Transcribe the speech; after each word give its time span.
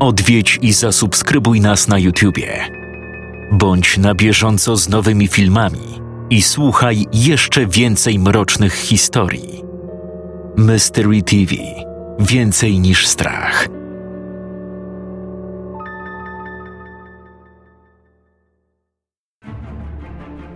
Odwiedź 0.00 0.58
i 0.62 0.72
zasubskrybuj 0.72 1.60
nas 1.60 1.88
na 1.88 1.98
YouTubie. 1.98 2.64
Bądź 3.52 3.98
na 3.98 4.14
bieżąco 4.14 4.76
z 4.76 4.88
nowymi 4.88 5.28
filmami 5.28 6.00
i 6.30 6.42
słuchaj 6.42 7.06
jeszcze 7.12 7.66
więcej 7.66 8.18
mrocznych 8.18 8.74
historii. 8.74 9.62
Mystery 10.56 11.22
TV 11.22 11.54
Więcej 12.18 12.80
niż 12.80 13.06
strach. 13.06 13.68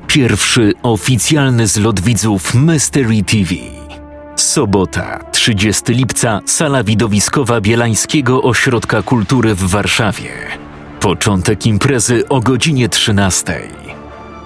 Pierwszy 0.07 0.73
oficjalny 0.83 1.67
zlot 1.67 2.01
widzów 2.01 2.55
Mystery 2.55 3.23
TV. 3.23 3.55
Sobota, 4.37 5.19
30 5.43 5.95
lipca, 5.95 6.41
sala 6.47 6.85
widowiskowa 6.85 7.61
Bielańskiego 7.61 8.43
Ośrodka 8.43 9.03
Kultury 9.03 9.55
w 9.55 9.71
Warszawie. 9.71 10.31
Początek 11.01 11.67
imprezy 11.67 12.29
o 12.29 12.41
godzinie 12.41 12.89
13. 12.89 13.61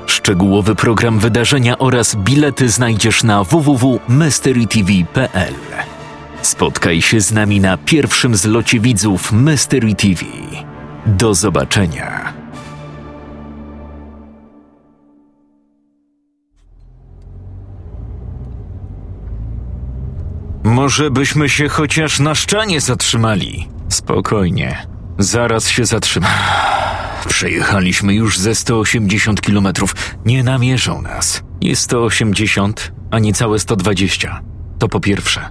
Szczegółowy 0.07 0.75
program 0.75 1.19
wydarzenia 1.19 1.79
oraz 1.79 2.15
bilety 2.15 2.69
znajdziesz 2.69 3.23
na 3.23 3.45
www.mysterytv.pl. 3.45 5.55
Spotkaj 6.43 7.03
się 7.03 7.21
z 7.21 7.33
nami 7.33 7.61
na 7.61 7.77
pierwszym 7.77 8.37
zlocie 8.37 8.81
widzów 8.81 9.33
Mystery 9.33 9.95
TV. 9.95 10.25
Do 11.07 11.35
zobaczenia. 11.35 12.36
Może 20.77 21.11
byśmy 21.11 21.49
się 21.49 21.69
chociaż 21.69 22.21
na 22.21 22.35
szczanie 22.35 22.81
zatrzymali. 22.81 23.69
Spokojnie. 23.89 24.87
Zaraz 25.19 25.69
się 25.69 25.85
zatrzymamy. 25.85 26.35
Przejechaliśmy 27.29 28.15
już 28.15 28.39
ze 28.39 28.55
180 28.55 29.41
kilometrów. 29.41 29.95
Nie 30.25 30.45
namierzą 30.45 31.03
nas. 31.03 31.43
Jest 31.61 31.83
180, 31.83 32.93
a 33.11 33.19
niecałe 33.19 33.59
120. 33.59 34.41
To 34.79 34.89
po 34.89 35.01
pierwsze. 35.01 35.49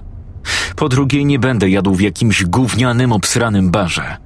Po 0.76 0.88
drugie, 0.88 1.24
nie 1.24 1.38
będę 1.38 1.70
jadł 1.70 1.94
w 1.94 2.00
jakimś 2.00 2.44
gównianym, 2.44 3.12
obsranym 3.12 3.70
barze. 3.70 4.16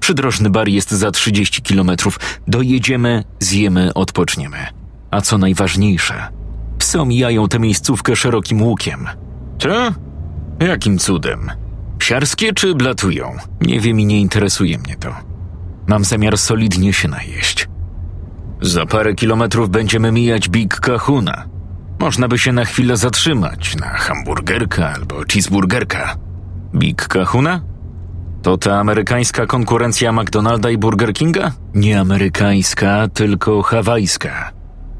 Przydrożny 0.00 0.50
bar 0.50 0.68
jest 0.68 0.90
za 0.90 1.10
30 1.10 1.62
kilometrów. 1.62 2.20
Dojedziemy, 2.46 3.24
zjemy, 3.40 3.94
odpoczniemy. 3.94 4.66
A 5.10 5.20
co 5.20 5.38
najważniejsze, 5.38 6.28
psy 6.78 7.00
omijają 7.00 7.48
tę 7.48 7.58
miejscówkę 7.58 8.16
szerokim 8.16 8.62
łukiem. 8.62 9.08
Co? 9.58 10.07
Jakim 10.60 10.98
cudem? 10.98 11.50
Psiarskie 11.98 12.52
czy 12.52 12.74
blatują? 12.74 13.36
Nie 13.60 13.80
wiem 13.80 14.00
i 14.00 14.06
nie 14.06 14.20
interesuje 14.20 14.78
mnie 14.78 14.96
to. 14.96 15.14
Mam 15.86 16.04
zamiar 16.04 16.38
solidnie 16.38 16.92
się 16.92 17.08
najeść. 17.08 17.68
Za 18.60 18.86
parę 18.86 19.14
kilometrów 19.14 19.70
będziemy 19.70 20.12
mijać 20.12 20.48
Big 20.48 20.80
Kahuna. 20.80 21.44
Można 21.98 22.28
by 22.28 22.38
się 22.38 22.52
na 22.52 22.64
chwilę 22.64 22.96
zatrzymać 22.96 23.76
na 23.76 23.86
hamburgerka 23.86 24.94
albo 24.94 25.16
cheeseburgerka. 25.32 26.16
Big 26.74 27.08
Kahuna? 27.08 27.60
To 28.42 28.56
ta 28.58 28.80
amerykańska 28.80 29.46
konkurencja 29.46 30.12
McDonalda 30.12 30.70
i 30.70 30.78
Burger 30.78 31.12
Kinga? 31.12 31.52
Nie 31.74 32.00
amerykańska, 32.00 33.08
tylko 33.08 33.62
hawajska. 33.62 34.50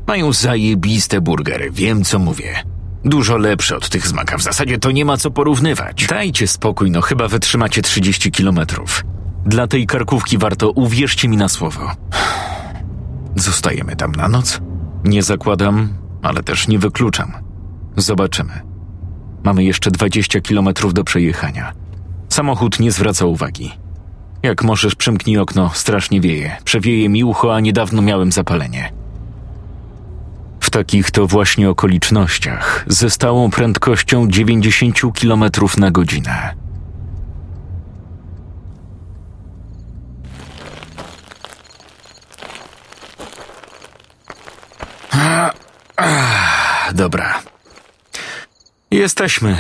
Mają 0.07 0.33
zajebiste 0.33 1.21
burgery, 1.21 1.71
wiem 1.71 2.05
co 2.05 2.19
mówię. 2.19 2.55
Dużo 3.05 3.37
lepsze 3.37 3.77
od 3.77 3.89
tych 3.89 4.07
z 4.07 4.13
Maka. 4.13 4.39
W 4.39 4.43
zasadzie 4.43 4.79
to 4.79 4.91
nie 4.91 5.05
ma 5.05 5.17
co 5.17 5.31
porównywać. 5.31 6.07
Dajcie 6.07 6.47
spokój, 6.47 6.91
no 6.91 7.01
chyba 7.01 7.29
wytrzymacie 7.29 7.83
30 7.83 8.31
kilometrów. 8.31 9.05
Dla 9.47 9.67
tej 9.67 9.87
karkówki 9.87 10.39
warto, 10.39 10.71
uwierzcie 10.71 11.29
mi 11.29 11.37
na 11.37 11.49
słowo. 11.49 11.91
Zostajemy 13.37 13.97
tam 13.97 14.13
na 14.13 14.29
noc? 14.29 14.61
Nie 15.05 15.23
zakładam, 15.23 15.89
ale 16.23 16.43
też 16.43 16.69
nie 16.69 16.79
wykluczam. 16.79 17.33
Zobaczymy. 17.97 18.53
Mamy 19.45 19.65
jeszcze 19.65 19.91
20 19.91 20.41
kilometrów 20.41 20.95
do 20.95 21.05
przejechania. 21.05 21.73
Samochód 22.29 22.81
nie 22.81 22.93
zwraca 22.93 23.27
uwagi. 23.27 23.73
Jak 24.43 24.65
możesz, 24.65 24.95
przymknij 24.95 25.39
okno, 25.39 25.71
strasznie 25.75 26.21
wieje. 26.21 26.57
Przewieje 26.65 27.09
mi 27.09 27.25
ucho, 27.25 27.55
a 27.55 27.61
niedawno 27.61 28.03
miałem 28.03 28.33
zapalenie. 28.33 28.93
W 30.69 30.71
takich 30.71 31.11
to 31.11 31.27
właśnie 31.27 31.71
okolicznościach, 31.71 32.85
ze 32.87 33.11
stałą 33.11 33.51
prędkością 33.51 34.29
90 34.29 35.01
km 35.21 35.45
na 35.79 35.91
godzinę. 35.91 36.55
Dobra. 46.95 47.43
Jesteśmy. 48.91 49.57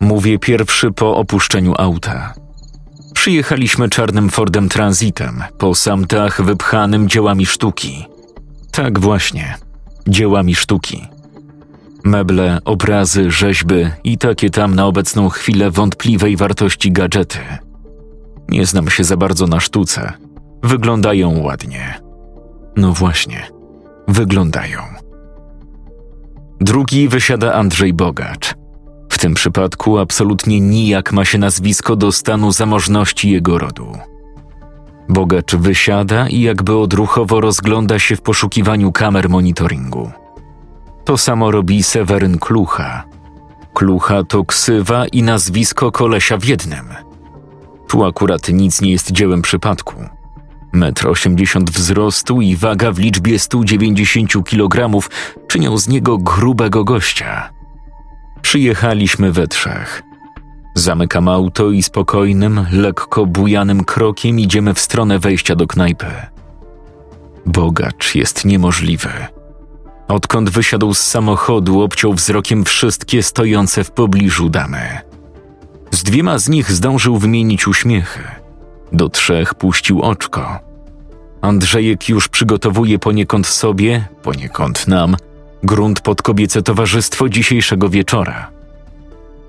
Mówię 0.00 0.38
pierwszy 0.38 0.92
po 0.92 1.16
opuszczeniu 1.16 1.74
auta. 1.78 2.34
Przyjechaliśmy 3.14 3.88
czarnym 3.88 4.30
Fordem 4.30 4.68
Transitem, 4.68 5.44
po 5.58 5.74
samtach 5.74 6.42
wypchanym 6.42 7.08
dziełami 7.08 7.46
sztuki. 7.46 8.06
Tak 8.72 8.98
właśnie, 8.98 9.65
dziełami 10.08 10.54
sztuki. 10.54 11.08
Meble, 12.04 12.58
obrazy, 12.64 13.30
rzeźby 13.30 13.90
i 14.04 14.18
takie 14.18 14.50
tam 14.50 14.74
na 14.74 14.86
obecną 14.86 15.28
chwilę 15.28 15.70
wątpliwej 15.70 16.36
wartości 16.36 16.92
gadżety. 16.92 17.38
Nie 18.48 18.66
znam 18.66 18.90
się 18.90 19.04
za 19.04 19.16
bardzo 19.16 19.46
na 19.46 19.60
sztuce. 19.60 20.12
Wyglądają 20.62 21.42
ładnie. 21.42 22.00
No 22.76 22.92
właśnie, 22.92 23.46
wyglądają. 24.08 24.80
Drugi 26.60 27.08
wysiada 27.08 27.54
Andrzej 27.54 27.92
Bogacz. 27.92 28.54
W 29.08 29.18
tym 29.18 29.34
przypadku 29.34 29.98
absolutnie 29.98 30.60
nijak 30.60 31.12
ma 31.12 31.24
się 31.24 31.38
nazwisko 31.38 31.96
do 31.96 32.12
stanu 32.12 32.52
zamożności 32.52 33.30
jego 33.30 33.58
rodu. 33.58 33.92
Bogacz 35.08 35.54
wysiada 35.54 36.28
i 36.28 36.40
jakby 36.40 36.76
odruchowo 36.76 37.40
rozgląda 37.40 37.98
się 37.98 38.16
w 38.16 38.22
poszukiwaniu 38.22 38.92
kamer 38.92 39.28
monitoringu. 39.28 40.10
To 41.04 41.18
samo 41.18 41.50
robi 41.50 41.82
Seweryn 41.82 42.38
Klucha. 42.38 43.04
Klucha 43.74 44.24
to 44.24 44.44
ksywa 44.44 45.06
i 45.06 45.22
nazwisko 45.22 45.92
kolesia 45.92 46.36
w 46.36 46.44
jednym. 46.44 46.94
Tu 47.88 48.04
akurat 48.04 48.48
nic 48.48 48.80
nie 48.80 48.92
jest 48.92 49.12
dziełem 49.12 49.42
przypadku. 49.42 49.94
Metr 50.72 51.08
osiemdziesiąt 51.08 51.70
wzrostu 51.70 52.40
i 52.40 52.56
waga 52.56 52.92
w 52.92 52.98
liczbie 52.98 53.38
190 53.38 54.44
kg 54.44 55.08
czynią 55.48 55.78
z 55.78 55.88
niego 55.88 56.18
grubego 56.18 56.84
gościa. 56.84 57.50
Przyjechaliśmy 58.42 59.32
we 59.32 59.46
trzech. 59.46 60.02
Zamykam 60.78 61.28
auto 61.28 61.70
i 61.70 61.82
spokojnym, 61.82 62.66
lekko 62.72 63.26
bujanym 63.26 63.84
krokiem 63.84 64.40
idziemy 64.40 64.74
w 64.74 64.80
stronę 64.80 65.18
wejścia 65.18 65.56
do 65.56 65.66
knajpy. 65.66 66.06
Bogacz 67.46 68.14
jest 68.14 68.44
niemożliwy. 68.44 69.08
Odkąd 70.08 70.50
wysiadł 70.50 70.94
z 70.94 71.00
samochodu, 71.00 71.80
obciął 71.80 72.14
wzrokiem 72.14 72.64
wszystkie 72.64 73.22
stojące 73.22 73.84
w 73.84 73.90
pobliżu 73.90 74.48
damy. 74.48 74.98
Z 75.90 76.02
dwiema 76.02 76.38
z 76.38 76.48
nich 76.48 76.72
zdążył 76.72 77.16
wymienić 77.16 77.68
uśmiechy. 77.68 78.20
Do 78.92 79.08
trzech 79.08 79.54
puścił 79.54 80.02
oczko. 80.02 80.58
Andrzejek 81.40 82.08
już 82.08 82.28
przygotowuje 82.28 82.98
poniekąd 82.98 83.46
sobie, 83.46 84.08
poniekąd 84.22 84.88
nam, 84.88 85.16
grunt 85.62 86.00
pod 86.00 86.22
kobiece 86.22 86.62
towarzystwo 86.62 87.28
dzisiejszego 87.28 87.88
wieczora. 87.88 88.55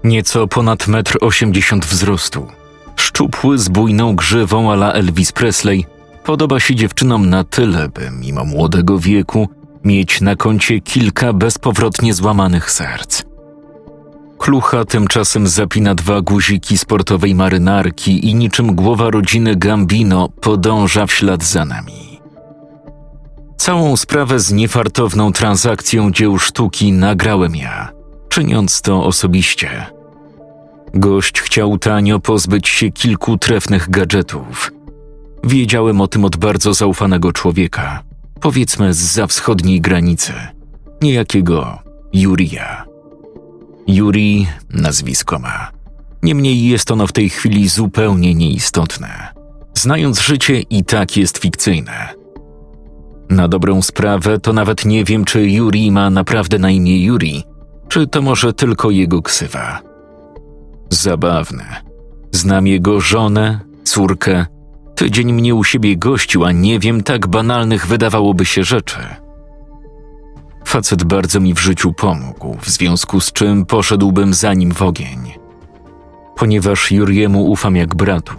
Nieco 0.03 0.47
ponad 0.47 0.88
metr 0.88 1.18
osiemdziesiąt 1.22 1.85
wzrostu. 1.85 2.47
Szczupły 2.96 3.58
z 3.58 3.70
bujną 3.70 4.16
grzywą 4.16 4.72
ala 4.72 4.94
Elvis 4.94 5.32
Presley 5.32 5.85
podoba 6.23 6.59
się 6.59 6.76
dziewczynom 6.76 7.29
na 7.29 7.44
tyle, 7.44 7.90
by 7.90 8.11
mimo 8.11 8.46
młodego 8.46 8.99
wieku 8.99 9.49
mieć 9.84 10.22
na 10.22 10.35
koncie 10.35 10.82
kilka 10.82 11.34
bezpowrotnie 11.34 12.14
złamanych 12.14 12.72
serc. 12.72 13.23
Klucha 14.38 14.85
tymczasem 14.85 15.47
zapina 15.47 15.96
dwa 15.96 16.22
guziki 16.22 16.78
sportowej 16.78 17.35
marynarki 17.35 18.29
i 18.29 18.35
niczym 18.35 18.76
głowa 18.76 19.09
rodziny 19.09 19.55
Gambino 19.55 20.29
podąża 20.29 21.05
w 21.05 21.11
ślad 21.11 21.44
za 21.44 21.66
nami. 21.66 22.22
Całą 23.58 23.97
sprawę 23.97 24.40
z 24.40 24.52
niefartowną 24.52 25.32
transakcją 25.32 26.11
dzieł 26.11 26.40
sztuki 26.40 26.91
nagrałem 26.91 27.55
ja, 27.55 27.90
czyniąc 28.37 28.81
to 28.81 29.03
osobiście. 29.03 29.85
Gość 30.93 31.41
chciał 31.41 31.78
tanio 31.78 32.19
pozbyć 32.19 32.67
się 32.67 32.91
kilku 32.91 33.37
trefnych 33.37 33.89
gadżetów. 33.89 34.72
Wiedziałem 35.43 36.01
o 36.01 36.07
tym 36.07 36.25
od 36.25 36.37
bardzo 36.37 36.73
zaufanego 36.73 37.31
człowieka, 37.31 38.03
powiedzmy 38.41 38.93
z 38.93 38.97
za 38.97 39.28
wschodniej 39.28 39.81
granicy, 39.81 40.34
niejakiego 41.01 41.79
Jurija. 42.13 42.85
Juri 43.87 44.47
nazwisko 44.69 45.39
ma. 45.39 45.72
Niemniej 46.23 46.67
jest 46.67 46.91
ono 46.91 47.07
w 47.07 47.13
tej 47.13 47.29
chwili 47.29 47.69
zupełnie 47.69 48.35
nieistotne. 48.35 49.28
Znając 49.73 50.22
życie, 50.22 50.59
i 50.59 50.84
tak 50.84 51.17
jest 51.17 51.37
fikcyjne. 51.37 52.09
Na 53.29 53.47
dobrą 53.47 53.81
sprawę, 53.81 54.39
to 54.39 54.53
nawet 54.53 54.85
nie 54.85 55.03
wiem, 55.03 55.25
czy 55.25 55.49
Yuri 55.49 55.91
ma 55.91 56.09
naprawdę 56.09 56.59
na 56.59 56.72
imię 56.72 57.05
Yuri, 57.05 57.43
czy 57.89 58.07
to 58.07 58.22
może 58.22 58.53
tylko 58.53 58.89
jego 58.89 59.22
ksywa. 59.22 59.81
Zabawne. 60.89 61.66
Znam 62.31 62.67
jego 62.67 62.99
żonę, 63.01 63.59
córkę. 63.84 64.45
Tydzień 64.95 65.34
mnie 65.34 65.55
u 65.55 65.63
siebie 65.63 65.97
gościł, 65.97 66.45
a 66.45 66.51
nie 66.51 66.79
wiem 66.79 67.03
tak 67.03 67.28
banalnych 67.28 67.87
wydawałoby 67.87 68.45
się 68.45 68.63
rzeczy. 68.63 68.99
Facet 70.66 71.03
bardzo 71.03 71.39
mi 71.39 71.53
w 71.53 71.59
życiu 71.59 71.93
pomógł, 71.93 72.57
w 72.61 72.69
związku 72.69 73.22
z 73.22 73.31
czym 73.31 73.66
poszedłbym 73.66 74.34
za 74.34 74.53
nim 74.53 74.72
w 74.72 74.81
ogień. 74.81 75.34
Ponieważ 76.35 76.91
Juriemu 76.91 77.45
ufam 77.45 77.75
jak 77.75 77.95
bratu, 77.95 78.34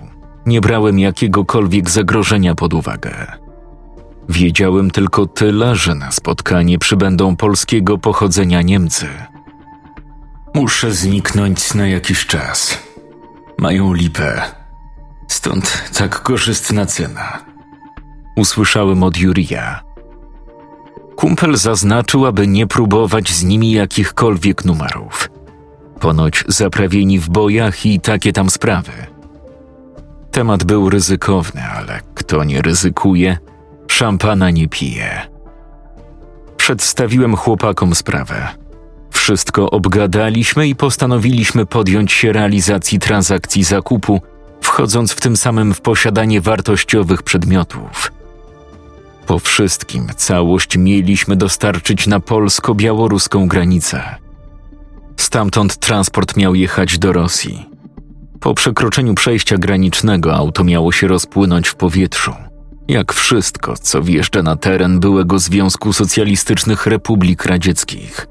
nie 0.46 0.60
brałem 0.60 0.98
jakiegokolwiek 0.98 1.90
zagrożenia 1.90 2.54
pod 2.54 2.74
uwagę. 2.74 3.26
Wiedziałem 4.28 4.90
tylko 4.90 5.26
tyle, 5.26 5.76
że 5.76 5.94
na 5.94 6.10
spotkanie 6.10 6.78
przybędą 6.78 7.36
polskiego 7.36 7.98
pochodzenia 7.98 8.62
Niemcy. 8.62 9.06
Muszę 10.54 10.92
zniknąć 10.92 11.74
na 11.74 11.86
jakiś 11.86 12.26
czas. 12.26 12.78
Mają 13.58 13.92
lipę. 13.92 14.42
Stąd 15.28 15.90
tak 15.98 16.22
korzystna 16.22 16.86
cena. 16.86 17.38
Usłyszałem 18.36 19.02
od 19.02 19.16
Jurija. 19.16 19.80
Kumpel 21.16 21.56
zaznaczył, 21.56 22.26
aby 22.26 22.46
nie 22.46 22.66
próbować 22.66 23.30
z 23.30 23.44
nimi 23.44 23.72
jakichkolwiek 23.72 24.64
numerów. 24.64 25.30
Ponoć 26.00 26.44
zaprawieni 26.48 27.18
w 27.18 27.28
bojach 27.28 27.86
i 27.86 28.00
takie 28.00 28.32
tam 28.32 28.50
sprawy. 28.50 28.92
Temat 30.30 30.64
był 30.64 30.90
ryzykowny, 30.90 31.62
ale 31.64 32.00
kto 32.14 32.44
nie 32.44 32.62
ryzykuje, 32.62 33.38
szampana 33.88 34.50
nie 34.50 34.68
pije. 34.68 35.28
Przedstawiłem 36.56 37.36
chłopakom 37.36 37.94
sprawę. 37.94 38.48
Wszystko 39.10 39.70
obgadaliśmy 39.70 40.68
i 40.68 40.76
postanowiliśmy 40.76 41.66
podjąć 41.66 42.12
się 42.12 42.32
realizacji 42.32 42.98
transakcji 42.98 43.64
zakupu, 43.64 44.20
wchodząc 44.60 45.12
w 45.12 45.20
tym 45.20 45.36
samym 45.36 45.74
w 45.74 45.80
posiadanie 45.80 46.40
wartościowych 46.40 47.22
przedmiotów. 47.22 48.12
Po 49.26 49.38
wszystkim 49.38 50.06
całość 50.16 50.76
mieliśmy 50.76 51.36
dostarczyć 51.36 52.06
na 52.06 52.20
polsko-białoruską 52.20 53.48
granicę. 53.48 54.16
Stamtąd 55.16 55.76
transport 55.76 56.36
miał 56.36 56.54
jechać 56.54 56.98
do 56.98 57.12
Rosji. 57.12 57.66
Po 58.40 58.54
przekroczeniu 58.54 59.14
przejścia 59.14 59.58
granicznego 59.58 60.34
auto 60.34 60.64
miało 60.64 60.92
się 60.92 61.08
rozpłynąć 61.08 61.68
w 61.68 61.74
powietrzu, 61.74 62.34
jak 62.88 63.12
wszystko, 63.12 63.74
co 63.76 64.02
wjeżdża 64.02 64.42
na 64.42 64.56
teren 64.56 65.00
byłego 65.00 65.38
Związku 65.38 65.92
Socjalistycznych 65.92 66.86
Republik 66.86 67.44
Radzieckich. 67.44 68.26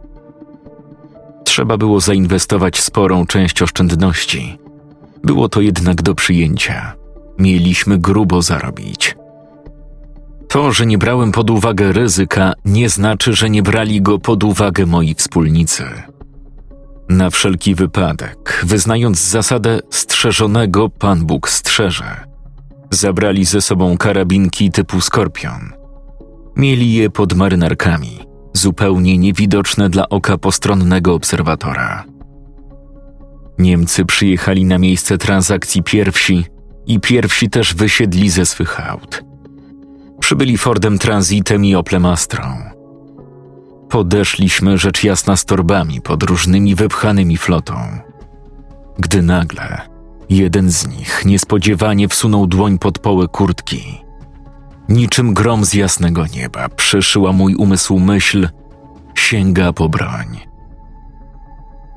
Trzeba 1.57 1.77
było 1.77 1.99
zainwestować 1.99 2.79
sporą 2.79 3.25
część 3.25 3.61
oszczędności. 3.61 4.57
Było 5.23 5.49
to 5.49 5.61
jednak 5.61 6.01
do 6.01 6.15
przyjęcia. 6.15 6.93
Mieliśmy 7.39 7.97
grubo 7.97 8.41
zarobić. 8.41 9.15
To, 10.47 10.71
że 10.71 10.85
nie 10.85 10.97
brałem 10.97 11.31
pod 11.31 11.49
uwagę 11.49 11.91
ryzyka, 11.91 12.53
nie 12.65 12.89
znaczy, 12.89 13.33
że 13.33 13.49
nie 13.49 13.63
brali 13.63 14.01
go 14.01 14.19
pod 14.19 14.43
uwagę 14.43 14.85
moi 14.85 15.15
wspólnicy. 15.15 15.83
Na 17.09 17.29
wszelki 17.29 17.75
wypadek, 17.75 18.63
wyznając 18.65 19.19
zasadę 19.19 19.79
strzeżonego 19.89 20.89
Pan 20.89 21.25
Bóg 21.25 21.49
strzeże, 21.49 22.23
zabrali 22.91 23.45
ze 23.45 23.61
sobą 23.61 23.97
karabinki 23.97 24.71
typu 24.71 25.01
Skorpion. 25.01 25.73
Mieli 26.55 26.93
je 26.93 27.09
pod 27.09 27.33
marynarkami, 27.33 28.19
zupełnie 28.53 29.17
niewidoczne 29.17 29.89
dla 29.89 30.09
oka 30.09 30.37
postronnego 30.37 31.13
obserwatora. 31.13 32.03
Niemcy 33.59 34.05
przyjechali 34.05 34.65
na 34.65 34.77
miejsce 34.77 35.17
transakcji 35.17 35.83
pierwsi 35.83 36.45
i 36.87 36.99
pierwsi 36.99 37.49
też 37.49 37.73
wysiedli 37.73 38.29
ze 38.29 38.45
swych 38.45 38.89
aut. 38.89 39.23
Przybyli 40.19 40.57
Fordem 40.57 40.99
Transitem 40.99 41.65
i 41.65 41.75
Oplem 41.75 42.05
Astrą. 42.05 42.43
Podeszliśmy 43.89 44.77
rzecz 44.77 45.03
jasna 45.03 45.35
z 45.35 45.45
torbami 45.45 46.01
pod 46.01 46.23
różnymi 46.23 46.75
wypchanymi 46.75 47.37
flotą. 47.37 47.75
Gdy 48.99 49.21
nagle 49.21 49.81
jeden 50.29 50.71
z 50.71 50.87
nich 50.87 51.25
niespodziewanie 51.25 52.07
wsunął 52.07 52.47
dłoń 52.47 52.79
pod 52.79 52.99
połę 52.99 53.27
kurtki. 53.27 54.06
Niczym 54.89 55.33
grom 55.33 55.65
z 55.65 55.73
jasnego 55.73 56.25
nieba 56.35 56.69
przeszyła 56.69 57.31
mój 57.31 57.55
umysł 57.55 57.99
myśl, 57.99 58.49
sięga 59.15 59.73
po 59.73 59.89
broń. 59.89 60.39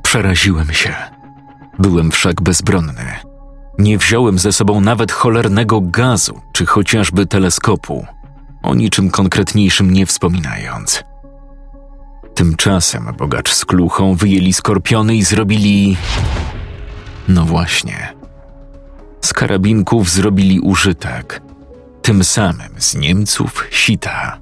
Przeraziłem 0.03 0.73
się. 0.73 0.95
Byłem 1.79 2.11
wszak 2.11 2.43
bezbronny. 2.43 3.17
Nie 3.79 3.99
wziąłem 3.99 4.39
ze 4.39 4.53
sobą 4.53 4.81
nawet 4.81 5.13
cholernego 5.13 5.81
gazu 5.81 6.41
czy 6.53 6.67
chociażby 6.67 7.27
teleskopu, 7.27 8.07
o 8.63 8.75
niczym 8.75 9.11
konkretniejszym 9.11 9.91
nie 9.91 10.07
wspominając. 10.07 11.05
Tymczasem 12.35 13.15
bogacz 13.19 13.55
z 13.55 13.65
kluchą 13.65 14.15
wyjęli 14.15 14.53
skorpiony 14.53 15.17
i 15.17 15.23
zrobili. 15.23 15.97
No 17.29 17.45
właśnie. 17.45 18.15
Z 19.21 19.33
karabinków 19.33 20.11
zrobili 20.11 20.61
użytek. 20.61 21.43
Tym 22.03 22.25
samym 22.25 22.69
z 22.79 22.95
Niemców 22.95 23.67
sita. 23.71 24.39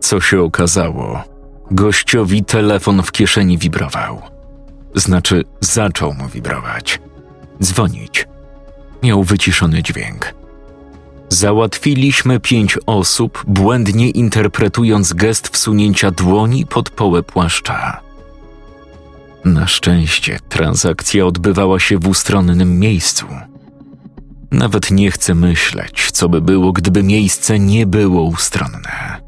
Co 0.00 0.20
się 0.20 0.40
okazało? 0.40 1.22
Gościowi 1.70 2.44
telefon 2.44 3.02
w 3.02 3.12
kieszeni 3.12 3.58
wibrował. 3.58 4.22
Znaczy, 4.94 5.44
zaczął 5.60 6.14
mu 6.14 6.28
wibrować. 6.28 7.00
Dzwonić. 7.62 8.28
Miał 9.02 9.24
wyciszony 9.24 9.82
dźwięk. 9.82 10.34
Załatwiliśmy 11.28 12.40
pięć 12.40 12.78
osób, 12.86 13.44
błędnie 13.46 14.10
interpretując 14.10 15.12
gest 15.12 15.48
wsunięcia 15.48 16.10
dłoni 16.10 16.66
pod 16.66 16.90
połę 16.90 17.22
płaszcza. 17.22 18.00
Na 19.44 19.66
szczęście 19.66 20.38
transakcja 20.48 21.26
odbywała 21.26 21.80
się 21.80 21.98
w 21.98 22.08
ustronnym 22.08 22.78
miejscu. 22.78 23.26
Nawet 24.50 24.90
nie 24.90 25.10
chcę 25.10 25.34
myśleć, 25.34 26.10
co 26.12 26.28
by 26.28 26.40
było, 26.40 26.72
gdyby 26.72 27.02
miejsce 27.02 27.58
nie 27.58 27.86
było 27.86 28.22
ustronne. 28.22 29.20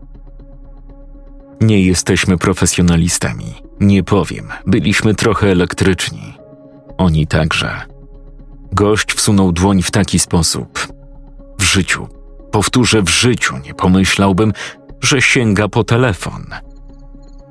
Nie 1.61 1.83
jesteśmy 1.83 2.38
profesjonalistami. 2.38 3.55
Nie 3.81 4.02
powiem, 4.02 4.49
byliśmy 4.67 5.14
trochę 5.14 5.50
elektryczni. 5.50 6.35
Oni 6.99 7.26
także. 7.26 7.83
Gość 8.73 9.12
wsunął 9.12 9.52
dłoń 9.52 9.83
w 9.83 9.91
taki 9.91 10.19
sposób. 10.19 10.88
W 11.59 11.62
życiu, 11.62 12.09
powtórzę, 12.52 13.02
w 13.02 13.09
życiu 13.09 13.55
nie 13.64 13.75
pomyślałbym, 13.75 14.52
że 15.00 15.23
sięga 15.23 15.69
po 15.69 15.85
telefon. 15.85 16.45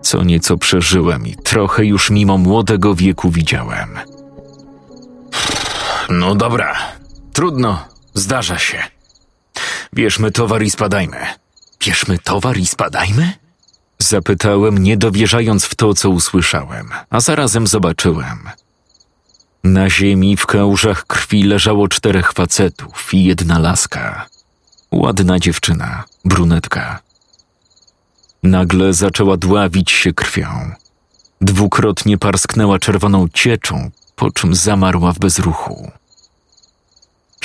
Co 0.01 0.23
nieco 0.23 0.57
przeżyłem 0.57 1.27
i 1.27 1.35
trochę 1.35 1.85
już 1.85 2.09
mimo 2.09 2.37
młodego 2.37 2.95
wieku 2.95 3.31
widziałem. 3.31 3.89
No 6.09 6.35
dobra, 6.35 6.75
trudno, 7.35 7.87
zdarza 8.13 8.57
się. 8.57 8.83
Bierzmy 9.93 10.31
towar 10.31 10.63
i 10.63 10.71
spadajmy. 10.71 11.17
Bierzmy 11.79 12.19
towar 12.19 12.57
i 12.57 12.65
spadajmy? 12.65 13.33
Zapytałem, 13.99 14.77
nie 14.77 14.97
dowierzając 14.97 15.65
w 15.65 15.75
to, 15.75 15.93
co 15.93 16.09
usłyszałem, 16.09 16.89
a 17.09 17.19
zarazem 17.19 17.67
zobaczyłem. 17.67 18.39
Na 19.63 19.89
ziemi 19.89 20.37
w 20.37 20.45
kałużach 20.45 21.05
krwi 21.05 21.43
leżało 21.43 21.87
czterech 21.87 22.33
facetów 22.33 23.13
i 23.13 23.23
jedna 23.23 23.59
laska. 23.59 24.25
Ładna 24.91 25.39
dziewczyna, 25.39 26.03
brunetka. 26.25 26.99
Nagle 28.43 28.93
zaczęła 28.93 29.37
dławić 29.37 29.91
się 29.91 30.13
krwią. 30.13 30.71
Dwukrotnie 31.41 32.17
parsknęła 32.17 32.79
czerwoną 32.79 33.27
cieczą, 33.33 33.91
po 34.15 34.31
czym 34.31 34.55
zamarła 34.55 35.11
w 35.11 35.19
bezruchu. 35.19 35.91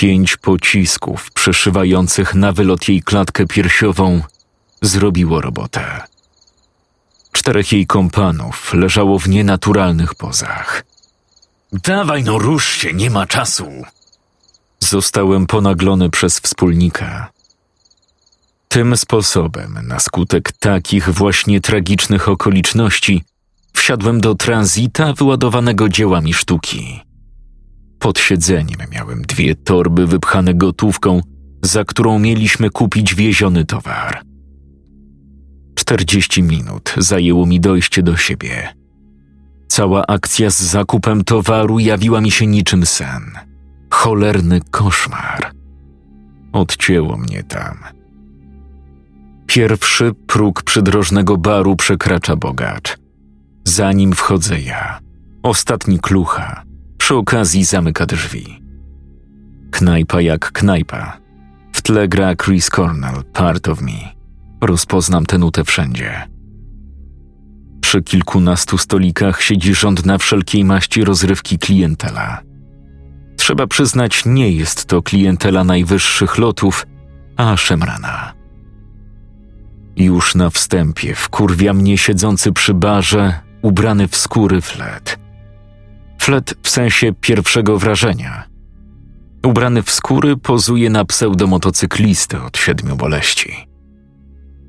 Pięć 0.01 0.37
pocisków 0.37 1.31
przeszywających 1.31 2.35
na 2.35 2.53
wylot 2.53 2.89
jej 2.89 3.03
klatkę 3.03 3.47
piersiową 3.47 4.23
zrobiło 4.83 5.41
robotę. 5.41 6.01
Czterech 7.33 7.73
jej 7.73 7.87
kompanów 7.87 8.75
leżało 8.75 9.19
w 9.19 9.29
nienaturalnych 9.29 10.15
pozach. 10.15 10.85
Dawaj 11.73 12.25
no 12.25 12.39
rusz 12.39 12.69
się, 12.69 12.93
nie 12.93 13.11
ma 13.11 13.27
czasu. 13.27 13.67
Zostałem 14.79 15.47
ponaglony 15.47 16.11
przez 16.11 16.39
wspólnika. 16.39 17.31
Tym 18.69 18.97
sposobem, 18.97 19.79
na 19.83 19.99
skutek 19.99 20.53
takich 20.53 21.09
właśnie 21.09 21.61
tragicznych 21.61 22.29
okoliczności, 22.29 23.25
wsiadłem 23.73 24.21
do 24.21 24.35
tranzita 24.35 25.13
wyładowanego 25.13 25.89
dziełami 25.89 26.35
sztuki. 26.35 27.10
Pod 28.01 28.19
siedzeniem 28.19 28.79
miałem 28.93 29.23
dwie 29.23 29.55
torby 29.55 30.07
wypchane 30.07 30.55
gotówką, 30.55 31.21
za 31.63 31.85
którą 31.85 32.19
mieliśmy 32.19 32.71
kupić 32.71 33.15
wieziony 33.15 33.65
towar. 33.65 34.23
Czterdzieści 35.75 36.43
minut 36.43 36.95
zajęło 36.97 37.47
mi 37.47 37.61
dojście 37.61 38.03
do 38.03 38.17
siebie. 38.17 38.75
Cała 39.69 40.07
akcja 40.07 40.51
z 40.51 40.61
zakupem 40.61 41.25
towaru 41.25 41.79
jawiła 41.79 42.21
mi 42.21 42.31
się 42.31 42.47
niczym 42.47 42.87
sen. 42.87 43.23
Cholerny 43.91 44.61
koszmar. 44.71 45.53
Odcięło 46.53 47.17
mnie 47.17 47.43
tam. 47.43 47.77
Pierwszy 49.47 50.13
próg 50.27 50.63
przydrożnego 50.63 51.37
baru 51.37 51.77
przekracza 51.77 52.37
bogacz. 52.37 52.97
Zanim 53.65 54.13
wchodzę 54.13 54.61
ja, 54.61 55.01
ostatni 55.43 55.99
klucha, 55.99 56.63
przy 57.01 57.15
okazji 57.15 57.65
zamyka 57.65 58.07
drzwi. 58.07 58.63
Knajpa 59.71 60.21
jak 60.21 60.53
knajpa. 60.53 61.19
W 61.73 61.83
tle 61.83 62.09
gra 62.09 62.35
Chris 62.37 62.71
Cornell, 62.71 63.25
Part 63.33 63.69
of 63.69 63.81
Me. 63.81 64.15
Rozpoznam 64.61 65.27
tę 65.27 65.39
nutę 65.39 65.65
wszędzie. 65.65 66.29
Przy 67.81 68.03
kilkunastu 68.03 68.79
stolikach 68.79 69.43
siedzi 69.43 69.75
rząd 69.75 70.07
na 70.07 70.19
wszelkiej 70.19 70.65
maści 70.65 71.05
rozrywki 71.05 71.59
klientela. 71.59 72.43
Trzeba 73.37 73.67
przyznać, 73.67 74.23
nie 74.27 74.53
jest 74.53 74.85
to 74.85 75.03
klientela 75.03 75.65
najwyższych 75.65 76.39
lotów, 76.39 76.87
a 77.37 77.57
szemrana. 77.57 78.33
Już 79.97 80.35
na 80.35 80.51
wstępie 80.51 81.15
wkurwia 81.15 81.73
mnie 81.73 81.99
siedzący 81.99 82.53
przy 82.53 82.75
barze, 82.75 83.41
ubrany 83.63 84.09
w 84.09 84.17
skóry 84.17 84.61
flet. 84.61 85.21
Flet 86.21 86.55
w 86.63 86.71
sensie 86.71 87.13
pierwszego 87.21 87.79
wrażenia. 87.79 88.45
Ubrany 89.47 89.83
w 89.83 89.91
skóry 89.91 90.37
pozuje 90.37 90.91
na 90.91 91.05
pseudomotocyklistę 91.05 92.43
od 92.43 92.59
siedmiu 92.59 92.97
boleści. 92.97 93.67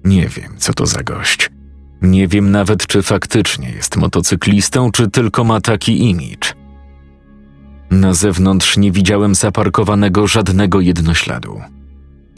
Nie 0.05 0.27
wiem, 0.27 0.53
co 0.57 0.73
to 0.73 0.85
za 0.85 1.03
gość. 1.03 1.49
Nie 2.01 2.27
wiem 2.27 2.51
nawet, 2.51 2.87
czy 2.87 3.01
faktycznie 3.01 3.69
jest 3.69 3.97
motocyklistą, 3.97 4.91
czy 4.91 5.09
tylko 5.09 5.43
ma 5.43 5.61
taki 5.61 6.09
imidż. 6.09 6.53
Na 7.89 8.13
zewnątrz 8.13 8.77
nie 8.77 8.91
widziałem 8.91 9.35
zaparkowanego 9.35 10.27
żadnego 10.27 10.81
jednośladu. 10.81 11.61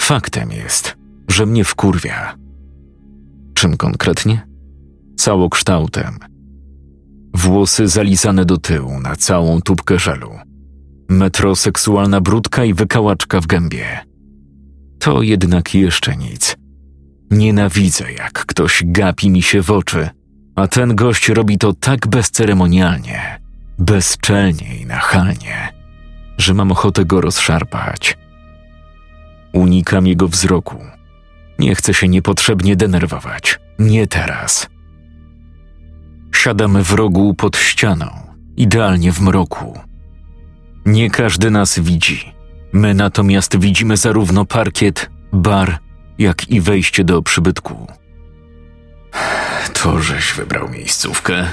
Faktem 0.02 0.52
jest, 0.52 0.98
że 1.28 1.46
mnie 1.46 1.64
wkurwia. 1.64 2.38
Czym 3.54 3.78
konkretnie? 3.78 4.48
Całokształtem. 5.18 6.33
Włosy 7.44 7.88
zalizane 7.88 8.46
do 8.46 8.58
tyłu 8.58 9.00
na 9.00 9.16
całą 9.16 9.62
tubkę 9.62 10.00
żelu. 10.00 10.32
Metroseksualna 11.10 12.22
brudka 12.22 12.66
i 12.66 12.74
wykałaczka 12.74 13.42
w 13.42 13.48
gębie. 13.48 14.00
To 15.00 15.22
jednak 15.22 15.76
jeszcze 15.76 16.16
nic. 16.16 16.56
Nienawidzę, 17.32 18.12
jak 18.12 18.46
ktoś 18.46 18.84
gapi 18.86 19.30
mi 19.30 19.42
się 19.42 19.62
w 19.62 19.72
oczy, 19.72 20.10
a 20.56 20.68
ten 20.68 20.96
gość 20.96 21.30
robi 21.30 21.58
to 21.58 21.74
tak 21.74 22.08
bezceremonialnie, 22.08 23.40
bezczelnie 23.80 24.78
i 24.78 24.86
nachalnie, 24.86 25.74
że 26.38 26.54
mam 26.54 26.72
ochotę 26.72 27.06
go 27.06 27.22
rozszarpać. 27.22 28.18
Unikam 29.54 30.08
jego 30.08 30.28
wzroku. 30.28 30.78
Nie 31.60 31.76
chcę 31.76 31.94
się 31.94 32.08
niepotrzebnie 32.08 32.76
denerwować. 32.76 33.60
Nie 33.80 34.08
teraz. 34.08 34.73
Siadamy 36.34 36.84
w 36.84 36.92
rogu 36.92 37.34
pod 37.34 37.58
ścianą, 37.58 38.06
idealnie 38.58 39.12
w 39.12 39.22
mroku. 39.22 39.80
Nie 40.86 41.10
każdy 41.10 41.52
nas 41.52 41.80
widzi. 41.80 42.34
My 42.74 42.94
natomiast 42.94 43.60
widzimy 43.60 43.98
zarówno 43.98 44.46
parkiet, 44.46 45.10
bar, 45.34 45.80
jak 46.18 46.50
i 46.50 46.62
wejście 46.62 47.04
do 47.04 47.22
przybytku. 47.22 47.88
To 49.74 50.00
żeś 50.00 50.34
wybrał 50.34 50.70
miejscówkę. 50.70 51.48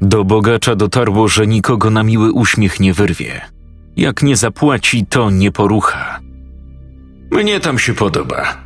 Do 0.00 0.24
bogacza 0.24 0.76
dotarło, 0.76 1.28
że 1.28 1.46
nikogo 1.46 1.90
na 1.90 2.02
miły 2.02 2.32
uśmiech 2.32 2.80
nie 2.80 2.94
wyrwie. 2.94 3.40
Jak 3.96 4.22
nie 4.22 4.36
zapłaci, 4.36 5.06
to 5.06 5.30
nie 5.30 5.52
porucha. 5.52 6.20
Mnie 7.30 7.60
tam 7.60 7.78
się 7.78 7.94
podoba. 7.94 8.56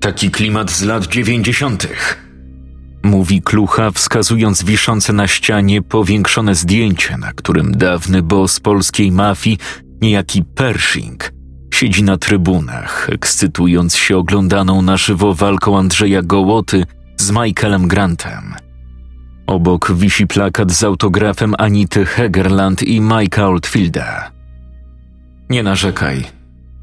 Taki 0.00 0.30
klimat 0.30 0.70
z 0.70 0.82
lat 0.82 1.06
dziewięćdziesiątych. 1.06 2.25
Mówi 3.06 3.42
klucha, 3.42 3.90
wskazując 3.90 4.64
wiszące 4.64 5.12
na 5.12 5.26
ścianie 5.26 5.82
powiększone 5.82 6.54
zdjęcie, 6.54 7.16
na 7.16 7.32
którym 7.32 7.72
dawny 7.72 8.22
boss 8.22 8.60
polskiej 8.60 9.12
mafii, 9.12 9.58
niejaki 10.00 10.44
Pershing, 10.44 11.32
siedzi 11.74 12.02
na 12.02 12.18
trybunach, 12.18 13.08
ekscytując 13.12 13.96
się 13.96 14.16
oglądaną 14.16 14.82
na 14.82 14.96
żywo 14.96 15.34
walką 15.34 15.78
Andrzeja 15.78 16.22
Gołoty 16.22 16.84
z 17.16 17.30
Michaelem 17.30 17.88
Grantem. 17.88 18.54
Obok 19.46 19.92
wisi 19.92 20.26
plakat 20.26 20.72
z 20.72 20.84
autografem 20.84 21.54
Anity 21.58 22.04
Hegerland 22.04 22.82
i 22.82 23.00
Mike'a 23.00 23.42
Oldfielda. 23.42 24.30
Nie 25.50 25.62
narzekaj. 25.62 26.24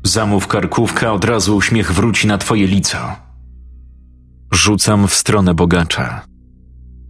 Zamów 0.03 0.47
karkówka, 0.47 1.13
od 1.13 1.25
razu 1.25 1.55
uśmiech 1.55 1.93
wróci 1.93 2.27
na 2.27 2.37
twoje 2.37 2.67
lico. 2.67 3.22
Rzucam 4.53 5.07
w 5.07 5.13
stronę 5.13 5.53
bogacza. 5.53 6.21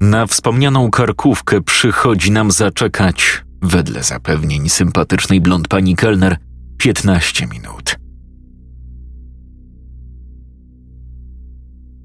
Na 0.02 0.28
wspomnianą 0.28 0.92
karkówkę 0.92 1.62
przychodzi 1.62 2.32
nam 2.32 2.52
zaczekać, 2.52 3.44
wedle 3.62 4.04
zapewnień 4.04 4.70
sympatycznej 4.70 5.42
blond 5.42 5.68
pani 5.68 5.96
kelner, 5.96 6.38
15 6.78 7.48
minut. 7.48 7.96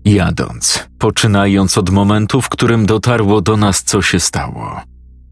Jadąc, 0.04 0.88
poczynając 0.98 1.78
od 1.78 1.90
momentu, 1.90 2.40
w 2.40 2.48
którym 2.48 2.86
dotarło 2.86 3.40
do 3.40 3.56
nas, 3.56 3.82
co 3.82 4.02
się 4.02 4.20
stało. 4.20 4.82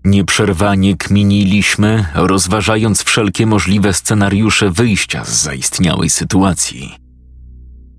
Nieprzerwanie 0.04 0.96
kminiliśmy, 0.96 2.04
rozważając 2.14 3.02
wszelkie 3.02 3.46
możliwe 3.46 3.92
scenariusze 3.92 4.70
wyjścia 4.70 5.24
z 5.24 5.42
zaistniałej 5.42 6.10
sytuacji. 6.10 7.05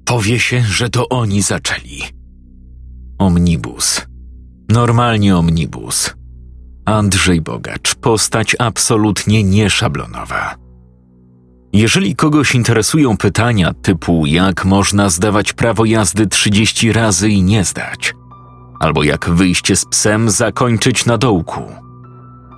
Powie 0.08 0.40
się, 0.40 0.64
że 0.64 0.90
to 0.90 1.10
oni 1.10 1.42
zaczęli. 1.42 2.04
Omnibus. 3.20 4.06
Normalnie 4.70 5.38
omnibus. 5.38 6.14
Andrzej 6.86 7.42
Bogacz, 7.42 7.96
postać 7.96 8.56
absolutnie 8.60 9.44
nieszablonowa. 9.44 10.56
Jeżeli 11.74 12.16
kogoś 12.16 12.56
interesują 12.56 13.18
pytania 13.18 13.74
typu 13.74 14.26
jak 14.26 14.66
można 14.66 15.10
zdawać 15.10 15.54
prawo 15.54 15.86
jazdy 15.86 16.28
30 16.28 16.94
razy 16.94 17.30
i 17.30 17.44
nie 17.44 17.64
zdać, 17.64 18.14
albo 18.80 19.04
jak 19.04 19.30
wyjście 19.30 19.76
z 19.76 19.86
psem 19.86 20.30
zakończyć 20.30 21.06
na 21.06 21.18
dołku, 21.18 21.62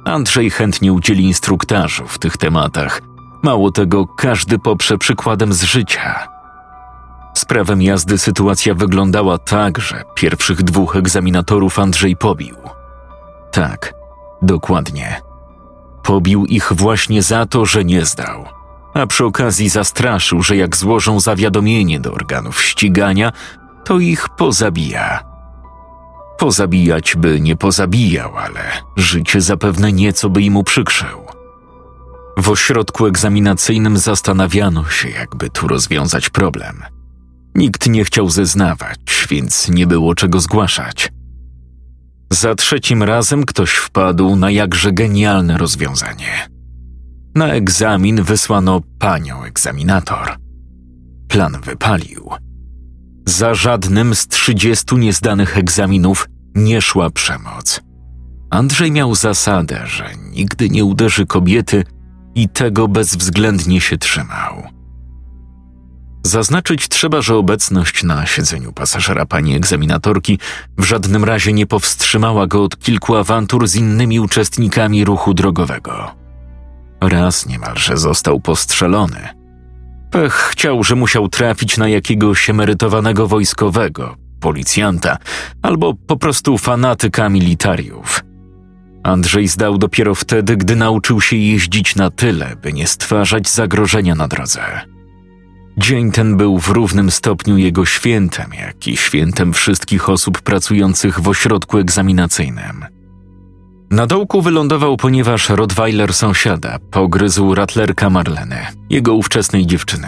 Andrzej 0.06 0.50
chętnie 0.50 0.94
udzieli 0.94 1.24
instruktażu 1.24 2.08
w 2.08 2.20
tych 2.20 2.38
tematach. 2.38 3.02
Mało 3.44 3.72
tego, 3.72 4.08
każdy 4.08 4.60
poprze 4.60 4.98
przykładem 4.98 5.54
z 5.54 5.64
życia. 5.64 6.39
Z 7.34 7.46
prawem 7.46 7.82
jazdy 7.82 8.18
sytuacja 8.18 8.74
wyglądała 8.74 9.38
tak, 9.38 9.80
że 9.80 10.04
pierwszych 10.16 10.64
dwóch 10.64 10.96
egzaminatorów 10.96 11.80
Andrzej 11.80 12.16
pobił. 12.16 12.56
Tak, 13.52 13.94
dokładnie. 14.42 15.22
Pobił 16.04 16.46
ich 16.46 16.74
właśnie 16.74 17.24
za 17.24 17.46
to, 17.46 17.66
że 17.66 17.86
nie 17.86 18.06
zdał 18.06 18.60
a 18.94 19.08
przy 19.08 19.26
okazji 19.26 19.70
zastraszył, 19.70 20.44
że 20.44 20.58
jak 20.58 20.78
złożą 20.78 21.20
zawiadomienie 21.20 22.00
do 22.00 22.14
organów 22.14 22.62
ścigania, 22.62 23.32
to 23.86 24.00
ich 24.00 24.30
pozabija. 24.30 25.24
Pozabijać 26.38 27.16
by 27.16 27.42
nie 27.42 27.56
pozabijał, 27.56 28.38
ale 28.38 28.62
życie 28.96 29.42
zapewne 29.42 29.92
nieco 29.92 30.30
by 30.30 30.42
im 30.42 30.58
uprzykrzył. 30.58 31.26
W 32.38 32.50
ośrodku 32.50 33.06
egzaminacyjnym 33.06 33.98
zastanawiano 33.98 34.90
się, 34.90 35.10
jakby 35.10 35.50
tu 35.50 35.68
rozwiązać 35.68 36.30
problem. 36.30 36.84
Nikt 37.60 37.90
nie 37.90 38.06
chciał 38.06 38.30
zeznawać, 38.30 39.28
więc 39.30 39.70
nie 39.70 39.88
było 39.88 40.16
czego 40.16 40.40
zgłaszać. 40.40 41.12
Za 42.32 42.56
trzecim 42.56 43.04
razem 43.04 43.46
ktoś 43.46 43.72
wpadł 43.72 44.36
na 44.36 44.52
jakże 44.52 44.92
genialne 44.92 45.58
rozwiązanie– 45.58 46.50
na 47.36 47.48
egzamin 47.48 48.24
wysłano 48.24 48.82
panią 49.00 49.44
egzaminator. 49.44 50.38
Plan 51.28 51.58
wypalił. 51.64 52.30
Za 53.26 53.54
żadnym 53.54 54.16
z 54.16 54.28
trzydziestu 54.28 54.98
niezdanych 54.98 55.58
egzaminów 55.58 56.28
nie 56.56 56.82
szła 56.82 57.10
przemoc. 57.10 57.82
Andrzej 58.50 58.92
miał 58.92 59.16
zasadę, 59.16 59.88
że 59.88 60.10
nigdy 60.32 60.70
nie 60.70 60.86
uderzy 60.86 61.26
kobiety 61.26 61.84
i 62.36 62.50
tego 62.50 62.88
bezwzględnie 62.88 63.82
się 63.82 63.98
trzymał. 63.98 64.79
Zaznaczyć 66.24 66.88
trzeba, 66.88 67.22
że 67.22 67.36
obecność 67.36 68.04
na 68.04 68.26
siedzeniu 68.26 68.74
pasażera 68.74 69.26
pani 69.26 69.56
egzaminatorki 69.56 70.40
w 70.78 70.84
żadnym 70.84 71.24
razie 71.24 71.54
nie 71.54 71.66
powstrzymała 71.66 72.48
go 72.48 72.64
od 72.64 72.80
kilku 72.80 73.16
awantur 73.16 73.68
z 73.68 73.76
innymi 73.76 74.20
uczestnikami 74.20 75.06
ruchu 75.06 75.34
drogowego. 75.34 76.16
Raz 77.02 77.46
niemalże 77.46 77.98
został 77.98 78.40
postrzelony. 78.40 79.28
Pech 80.12 80.34
chciał, 80.34 80.84
że 80.84 80.96
musiał 80.96 81.28
trafić 81.28 81.78
na 81.78 81.88
jakiegoś 81.88 82.50
emerytowanego 82.50 83.28
wojskowego, 83.28 84.16
policjanta 84.40 85.18
albo 85.62 85.94
po 85.94 86.18
prostu 86.18 86.58
fanatyka 86.58 87.30
militariów. 87.30 88.24
Andrzej 89.04 89.48
zdał 89.48 89.78
dopiero 89.78 90.16
wtedy, 90.16 90.58
gdy 90.58 90.76
nauczył 90.76 91.22
się 91.22 91.36
jeździć 91.38 91.96
na 91.96 92.10
tyle, 92.10 92.56
by 92.56 92.74
nie 92.74 92.88
stwarzać 92.88 93.50
zagrożenia 93.50 94.16
na 94.16 94.28
drodze. 94.28 94.82
Dzień 95.80 96.12
ten 96.12 96.38
był 96.38 96.60
w 96.60 96.70
równym 96.70 97.12
stopniu 97.12 97.58
jego 97.58 97.86
świętem, 97.86 98.52
jak 98.60 98.88
i 98.88 98.98
świętem 98.98 99.54
wszystkich 99.54 100.10
osób 100.10 100.42
pracujących 100.42 101.20
w 101.20 101.28
ośrodku 101.28 101.78
egzaminacyjnym. 101.78 102.86
Na 103.92 104.08
dołku 104.08 104.42
wylądował, 104.42 104.98
ponieważ 104.98 105.50
Rottweiler 105.50 106.14
sąsiada 106.14 106.80
pogryzł 106.92 107.56
ratlerka 107.56 108.10
Marleny, 108.10 108.58
jego 108.90 109.14
ówczesnej 109.14 109.66
dziewczyny. 109.66 110.08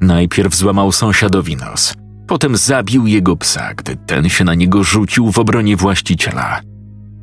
Najpierw 0.00 0.54
złamał 0.54 0.92
sąsiadowi 0.92 1.56
nos, 1.56 1.94
potem 2.26 2.56
zabił 2.56 3.06
jego 3.06 3.36
psa, 3.36 3.74
gdy 3.74 3.96
ten 3.96 4.28
się 4.28 4.44
na 4.44 4.54
niego 4.54 4.84
rzucił 4.84 5.32
w 5.32 5.38
obronie 5.38 5.76
właściciela. 5.76 6.60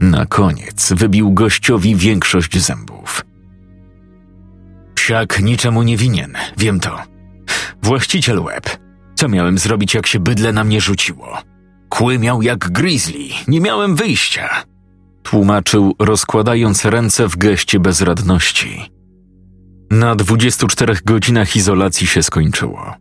Na 0.02 0.26
koniec 0.26 0.94
wybił 0.94 1.34
gościowi 1.34 1.96
większość 1.96 2.60
zębów. 2.60 3.26
Psiak 4.96 5.40
niczemu 5.42 5.84
nie 5.84 5.98
winien, 5.98 6.34
wiem 6.58 6.80
to. 6.80 7.19
Właściciel 7.84 8.40
łeb. 8.40 8.78
Co 9.16 9.28
miałem 9.28 9.58
zrobić, 9.58 9.94
jak 9.94 10.08
się 10.08 10.20
bydle 10.20 10.54
na 10.54 10.64
mnie 10.64 10.82
rzuciło? 10.82 11.38
Kły 11.90 12.20
miał 12.20 12.42
jak 12.42 12.72
grizzly, 12.72 13.30
nie 13.48 13.62
miałem 13.62 13.96
wyjścia. 13.96 14.50
Tłumaczył, 15.24 15.96
rozkładając 16.00 16.86
ręce 16.86 17.28
w 17.28 17.38
geście 17.38 17.80
bezradności. 17.80 18.92
Na 19.92 20.16
24 20.16 20.96
godzinach 21.06 21.56
izolacji 21.56 22.08
się 22.08 22.24
skończyło. 22.24 22.94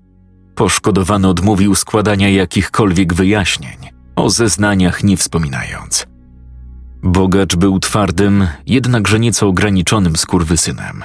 Poszkodowany 0.55 1.29
odmówił 1.29 1.75
składania 1.75 2.29
jakichkolwiek 2.29 3.15
wyjaśnień, 3.15 3.77
o 4.17 4.31
zeznaniach 4.31 5.05
nie 5.05 5.17
wspominając. 5.17 6.07
Bogacz 7.03 7.57
był 7.57 7.81
twardym, 7.81 8.47
jednakże 8.67 9.21
nieco 9.21 9.47
ograniczonym 9.47 10.17
skurwysynem. 10.17 11.05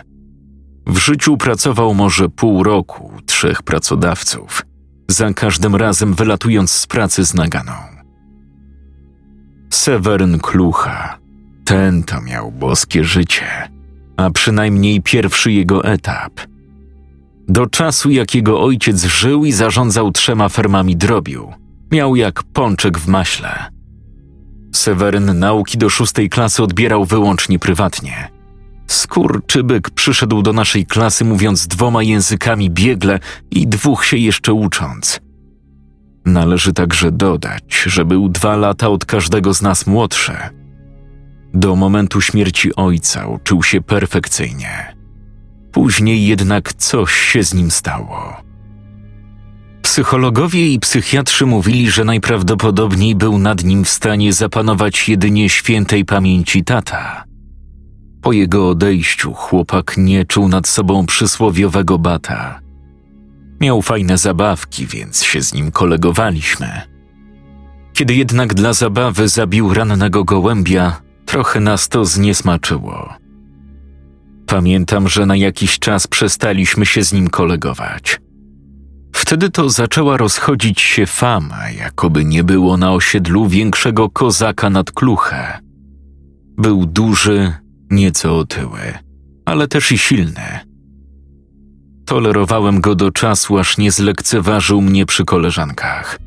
W 0.88 0.98
życiu 0.98 1.38
pracował 1.38 1.94
może 1.94 2.30
pół 2.30 2.64
roku, 2.64 3.12
trzech 3.26 3.64
pracodawców, 3.64 4.62
za 5.08 5.34
każdym 5.34 5.76
razem 5.76 6.14
wylatując 6.14 6.72
z 6.72 6.88
pracy 6.88 7.26
z 7.26 7.34
naganą. 7.34 7.74
Seweryn 9.70 10.40
Klucha. 10.40 11.18
Ten 11.66 12.04
to 12.04 12.22
miał 12.22 12.52
boskie 12.52 13.04
życie, 13.04 13.46
a 14.18 14.30
przynajmniej 14.30 15.02
pierwszy 15.02 15.52
jego 15.52 15.84
etap. 15.84 16.32
Do 17.48 17.68
czasu, 17.68 18.12
jak 18.12 18.36
jego 18.36 18.62
ojciec 18.62 19.04
żył 19.04 19.46
i 19.46 19.52
zarządzał 19.52 20.12
trzema 20.12 20.50
fermami 20.50 20.96
drobiu, 20.96 21.54
miał 21.92 22.16
jak 22.16 22.44
pączek 22.44 23.00
w 23.00 23.08
maśle. 23.08 23.66
Seweryn 24.76 25.40
nauki 25.40 25.78
do 25.78 25.90
szóstej 25.90 26.30
klasy 26.30 26.64
odbierał 26.64 27.06
wyłącznie 27.06 27.60
prywatnie. 27.60 28.30
Skurczybyk 28.88 29.90
przyszedł 29.90 30.42
do 30.42 30.54
naszej 30.54 30.86
klasy 30.86 31.26
mówiąc 31.26 31.68
dwoma 31.68 32.04
językami 32.04 32.70
biegle 32.70 33.20
i 33.52 33.68
dwóch 33.68 34.06
się 34.06 34.18
jeszcze 34.18 34.54
ucząc. 34.54 35.20
Należy 36.26 36.74
także 36.74 37.12
dodać, 37.12 37.84
że 37.86 38.06
był 38.06 38.30
dwa 38.30 38.56
lata 38.56 38.90
od 38.90 39.06
każdego 39.06 39.54
z 39.54 39.62
nas 39.62 39.88
młodszy. 39.88 40.34
Do 41.54 41.76
momentu 41.76 42.22
śmierci 42.22 42.76
ojca 42.76 43.28
uczył 43.28 43.64
się 43.64 43.82
perfekcyjnie. 43.82 44.96
Później 45.72 46.28
jednak 46.28 46.74
coś 46.74 47.14
się 47.14 47.44
z 47.44 47.54
nim 47.54 47.72
stało. 47.72 48.44
Psychologowie 49.82 50.74
i 50.74 50.80
psychiatrzy 50.80 51.46
mówili, 51.46 51.92
że 51.92 52.06
najprawdopodobniej 52.06 53.16
był 53.16 53.38
nad 53.38 53.64
nim 53.64 53.84
w 53.84 53.90
stanie 53.90 54.34
zapanować 54.34 55.10
jedynie 55.10 55.50
świętej 55.50 56.06
pamięci 56.06 56.64
tata. 56.64 57.24
Po 58.24 58.32
jego 58.32 58.70
odejściu 58.70 59.34
chłopak 59.34 59.98
nie 59.98 60.26
czuł 60.26 60.48
nad 60.48 60.68
sobą 60.68 61.06
przysłowiowego 61.06 62.00
bata. 62.00 62.60
Miał 63.62 63.82
fajne 63.82 64.18
zabawki, 64.18 64.88
więc 64.88 65.24
się 65.24 65.42
z 65.42 65.54
nim 65.54 65.72
kolegowaliśmy. 65.72 66.82
Kiedy 67.94 68.16
jednak 68.16 68.54
dla 68.54 68.74
zabawy 68.74 69.30
zabił 69.30 69.74
rannego 69.74 70.24
gołębia, 70.24 71.02
trochę 71.26 71.60
nas 71.60 71.90
to 71.90 72.06
zniesmaczyło. 72.06 73.14
Pamiętam, 74.46 75.10
że 75.10 75.26
na 75.26 75.36
jakiś 75.36 75.80
czas 75.80 76.08
przestaliśmy 76.08 76.86
się 76.86 77.04
z 77.04 77.14
nim 77.14 77.30
kolegować. 77.30 78.22
Wtedy 79.16 79.50
to 79.50 79.70
zaczęła 79.70 80.18
rozchodzić 80.18 80.82
się 80.82 81.06
fama, 81.06 81.70
jakoby 81.70 82.26
nie 82.26 82.44
było 82.44 82.78
na 82.78 82.94
osiedlu 82.94 83.48
większego 83.48 84.10
kozaka 84.10 84.70
nad 84.70 84.92
kluchę. 84.92 85.60
Był 86.58 86.86
duży, 86.86 87.54
nieco 87.92 88.38
otyły, 88.38 88.80
ale 89.46 89.68
też 89.68 89.92
i 89.92 89.98
silny. 89.98 90.60
Tolerowałem 92.06 92.82
go 92.82 92.96
do 92.96 93.12
czasu, 93.12 93.58
aż 93.58 93.78
nie 93.78 93.92
zlekceważył 93.92 94.82
mnie 94.82 95.06
przy 95.06 95.26
koleżankach. 95.26 96.20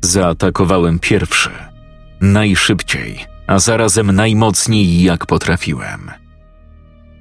Zaatakowałem 0.00 0.98
pierwszy, 0.98 1.50
najszybciej, 2.20 3.26
a 3.46 3.58
zarazem 3.58 4.12
najmocniej 4.12 5.02
jak 5.02 5.26
potrafiłem. 5.26 6.10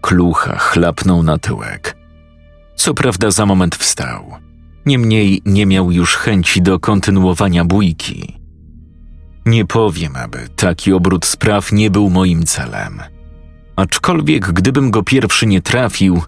Klucha 0.01 0.57
chlapnął 0.57 1.23
na 1.23 1.38
tyłek. 1.38 1.97
Co 2.75 2.93
prawda 2.93 3.31
za 3.31 3.45
moment 3.45 3.75
wstał. 3.75 4.33
Niemniej 4.86 5.41
nie 5.45 5.65
miał 5.65 5.91
już 5.91 6.15
chęci 6.15 6.62
do 6.62 6.79
kontynuowania 6.79 7.65
bójki. 7.65 8.39
Nie 9.45 9.65
powiem, 9.65 10.15
aby 10.15 10.47
taki 10.55 10.93
obrót 10.93 11.25
spraw 11.25 11.71
nie 11.71 11.89
był 11.89 12.09
moim 12.09 12.45
celem. 12.45 13.01
Aczkolwiek 13.75 14.51
gdybym 14.51 14.91
go 14.91 15.03
pierwszy 15.03 15.45
nie 15.45 15.62
trafił, 15.62 16.21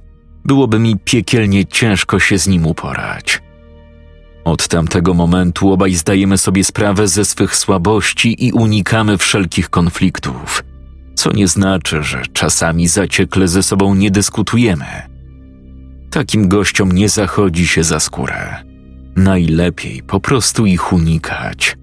byłoby 0.45 0.79
mi 0.79 0.97
piekielnie 1.05 1.65
ciężko 1.65 2.19
się 2.19 2.39
z 2.39 2.47
nim 2.47 2.65
uporać. 2.65 3.41
Od 4.43 4.67
tamtego 4.67 5.13
momentu 5.13 5.71
obaj 5.71 5.93
zdajemy 5.93 6.37
sobie 6.37 6.63
sprawę 6.63 7.07
ze 7.07 7.25
swych 7.25 7.55
słabości 7.55 8.45
i 8.45 8.51
unikamy 8.51 9.17
wszelkich 9.17 9.69
konfliktów, 9.69 10.63
co 11.15 11.31
nie 11.31 11.47
znaczy, 11.47 12.03
że 12.03 12.21
czasami 12.33 12.87
zaciekle 12.87 13.47
ze 13.47 13.63
sobą 13.63 13.95
nie 13.95 14.11
dyskutujemy. 14.11 14.85
Takim 16.11 16.47
gościom 16.47 16.91
nie 16.91 17.09
zachodzi 17.09 17.67
się 17.67 17.83
za 17.83 17.99
skórę. 17.99 18.63
Najlepiej 19.15 20.03
po 20.03 20.19
prostu 20.19 20.65
ich 20.65 20.93
unikać. 20.93 21.77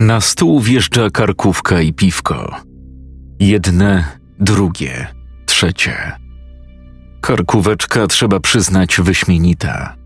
Na 0.00 0.20
stół 0.20 0.60
wjeżdża 0.60 1.10
karkówka 1.10 1.80
i 1.80 1.92
piwko. 1.92 2.56
Jedne, 3.40 4.04
drugie, 4.38 5.06
trzecie. 5.46 6.12
Karkóweczka 7.20 8.06
trzeba 8.06 8.40
przyznać 8.40 9.00
wyśmienita. 9.00 9.96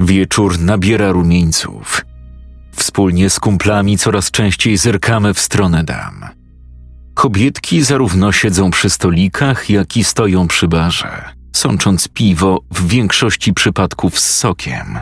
Wieczór 0.00 0.60
nabiera 0.60 1.12
rumieńców. 1.12 2.04
Wspólnie 2.72 3.30
z 3.30 3.40
kumplami 3.40 3.98
coraz 3.98 4.30
częściej 4.30 4.76
zerkamy 4.76 5.34
w 5.34 5.40
stronę 5.40 5.84
dam. 5.84 6.24
Kobietki 7.14 7.82
zarówno 7.82 8.32
siedzą 8.32 8.70
przy 8.70 8.90
stolikach, 8.90 9.70
jak 9.70 9.96
i 9.96 10.04
stoją 10.04 10.48
przy 10.48 10.68
barze, 10.68 11.24
sącząc 11.54 12.08
piwo 12.08 12.60
w 12.70 12.88
większości 12.88 13.52
przypadków 13.52 14.18
z 14.18 14.34
sokiem. 14.34 14.98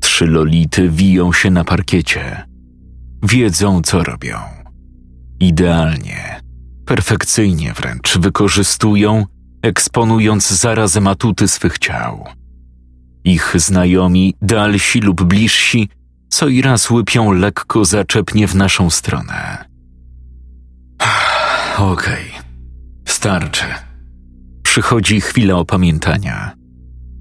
Trzy 0.00 0.26
lolity 0.26 0.88
wiją 0.88 1.32
się 1.32 1.50
na 1.50 1.64
parkiecie. 1.64 2.55
Wiedzą, 3.22 3.82
co 3.82 4.02
robią. 4.04 4.38
Idealnie, 5.40 6.40
perfekcyjnie 6.86 7.72
wręcz 7.72 8.18
wykorzystują, 8.18 9.24
eksponując 9.62 10.50
zarazem 10.50 11.06
atuty 11.06 11.48
swych 11.48 11.78
ciał. 11.78 12.26
Ich 13.24 13.54
znajomi, 13.56 14.34
dalsi 14.42 15.00
lub 15.00 15.22
bliżsi, 15.22 15.88
co 16.28 16.48
i 16.48 16.62
raz 16.62 16.90
łypią 16.90 17.32
lekko 17.32 17.84
zaczepnie 17.84 18.48
w 18.48 18.54
naszą 18.54 18.90
stronę. 18.90 19.64
Okej, 21.78 22.30
okay. 22.30 22.42
starczy. 23.08 23.64
Przychodzi 24.62 25.20
chwila 25.20 25.54
opamiętania. 25.54 26.52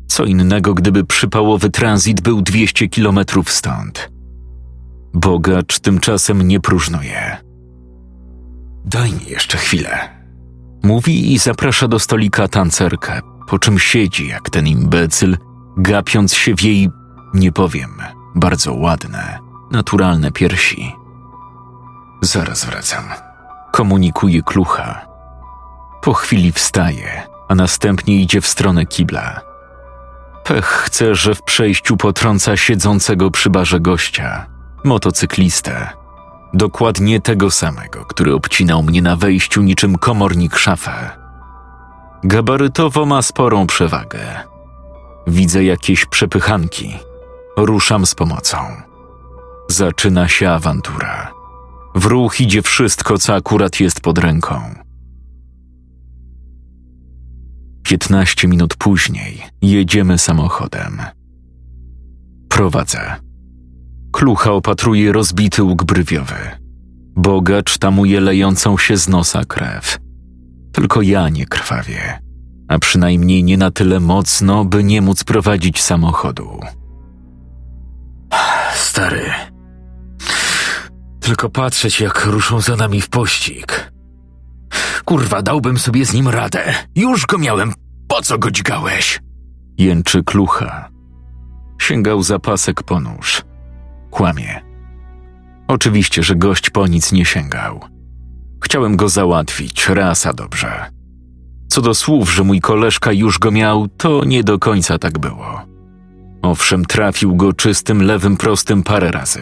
Co 0.07 0.25
innego, 0.25 0.73
gdyby 0.73 1.05
przypałowy 1.05 1.69
transit 1.69 2.21
był 2.21 2.41
200 2.41 2.87
kilometrów 2.87 3.51
stąd. 3.51 4.14
Bogacz 5.15 5.79
tymczasem 5.79 6.41
nie 6.41 6.59
próżnuje. 6.59 7.37
Daj 8.85 9.13
mi 9.13 9.25
jeszcze 9.25 9.57
chwilę. 9.57 10.09
Mówi 10.83 11.33
i 11.33 11.37
zaprasza 11.37 11.87
do 11.87 11.99
stolika 11.99 12.47
tancerkę, 12.47 13.21
po 13.47 13.59
czym 13.59 13.79
siedzi 13.79 14.27
jak 14.27 14.49
ten 14.49 14.67
imbecyl, 14.67 15.37
gapiąc 15.77 16.33
się 16.33 16.55
w 16.55 16.61
jej, 16.61 16.89
nie 17.33 17.51
powiem, 17.51 17.91
bardzo 18.35 18.73
ładne, 18.73 19.39
naturalne 19.71 20.31
piersi. 20.31 20.95
Zaraz 22.21 22.65
wracam. 22.65 23.03
Komunikuje 23.71 24.41
klucha, 24.41 25.05
Po 26.01 26.13
chwili 26.13 26.51
wstaje, 26.51 27.23
a 27.49 27.55
następnie 27.55 28.21
idzie 28.21 28.41
w 28.41 28.47
stronę 28.47 28.85
kibla. 28.85 29.41
Pech 30.43 30.65
chce, 30.65 31.15
że 31.15 31.35
w 31.35 31.43
przejściu 31.43 31.97
potrąca 31.97 32.57
siedzącego 32.57 33.31
przy 33.31 33.49
barze 33.49 33.79
gościa, 33.79 34.54
motocyklistę. 34.85 35.89
Dokładnie 36.53 37.21
tego 37.21 37.51
samego, 37.51 38.05
który 38.05 38.33
obcinał 38.33 38.83
mnie 38.83 39.01
na 39.01 39.15
wejściu 39.15 39.61
niczym 39.61 39.97
komornik 39.97 40.55
szafę. 40.55 41.11
Gabarytowo 42.23 43.05
ma 43.05 43.21
sporą 43.21 43.67
przewagę. 43.67 44.19
Widzę 45.27 45.63
jakieś 45.63 46.05
przepychanki. 46.05 46.97
Ruszam 47.57 48.05
z 48.05 48.15
pomocą. 48.15 48.57
Zaczyna 49.69 50.27
się 50.27 50.49
awantura. 50.49 51.31
W 51.95 52.05
ruch 52.05 52.41
idzie 52.41 52.61
wszystko, 52.61 53.17
co 53.17 53.35
akurat 53.35 53.79
jest 53.79 54.01
pod 54.01 54.17
ręką. 54.17 54.61
Piętnaście 57.83 58.47
minut 58.47 58.75
później 58.75 59.43
jedziemy 59.61 60.17
samochodem. 60.17 61.01
Prowadzę. 62.49 63.24
Klucha 64.15 64.51
opatruje 64.51 65.11
rozbity 65.11 65.63
łuk 65.63 65.83
brwiowy. 65.83 66.35
Bogacz 67.15 67.77
tamuje 67.77 68.19
lejącą 68.19 68.77
się 68.77 68.97
z 68.97 69.07
nosa 69.07 69.45
krew. 69.45 69.97
Tylko 70.71 71.01
ja 71.01 71.29
nie 71.29 71.45
krwawię, 71.45 72.19
a 72.67 72.79
przynajmniej 72.79 73.43
nie 73.43 73.57
na 73.57 73.71
tyle 73.71 73.99
mocno, 73.99 74.65
by 74.65 74.83
nie 74.83 75.01
móc 75.01 75.23
prowadzić 75.23 75.81
samochodu. 75.81 76.59
Stary. 78.73 79.25
Tylko 81.19 81.49
patrzeć, 81.49 82.01
jak 82.01 82.25
ruszą 82.25 82.61
za 82.61 82.75
nami 82.75 83.01
w 83.01 83.09
pościg. 83.09 83.91
Kurwa, 85.05 85.41
dałbym 85.41 85.79
sobie 85.79 86.05
z 86.05 86.13
nim 86.13 86.27
radę. 86.27 86.73
Już 86.95 87.25
go 87.25 87.37
miałem. 87.37 87.73
Po 88.07 88.21
co 88.21 88.37
go 88.37 88.51
dźgałeś? 88.51 89.19
Jęczy 89.77 90.23
klucha. 90.23 90.89
Sięgał 91.81 92.23
za 92.23 92.39
pasek 92.39 92.83
po 92.83 92.99
nóż. 92.99 93.41
Kłamie. 94.15 94.61
Oczywiście, 95.67 96.23
że 96.23 96.35
gość 96.35 96.69
po 96.69 96.87
nic 96.87 97.11
nie 97.11 97.25
sięgał. 97.25 97.79
Chciałem 98.63 98.95
go 98.95 99.09
załatwić, 99.09 99.89
raz 99.89 100.25
a 100.25 100.33
dobrze. 100.33 100.85
Co 101.67 101.81
do 101.81 101.93
słów, 101.93 102.33
że 102.33 102.43
mój 102.43 102.61
koleżka 102.61 103.11
już 103.11 103.39
go 103.39 103.51
miał, 103.51 103.87
to 103.87 104.25
nie 104.25 104.43
do 104.43 104.59
końca 104.59 104.97
tak 104.97 105.19
było. 105.19 105.61
Owszem, 106.41 106.85
trafił 106.85 107.35
go 107.35 107.53
czystym 107.53 108.03
lewym 108.03 108.37
prostym 108.37 108.83
parę 108.83 109.11
razy. 109.11 109.41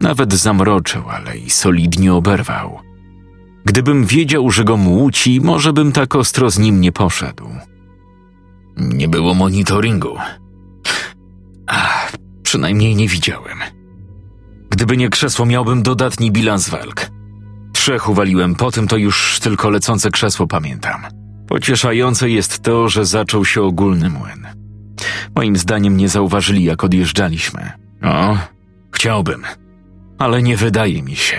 Nawet 0.00 0.32
zamroczył, 0.32 1.02
ale 1.10 1.38
i 1.38 1.50
solidnie 1.50 2.14
oberwał. 2.14 2.78
Gdybym 3.64 4.06
wiedział, 4.06 4.50
że 4.50 4.64
go 4.64 4.76
młóci, 4.76 5.40
może 5.40 5.72
bym 5.72 5.92
tak 5.92 6.16
ostro 6.16 6.50
z 6.50 6.58
nim 6.58 6.80
nie 6.80 6.92
poszedł. 6.92 7.48
Nie 8.76 9.08
było 9.08 9.34
monitoringu. 9.34 10.16
Ach, 11.66 12.12
przynajmniej 12.42 12.94
nie 12.94 13.08
widziałem. 13.08 13.77
Gdyby 14.70 14.96
nie 14.96 15.08
krzesło, 15.08 15.46
miałbym 15.46 15.82
dodatni 15.82 16.32
bilans 16.32 16.68
walk. 16.68 17.10
Trzech 17.72 18.08
uwaliłem, 18.08 18.54
po 18.54 18.70
tym 18.70 18.88
to 18.88 18.96
już 18.96 19.40
tylko 19.42 19.70
lecące 19.70 20.10
krzesło 20.10 20.46
pamiętam. 20.46 21.02
Pocieszające 21.48 22.30
jest 22.30 22.62
to, 22.62 22.88
że 22.88 23.04
zaczął 23.04 23.44
się 23.44 23.62
ogólny 23.62 24.10
młyn. 24.10 24.46
Moim 25.34 25.56
zdaniem 25.56 25.96
nie 25.96 26.08
zauważyli, 26.08 26.64
jak 26.64 26.84
odjeżdżaliśmy. 26.84 27.72
O, 28.02 28.38
chciałbym, 28.92 29.42
ale 30.18 30.42
nie 30.42 30.56
wydaje 30.56 31.02
mi 31.02 31.16
się. 31.16 31.36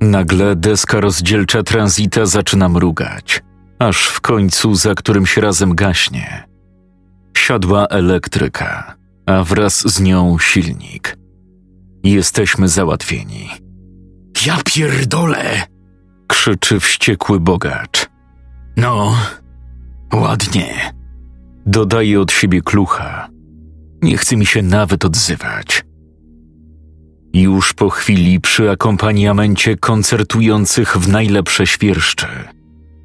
Nagle 0.00 0.56
deska 0.56 1.00
rozdzielcza 1.00 1.62
tranzita 1.62 2.26
zaczyna 2.26 2.68
mrugać, 2.68 3.42
aż 3.78 4.06
w 4.06 4.20
końcu 4.20 4.74
za 4.74 4.94
którymś 4.94 5.36
razem 5.36 5.74
gaśnie. 5.74 6.44
Siadła 7.36 7.86
elektryka, 7.86 8.94
a 9.26 9.44
wraz 9.44 9.94
z 9.94 10.00
nią 10.00 10.38
silnik. 10.38 11.16
Jesteśmy 12.04 12.68
załatwieni. 12.68 13.48
Ja 14.46 14.58
pierdolę! 14.64 15.62
Krzyczy 16.28 16.80
wściekły 16.80 17.40
bogacz. 17.40 18.06
No, 18.76 19.14
ładnie. 20.14 20.92
Dodaje 21.66 22.20
od 22.20 22.32
siebie 22.32 22.62
klucha. 22.62 23.28
Nie 24.02 24.16
chce 24.16 24.36
mi 24.36 24.46
się 24.46 24.62
nawet 24.62 25.04
odzywać. 25.04 25.84
Już 27.34 27.72
po 27.72 27.90
chwili 27.90 28.40
przy 28.40 28.70
akompaniamencie 28.70 29.76
koncertujących 29.76 30.96
w 30.96 31.08
najlepsze 31.08 31.66
świerszczy 31.66 32.26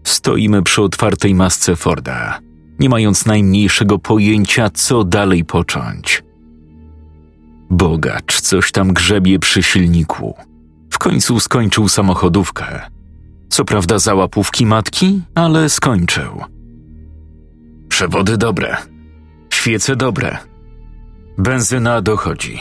stoimy 0.03 0.63
przy 0.63 0.82
otwartej 0.82 1.36
masce 1.36 1.75
Forda, 1.75 2.39
nie 2.79 2.89
mając 2.89 3.25
najmniejszego 3.25 3.99
pojęcia, 3.99 4.69
co 4.69 5.03
dalej 5.03 5.45
począć. 5.45 6.23
Bogacz 7.73 8.41
coś 8.41 8.71
tam 8.71 8.93
grzebie 8.93 9.39
przy 9.39 9.63
silniku. 9.63 10.36
W 10.89 10.99
końcu 10.99 11.39
skończył 11.39 11.89
samochodówkę. 11.89 12.81
Co 13.49 13.65
prawda 13.65 13.99
za 13.99 14.15
łapówki 14.15 14.65
matki, 14.65 15.21
ale 15.36 15.69
skończył. 15.69 16.41
Przewody 17.89 18.38
dobre. 18.38 18.77
Świece 19.53 19.95
dobre. 19.95 20.38
Benzyna 21.38 22.01
dochodzi. 22.01 22.59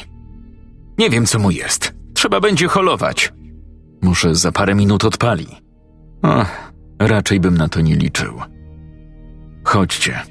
Nie 0.98 1.10
wiem, 1.10 1.26
co 1.26 1.38
mu 1.38 1.50
jest. 1.50 1.94
Trzeba 2.14 2.40
będzie 2.40 2.68
holować. 2.68 3.32
Może 4.02 4.34
za 4.34 4.52
parę 4.52 4.74
minut 4.74 5.04
odpali. 5.04 5.46
O, 6.22 6.44
raczej 6.98 7.40
bym 7.40 7.58
na 7.58 7.68
to 7.68 7.80
nie 7.80 7.96
liczył. 7.96 8.40
Chodźcie. 9.64 10.22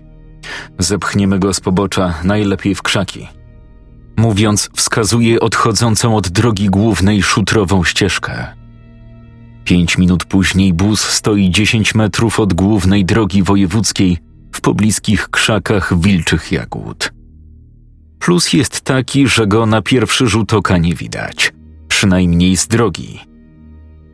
Zepchniemy 0.80 1.40
go 1.40 1.54
z 1.54 1.60
pobocza, 1.60 2.14
najlepiej 2.24 2.76
w 2.76 2.82
krzaki. 2.82 3.28
Mówiąc, 4.18 4.70
wskazuje 4.76 5.40
odchodzącą 5.40 6.16
od 6.16 6.30
drogi 6.30 6.70
głównej 6.70 7.24
szutrową 7.24 7.84
ścieżkę. 7.84 8.48
Pięć 9.64 9.98
minut 9.98 10.26
później 10.26 10.74
bus 10.74 11.02
stoi 11.02 11.50
dziesięć 11.50 11.96
metrów 11.96 12.40
od 12.40 12.54
głównej 12.54 13.06
drogi 13.06 13.44
wojewódzkiej 13.44 14.18
w 14.52 14.62
pobliskich 14.62 15.30
krzakach 15.30 16.00
wilczych 16.00 16.52
jagód. 16.52 17.14
Plus 18.20 18.54
jest 18.54 18.82
taki, 18.82 19.28
że 19.28 19.48
go 19.48 19.66
na 19.66 19.82
pierwszy 19.82 20.28
rzut 20.28 20.54
oka 20.54 20.78
nie 20.78 20.96
widać, 20.96 21.54
przynajmniej 21.88 22.58
z 22.58 22.68
drogi. 22.68 23.20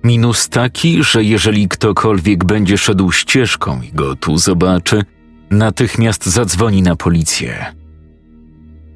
Minus 0.03 0.49
taki, 0.49 1.03
że 1.03 1.23
jeżeli 1.23 1.67
ktokolwiek 1.67 2.45
będzie 2.45 2.77
szedł 2.77 3.11
ścieżką 3.11 3.81
i 3.81 3.93
go 3.93 4.15
tu 4.15 4.37
zobaczy, 4.37 5.03
natychmiast 5.51 6.25
zadzwoni 6.25 6.81
na 6.81 6.95
policję. 6.95 7.65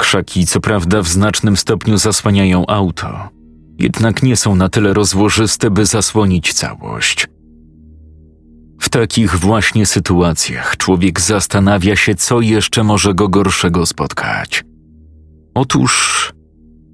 Krzaki, 0.02 0.46
co 0.46 0.60
prawda, 0.60 1.02
w 1.02 1.08
znacznym 1.08 1.58
stopniu 1.58 1.98
zasłaniają 1.98 2.66
auto, 2.68 3.30
jednak 3.80 4.24
nie 4.24 4.36
są 4.36 4.56
na 4.56 4.70
tyle 4.70 4.94
rozłożyste, 4.94 5.72
by 5.72 5.86
zasłonić 5.86 6.54
całość. 6.54 7.28
W 8.80 8.90
takich 8.90 9.36
właśnie 9.36 9.86
sytuacjach 9.86 10.78
człowiek 10.78 11.20
zastanawia 11.20 11.96
się, 11.96 12.16
co 12.16 12.42
jeszcze 12.42 12.84
może 12.84 13.14
go 13.14 13.30
gorszego 13.30 13.86
spotkać. 13.86 14.64
Otóż 15.56 16.34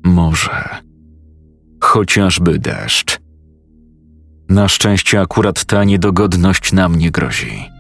może. 0.04 0.70
Chociażby 1.82 2.60
deszcz. 2.60 3.20
Na 4.50 4.68
szczęście 4.68 5.22
akurat 5.22 5.66
ta 5.66 5.84
niedogodność 5.84 6.74
nam 6.74 6.96
nie 6.96 7.12
grozi. 7.12 7.77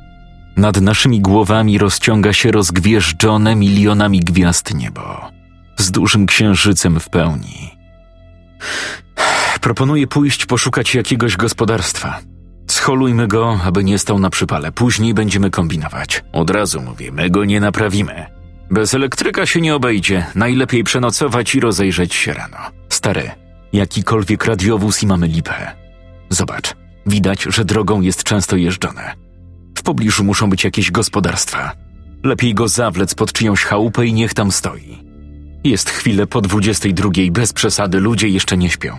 Nad 0.58 0.82
naszymi 0.82 1.22
głowami 1.22 1.78
rozciąga 1.78 2.34
się 2.34 2.52
rozgwieżdżone 2.52 3.56
milionami 3.56 4.20
gwiazd 4.20 4.74
niebo, 4.74 5.32
z 5.78 5.91
dużym 5.91 6.26
księżycem 6.26 7.00
w 7.00 7.10
pełni. 7.10 7.78
Proponuję 9.62 10.08
pójść 10.08 10.46
poszukać 10.46 10.96
jakiegoś 10.96 11.38
gospodarstwa. 11.38 12.20
Scholujmy 12.67 13.28
go, 13.28 13.60
aby 13.63 13.84
nie 13.84 14.00
stał 14.00 14.20
na 14.20 14.30
przypale. 14.30 14.72
Później 14.72 15.13
będziemy 15.13 15.50
kombinować. 15.50 16.24
Od 16.34 16.50
razu 16.50 16.82
mówię, 16.82 17.12
my 17.12 17.30
go 17.30 17.46
nie 17.46 17.60
naprawimy. 17.60 18.26
Bez 18.72 18.93
elektryka 18.93 19.46
się 19.46 19.62
nie 19.62 19.76
obejdzie. 19.76 20.26
Najlepiej 20.36 20.84
przenocować 20.84 21.56
i 21.56 21.60
rozejrzeć 21.60 22.15
się 22.15 22.34
rano. 22.34 22.58
Stary, 22.89 23.32
jakikolwiek 23.74 24.46
radiowóz 24.46 25.04
i 25.04 25.08
mamy 25.08 25.28
lipę. 25.28 25.72
Zobacz, 26.30 26.74
widać, 27.06 27.43
że 27.43 27.65
drogą 27.65 28.02
jest 28.02 28.24
często 28.24 28.56
jeżdżone. 28.56 29.27
Pobliżu 29.88 30.23
muszą 30.23 30.50
być 30.50 30.63
jakieś 30.63 30.91
gospodarstwa. 30.91 31.71
Lepiej 32.23 32.54
go 32.54 32.67
zawlec 32.67 33.15
pod 33.15 33.34
czyjąś 33.34 33.63
chałupę 33.63 34.06
i 34.06 34.13
niech 34.13 34.34
tam 34.34 34.52
stoi. 34.52 34.97
Jest 35.63 35.89
chwilę 35.89 36.28
po 36.28 36.41
dwudziestej 36.41 36.93
drugiej, 36.93 37.32
bez 37.32 37.54
przesady, 37.54 38.00
ludzie 38.00 38.28
jeszcze 38.28 38.58
nie 38.58 38.69
śpią. 38.69 38.97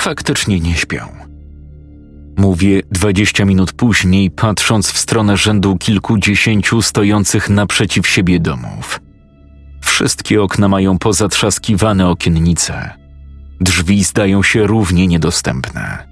Faktycznie 0.00 0.60
nie 0.60 0.74
śpią. 0.74 1.08
Mówię 2.36 2.82
dwadzieścia 2.90 3.44
minut 3.44 3.72
później, 3.72 4.30
patrząc 4.30 4.90
w 4.90 4.98
stronę 4.98 5.36
rzędu 5.36 5.76
kilkudziesięciu 5.76 6.82
stojących 6.82 7.50
naprzeciw 7.50 8.08
siebie 8.08 8.40
domów. 8.40 9.00
Wszystkie 9.80 10.42
okna 10.42 10.68
mają 10.68 10.98
pozatrzaskiwane 10.98 12.08
okiennice. 12.08 12.90
Drzwi 13.60 14.04
zdają 14.04 14.42
się 14.42 14.66
równie 14.66 15.06
niedostępne. 15.06 16.11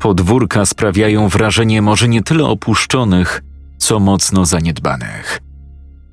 Podwórka 0.00 0.66
sprawiają 0.66 1.28
wrażenie 1.28 1.82
może 1.82 2.08
nie 2.08 2.22
tyle 2.22 2.44
opuszczonych, 2.44 3.42
co 3.78 4.00
mocno 4.00 4.44
zaniedbanych. 4.46 5.40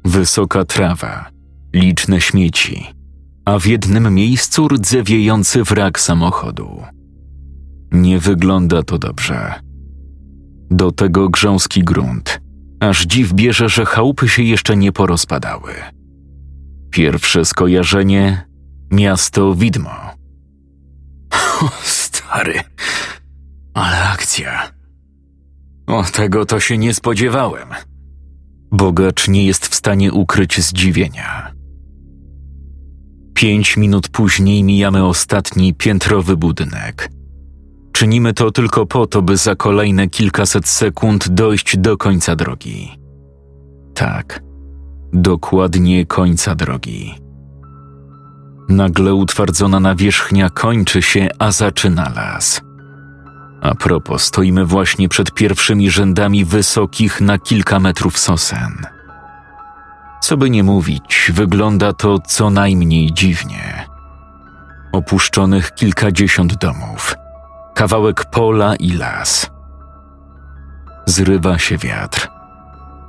Wysoka 0.05 0.65
trawa, 0.65 1.29
liczne 1.73 2.21
śmieci, 2.21 2.85
a 3.45 3.59
w 3.59 3.65
jednym 3.65 4.13
miejscu 4.13 4.67
rdzewiejący 4.67 5.63
wrak 5.63 5.99
samochodu. 5.99 6.83
Nie 7.91 8.19
wygląda 8.19 8.83
to 8.83 8.97
dobrze. 8.97 9.53
Do 10.71 10.91
tego 10.91 11.29
grząski 11.29 11.83
grunt. 11.83 12.41
Aż 12.79 13.05
dziw 13.05 13.33
bierze, 13.33 13.69
że 13.69 13.85
chałupy 13.85 14.29
się 14.29 14.43
jeszcze 14.43 14.77
nie 14.77 14.91
porozpadały. 14.91 15.73
Pierwsze 16.91 17.45
skojarzenie 17.45 18.47
miasto 18.91 19.53
widmo. 19.53 19.91
O, 21.61 21.69
stary, 21.83 22.53
ale 23.77 24.09
akcja. 24.09 24.71
O, 25.87 26.03
tego 26.03 26.45
to 26.45 26.59
się 26.59 26.77
nie 26.77 26.93
spodziewałem. 26.93 27.67
Bogacz 28.71 29.27
nie 29.27 29.45
jest 29.45 29.67
w 29.67 29.75
stanie 29.75 30.13
ukryć 30.13 30.61
zdziwienia. 30.61 31.53
Pięć 33.33 33.77
minut 33.77 34.09
później 34.09 34.63
mijamy 34.63 35.05
ostatni 35.05 35.73
piętrowy 35.73 36.37
budynek. 36.37 37.09
Czynimy 37.91 38.33
to 38.33 38.51
tylko 38.51 38.85
po 38.85 39.07
to, 39.07 39.21
by 39.21 39.37
za 39.37 39.55
kolejne 39.55 40.07
kilkaset 40.07 40.67
sekund 40.67 41.29
dojść 41.29 41.77
do 41.77 41.97
końca 41.97 42.35
drogi. 42.35 42.91
Tak, 43.93 44.43
dokładnie 45.13 46.05
końca 46.05 46.55
drogi. 46.55 47.15
Nagle 48.69 49.13
utwardzona 49.13 49.79
nawierzchnia 49.79 50.49
kończy 50.49 51.01
się, 51.01 51.29
a 51.39 51.51
zaczyna 51.51 52.09
las. 52.15 52.66
A 53.61 53.75
propos, 53.75 54.23
stoimy 54.23 54.65
właśnie 54.65 55.09
przed 55.09 55.31
pierwszymi 55.31 55.91
rzędami 55.91 56.45
wysokich 56.45 57.21
na 57.21 57.37
kilka 57.37 57.79
metrów 57.79 58.19
sosen. 58.19 58.85
Co 60.21 60.37
by 60.37 60.49
nie 60.49 60.63
mówić, 60.63 61.31
wygląda 61.33 61.93
to 61.93 62.19
co 62.19 62.49
najmniej 62.49 63.13
dziwnie. 63.13 63.85
Opuszczonych 64.91 65.73
kilkadziesiąt 65.75 66.55
domów, 66.55 67.15
kawałek 67.75 68.25
pola 68.25 68.75
i 68.75 68.91
las. 68.91 69.51
Zrywa 71.05 71.57
się 71.57 71.77
wiatr. 71.77 72.29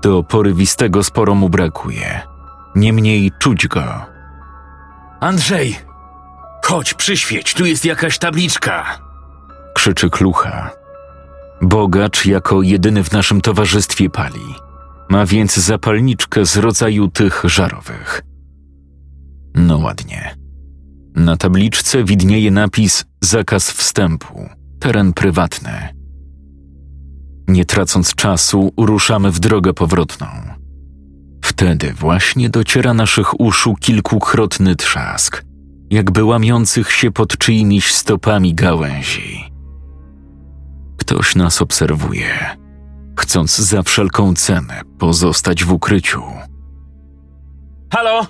Do 0.02 0.22
porywistego 0.22 1.04
sporo 1.04 1.34
mu 1.34 1.48
brakuje. 1.48 2.20
Niemniej 2.74 3.32
czuć 3.38 3.68
go. 3.68 4.06
Andrzej! 5.20 5.78
Chodź, 6.64 6.94
przyświeć, 6.94 7.54
tu 7.54 7.66
jest 7.66 7.84
jakaś 7.84 8.18
tabliczka. 8.18 9.07
Krzyczy 9.78 10.10
klucha. 10.10 10.70
Bogacz 11.62 12.26
jako 12.26 12.62
jedyny 12.62 13.04
w 13.04 13.12
naszym 13.12 13.40
towarzystwie 13.40 14.10
pali. 14.10 14.54
Ma 15.08 15.26
więc 15.26 15.56
zapalniczkę 15.56 16.46
z 16.46 16.56
rodzaju 16.56 17.08
tych 17.08 17.42
żarowych. 17.44 18.22
No 19.54 19.78
ładnie. 19.78 20.34
Na 21.14 21.36
tabliczce 21.36 22.04
widnieje 22.04 22.50
napis 22.50 23.04
zakaz 23.20 23.70
wstępu, 23.70 24.48
teren 24.80 25.12
prywatny. 25.12 25.88
Nie 27.48 27.64
tracąc 27.64 28.14
czasu, 28.14 28.72
ruszamy 28.76 29.30
w 29.30 29.40
drogę 29.40 29.74
powrotną. 29.74 30.26
Wtedy 31.44 31.92
właśnie 31.92 32.50
dociera 32.50 32.94
naszych 32.94 33.40
uszu 33.40 33.74
kilkukrotny 33.74 34.76
trzask, 34.76 35.42
jakby 35.90 36.24
łamiących 36.24 36.92
się 36.92 37.10
pod 37.10 37.38
czyimiś 37.38 37.94
stopami 37.94 38.54
gałęzi. 38.54 39.57
Ktoś 41.08 41.36
nas 41.36 41.62
obserwuje, 41.62 42.56
chcąc 43.18 43.58
za 43.58 43.82
wszelką 43.82 44.34
cenę 44.34 44.80
pozostać 44.98 45.64
w 45.64 45.72
ukryciu. 45.72 46.22
Halo? 47.92 48.26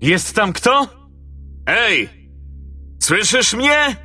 Jest 0.00 0.34
tam 0.34 0.52
kto? 0.52 0.86
Ej! 1.66 2.08
Słyszysz 3.02 3.54
mnie? 3.54 3.96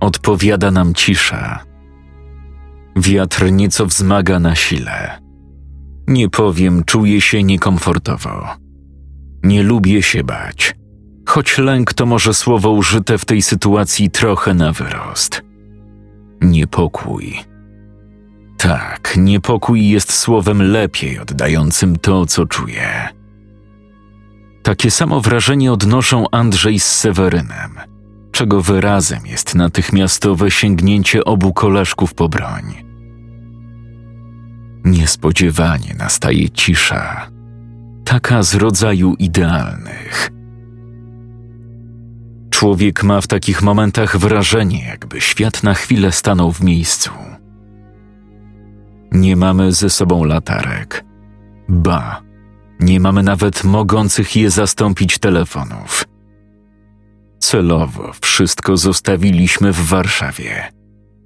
Odpowiada 0.00 0.70
nam 0.70 0.94
cisza. 0.94 1.64
Wiatr 2.96 3.52
nieco 3.52 3.86
wzmaga 3.86 4.38
na 4.38 4.54
sile. 4.54 5.20
Nie 6.06 6.28
powiem, 6.28 6.84
czuję 6.84 7.20
się 7.20 7.42
niekomfortowo. 7.42 8.48
Nie 9.42 9.62
lubię 9.62 10.02
się 10.02 10.24
bać, 10.24 10.74
choć 11.28 11.58
lęk 11.58 11.94
to 11.94 12.06
może 12.06 12.34
słowo 12.34 12.70
użyte 12.70 13.18
w 13.18 13.24
tej 13.24 13.42
sytuacji 13.42 14.10
trochę 14.10 14.54
na 14.54 14.72
wyrost. 14.72 15.51
Niepokój. 16.42 17.38
Tak, 18.58 19.14
niepokój 19.16 19.88
jest 19.88 20.12
słowem 20.12 20.62
lepiej 20.62 21.18
oddającym 21.18 21.96
to, 21.96 22.26
co 22.26 22.46
czuję. 22.46 23.08
Takie 24.62 24.90
samo 24.90 25.20
wrażenie 25.20 25.72
odnoszą 25.72 26.24
Andrzej 26.30 26.80
z 26.80 26.86
Sewerynem, 26.86 27.70
czego 28.32 28.62
wyrazem 28.62 29.26
jest 29.26 29.54
natychmiastowe 29.54 30.50
sięgnięcie 30.50 31.24
obu 31.24 31.52
koleżków 31.52 32.14
po 32.14 32.28
broń. 32.28 32.74
Niespodziewanie 34.84 35.94
nastaje 35.98 36.50
cisza, 36.50 37.30
taka 38.04 38.42
z 38.42 38.54
rodzaju 38.54 39.14
idealnych. 39.18 40.30
Człowiek 42.62 43.02
ma 43.02 43.20
w 43.20 43.26
takich 43.26 43.62
momentach 43.62 44.18
wrażenie, 44.18 44.84
jakby 44.84 45.20
świat 45.20 45.62
na 45.62 45.74
chwilę 45.74 46.12
stanął 46.12 46.52
w 46.52 46.60
miejscu. 46.60 47.10
Nie 49.12 49.36
mamy 49.36 49.72
ze 49.72 49.90
sobą 49.90 50.24
latarek. 50.24 51.04
Ba, 51.68 52.22
nie 52.80 53.00
mamy 53.00 53.22
nawet 53.22 53.64
mogących 53.64 54.36
je 54.36 54.50
zastąpić 54.50 55.18
telefonów. 55.18 56.04
Celowo 57.38 58.12
wszystko 58.20 58.76
zostawiliśmy 58.76 59.72
w 59.72 59.86
Warszawie, 59.86 60.72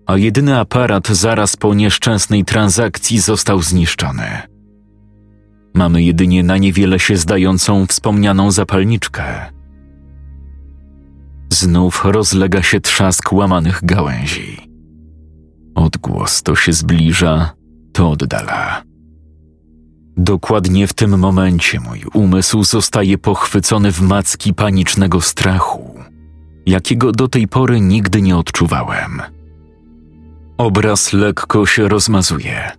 a 0.07 0.17
jedyny 0.17 0.59
aparat 0.59 1.09
zaraz 1.09 1.57
po 1.57 1.75
nieszczęsnej 1.75 2.45
transakcji 2.45 3.21
został 3.21 3.63
zniszczony. 3.63 4.43
Mamy 5.75 6.03
jedynie 6.03 6.43
na 6.43 6.57
niewiele 6.57 6.99
się 6.99 7.17
zdającą 7.17 7.87
wspomnianą 7.87 8.51
zapalniczkę. 8.51 9.56
Znów 11.51 12.05
rozlega 12.05 12.63
się 12.63 12.81
trzask 12.81 13.33
łamanych 13.33 13.81
gałęzi. 13.85 14.71
Odgłos 15.75 16.43
to 16.43 16.57
się 16.57 16.73
zbliża, 16.73 17.53
to 17.93 18.11
oddala. 18.11 18.83
Dokładnie 20.17 20.87
w 20.87 20.95
tym 20.95 21.19
momencie 21.19 21.81
mój 21.81 22.03
umysł 22.15 22.65
zostaje 22.65 23.19
pochwycony 23.19 23.93
w 23.93 24.01
macki 24.01 24.55
panicznego 24.55 25.21
strachu, 25.21 25.95
jakiego 26.67 27.13
do 27.13 27.29
tej 27.29 27.49
pory 27.49 27.81
nigdy 27.81 28.23
nie 28.23 28.37
odczuwałem. 28.37 29.23
Obraz 30.59 31.13
lekko 31.13 31.67
się 31.67 31.89
rozmazuje. 31.89 32.73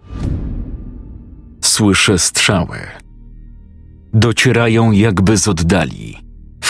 Słyszę 1.63 2.19
strzały. 2.19 2.77
Docierają 4.13 4.91
jakby 4.91 5.37
z 5.37 5.47
oddali, 5.47 6.17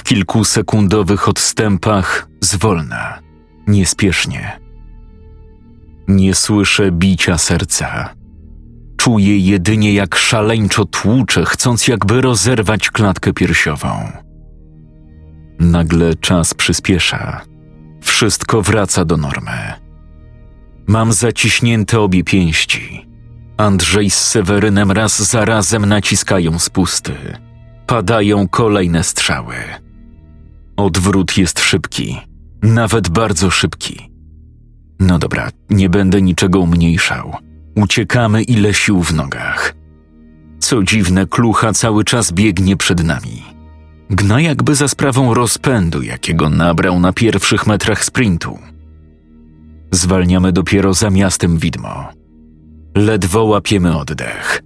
kilkusekundowych 0.08 1.30
odstępach, 1.30 2.28
zwolna, 2.42 3.20
niespiesznie. 3.68 4.60
Nie 6.08 6.36
słyszę 6.36 6.92
bicia 6.92 7.38
serca. 7.38 8.14
Czuję 8.98 9.38
jedynie 9.38 9.94
jak 9.94 10.16
szaleńczo 10.16 10.86
tłucze, 10.86 11.46
chcąc 11.46 11.88
jakby 11.88 12.22
rozerwać 12.22 12.90
klatkę 12.90 13.34
piersiową. 13.34 14.12
Nagle 15.60 16.16
czas 16.16 16.54
przyspiesza. 16.54 17.42
Wszystko 18.02 18.62
wraca 18.62 19.06
do 19.06 19.18
normy. 19.18 19.74
Mam 20.88 21.14
zaciśnięte 21.14 22.00
obie 22.00 22.24
pięści. 22.24 23.08
Andrzej 23.58 24.10
z 24.10 24.18
Sewerynem 24.18 24.92
raz 24.92 25.30
za 25.32 25.46
razem 25.46 25.86
naciskają 25.86 26.60
spusty. 26.60 27.14
Padają 27.88 28.48
kolejne 28.48 29.04
strzały. 29.04 29.56
Odwrót 30.78 31.38
jest 31.38 31.60
szybki, 31.60 32.18
nawet 32.64 33.10
bardzo 33.10 33.50
szybki. 33.50 34.12
No 35.00 35.20
dobra, 35.20 35.50
nie 35.70 35.90
będę 35.90 36.22
niczego 36.22 36.60
umniejszał. 36.60 37.34
Uciekamy 37.76 38.44
ile 38.44 38.74
sił 38.74 39.04
w 39.04 39.14
nogach. 39.14 39.76
Co 40.60 40.84
dziwne, 40.84 41.28
klucha 41.28 41.74
cały 41.74 42.04
czas 42.04 42.32
biegnie 42.32 42.78
przed 42.78 43.04
nami. 43.04 43.44
Gna 44.10 44.42
jakby 44.42 44.76
za 44.76 44.88
sprawą 44.88 45.34
rozpędu, 45.34 46.02
jakiego 46.02 46.50
nabrał 46.50 47.00
na 47.00 47.14
pierwszych 47.14 47.68
metrach 47.68 48.06
sprintu. 48.06 48.60
Zwalniamy 49.92 50.52
dopiero 50.52 50.94
za 50.94 51.10
miastem 51.10 51.58
widmo. 51.58 52.08
Ledwo 52.96 53.44
łapiemy 53.44 53.98
oddech. 53.98 54.62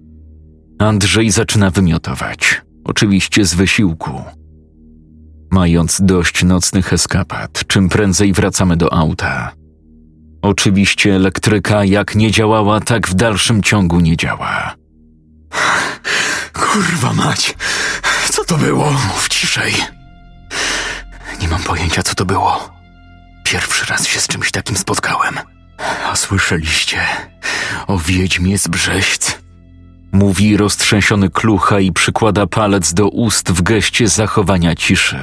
Andrzej 0.79 1.31
zaczyna 1.31 1.71
wymiotować, 1.71 2.61
oczywiście 2.83 3.45
z 3.45 3.53
wysiłku. 3.53 4.23
Mając 5.51 6.01
dość 6.01 6.43
nocnych 6.43 6.93
eskapad, 6.93 7.67
czym 7.67 7.89
prędzej 7.89 8.33
wracamy 8.33 8.77
do 8.77 8.93
auta. 8.93 9.51
Oczywiście 10.41 11.15
elektryka 11.15 11.85
jak 11.85 12.15
nie 12.15 12.31
działała, 12.31 12.79
tak 12.79 13.07
w 13.07 13.13
dalszym 13.13 13.63
ciągu 13.63 13.99
nie 13.99 14.17
działa. 14.17 14.75
Kurwa 16.53 17.13
mać! 17.13 17.55
Co 18.31 18.45
to 18.45 18.57
było? 18.57 18.91
Mów 18.91 19.27
ciszej. 19.29 19.73
Nie 21.41 21.47
mam 21.47 21.63
pojęcia, 21.63 22.03
co 22.03 22.15
to 22.15 22.25
było. 22.25 22.69
Pierwszy 23.43 23.85
raz 23.85 24.07
się 24.07 24.19
z 24.19 24.27
czymś 24.27 24.51
takim 24.51 24.77
spotkałem. 24.77 25.39
A 26.11 26.15
słyszeliście 26.15 26.99
o 27.87 27.97
wiedźmie 27.97 28.57
z 28.57 28.67
Brzeźc? 28.67 29.40
Mówi 30.11 30.57
roztrzęsiony 30.57 31.29
klucha 31.29 31.79
i 31.79 31.91
przykłada 31.91 32.47
palec 32.47 32.93
do 32.93 33.09
ust 33.09 33.51
w 33.51 33.61
geście 33.61 34.07
zachowania 34.07 34.75
ciszy. 34.75 35.19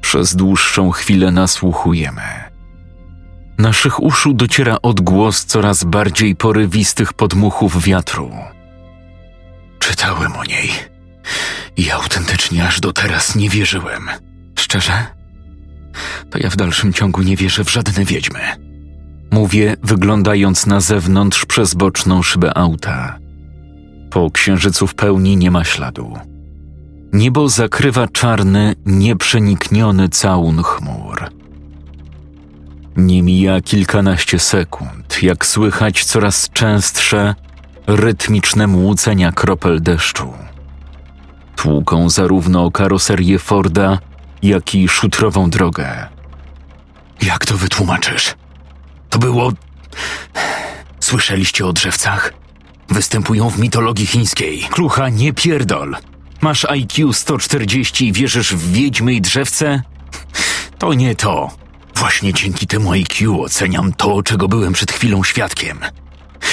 Przez 0.00 0.36
dłuższą 0.36 0.90
chwilę 0.90 1.30
nasłuchujemy. 1.30 2.22
Naszych 3.58 4.02
uszu 4.02 4.34
dociera 4.34 4.78
odgłos 4.82 5.44
coraz 5.44 5.84
bardziej 5.84 6.36
porywistych 6.36 7.12
podmuchów 7.12 7.82
wiatru. 7.82 8.30
Czytałem 9.78 10.32
o 10.32 10.44
niej 10.44 10.70
i 11.76 11.90
autentycznie 11.90 12.66
aż 12.66 12.80
do 12.80 12.92
teraz 12.92 13.36
nie 13.36 13.48
wierzyłem. 13.48 14.08
Szczerze? 14.58 15.06
To 16.30 16.38
ja 16.38 16.50
w 16.50 16.56
dalszym 16.56 16.92
ciągu 16.92 17.22
nie 17.22 17.36
wierzę 17.36 17.64
w 17.64 17.70
żadne 17.70 18.04
wiedźmy. 18.04 18.40
Mówię, 19.30 19.76
wyglądając 19.82 20.66
na 20.66 20.80
zewnątrz 20.80 21.46
przez 21.46 21.74
boczną 21.74 22.22
szybę 22.22 22.58
auta. 22.58 23.25
Po 24.16 24.30
księżycu 24.30 24.86
w 24.86 24.94
pełni 24.94 25.36
nie 25.36 25.50
ma 25.50 25.64
śladu. 25.64 26.18
Niebo 27.12 27.48
zakrywa 27.48 28.08
czarny, 28.08 28.74
nieprzenikniony 28.86 30.08
całun 30.08 30.62
chmur. 30.62 31.30
Nie 32.96 33.22
mija 33.22 33.60
kilkanaście 33.60 34.38
sekund, 34.38 35.22
jak 35.22 35.46
słychać 35.46 36.04
coraz 36.04 36.50
częstsze, 36.50 37.34
rytmiczne 37.86 38.66
młócenia 38.66 39.32
kropel 39.32 39.82
deszczu. 39.82 40.32
Tłuką 41.56 42.10
zarówno 42.10 42.70
karoserię 42.70 43.38
Forda, 43.38 43.98
jak 44.42 44.74
i 44.74 44.88
szutrową 44.88 45.50
drogę. 45.50 46.06
Jak 47.22 47.46
to 47.46 47.56
wytłumaczysz? 47.56 48.34
To 49.10 49.18
było. 49.18 49.52
Słyszeliście 51.00 51.66
o 51.66 51.72
drzewcach? 51.72 52.45
Występują 52.88 53.50
w 53.50 53.58
mitologii 53.58 54.06
chińskiej. 54.06 54.66
Klucha, 54.70 55.08
nie 55.08 55.32
pierdol. 55.32 55.96
Masz 56.40 56.64
IQ 56.64 57.12
140 57.12 58.06
i 58.06 58.12
wierzysz 58.12 58.54
w 58.54 58.72
wiedźmy 58.72 59.14
i 59.14 59.20
drzewce? 59.20 59.82
To 60.78 60.94
nie 60.94 61.14
to. 61.14 61.50
Właśnie 61.96 62.32
dzięki 62.32 62.66
temu 62.66 62.92
IQ 62.92 63.42
oceniam 63.42 63.92
to, 63.92 64.22
czego 64.22 64.48
byłem 64.48 64.72
przed 64.72 64.92
chwilą 64.92 65.24
świadkiem. 65.24 65.78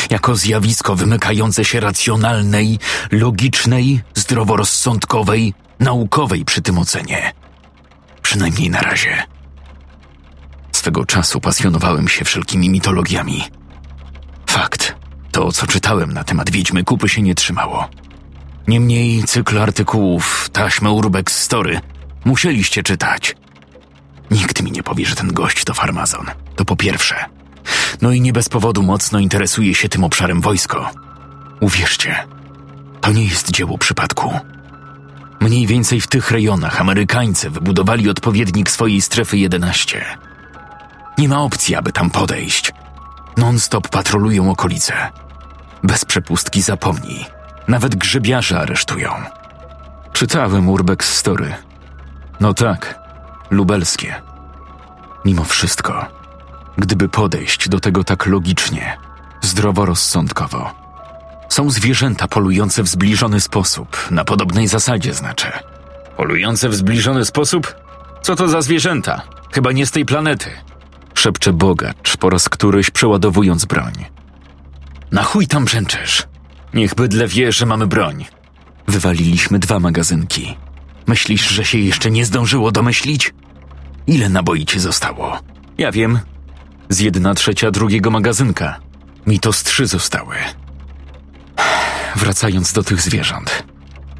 Jako 0.10 0.36
zjawisko 0.36 0.96
wymykające 0.96 1.66
się 1.66 1.80
racjonalnej, 1.80 2.80
logicznej, 3.12 4.02
zdroworozsądkowej, 4.16 5.54
naukowej 5.80 6.46
przy 6.46 6.62
tym 6.62 6.78
ocenie. 6.78 7.34
Przynajmniej 8.22 8.70
na 8.70 8.82
razie. 8.82 9.24
Swego 10.72 11.06
czasu 11.06 11.40
pasjonowałem 11.40 12.08
się 12.08 12.26
wszelkimi 12.26 12.70
mitologiami. 12.70 13.44
Fakt, 14.50 14.96
to 15.34 15.52
co 15.52 15.68
czytałem 15.68 16.14
na 16.14 16.24
temat 16.24 16.50
Wiedźmy 16.50 16.84
kupy 16.84 17.10
się 17.10 17.22
nie 17.22 17.36
trzymało. 17.36 17.90
Niemniej 18.68 19.24
cykl 19.24 19.60
artykułów, 19.60 20.50
taśmę 20.54 20.92
Urbex 20.92 21.42
Story 21.42 21.80
musieliście 22.26 22.84
czytać. 22.84 23.36
Nikt 24.32 24.62
mi 24.62 24.72
nie 24.72 24.84
powie, 24.84 25.06
że 25.06 25.16
ten 25.16 25.34
gość 25.34 25.64
to 25.64 25.74
farmazon. 25.74 26.26
To 26.56 26.66
po 26.66 26.76
pierwsze. 26.76 27.26
No 28.02 28.12
i 28.12 28.22
nie 28.22 28.34
bez 28.34 28.50
powodu 28.50 28.84
mocno 28.84 29.20
interesuje 29.20 29.76
się 29.76 29.90
tym 29.90 30.04
obszarem 30.04 30.42
wojsko. 30.42 30.90
Uwierzcie, 31.60 32.28
to 33.02 33.12
nie 33.12 33.26
jest 33.26 33.52
dzieło 33.52 33.78
przypadku. 33.78 34.40
Mniej 35.40 35.68
więcej 35.68 36.02
w 36.02 36.08
tych 36.08 36.32
rejonach 36.32 36.82
Amerykańcy 36.82 37.50
wybudowali 37.50 38.10
odpowiednik 38.10 38.70
swojej 38.70 39.02
strefy 39.02 39.38
11. 39.38 40.06
Nie 41.18 41.30
ma 41.30 41.42
opcji, 41.42 41.76
aby 41.76 41.92
tam 41.92 42.10
podejść. 42.10 42.72
Non-stop 43.38 43.88
patrolują 43.88 44.52
okolice. 44.52 44.94
Bez 45.84 46.06
przepustki 46.06 46.62
zapomnij. 46.62 47.26
Nawet 47.68 47.96
grzybiarze 47.96 48.60
aresztują. 48.60 49.10
Czytałem 50.14 50.70
Urbex 50.70 51.16
Story. 51.16 51.54
No 52.40 52.54
tak, 52.54 53.00
lubelskie. 53.50 54.22
Mimo 55.26 55.44
wszystko, 55.44 56.06
gdyby 56.78 57.10
podejść 57.10 57.70
do 57.70 57.80
tego 57.80 58.04
tak 58.04 58.26
logicznie, 58.26 58.98
zdroworozsądkowo, 59.42 60.72
są 61.50 61.70
zwierzęta 61.70 62.28
polujące 62.28 62.84
w 62.84 62.88
zbliżony 62.88 63.40
sposób, 63.40 64.12
na 64.12 64.26
podobnej 64.26 64.68
zasadzie 64.68 65.14
znaczy. 65.14 65.48
Polujące 66.18 66.70
w 66.70 66.76
zbliżony 66.76 67.26
sposób? 67.26 67.76
Co 68.22 68.36
to 68.36 68.48
za 68.48 68.62
zwierzęta? 68.62 69.22
Chyba 69.52 69.72
nie 69.72 69.86
z 69.86 69.92
tej 69.92 70.06
planety. 70.06 70.50
Szepcze 71.24 71.54
bogacz 71.54 72.18
po 72.18 72.30
raz 72.30 72.50
któryś 72.50 72.90
przeładowując 72.90 73.66
broń. 73.66 73.94
Na 75.12 75.24
chuj 75.24 75.48
tam 75.48 75.66
brzęczysz? 75.66 76.24
Niech 76.74 76.96
bydle 76.96 77.28
wie, 77.28 77.52
że 77.52 77.66
mamy 77.66 77.88
broń. 77.88 78.26
Wywaliliśmy 78.88 79.60
dwa 79.60 79.80
magazynki. 79.80 80.58
Myślisz, 81.08 81.50
że 81.50 81.66
się 81.66 81.78
jeszcze 81.78 82.12
nie 82.12 82.26
zdążyło 82.26 82.72
domyślić? 82.72 83.34
Ile 84.08 84.30
naboi 84.30 84.66
ci 84.66 84.80
zostało? 84.80 85.40
Ja 85.78 85.92
wiem. 85.92 86.20
Z 86.90 87.00
jedna 87.00 87.34
trzecia 87.34 87.72
drugiego 87.72 88.12
magazynka. 88.12 88.80
Mi 89.28 89.40
to 89.40 89.54
z 89.54 89.64
trzy 89.64 89.88
zostały. 89.88 90.36
Wracając 92.16 92.74
do 92.74 92.84
tych 92.84 93.02
zwierząt. 93.02 93.64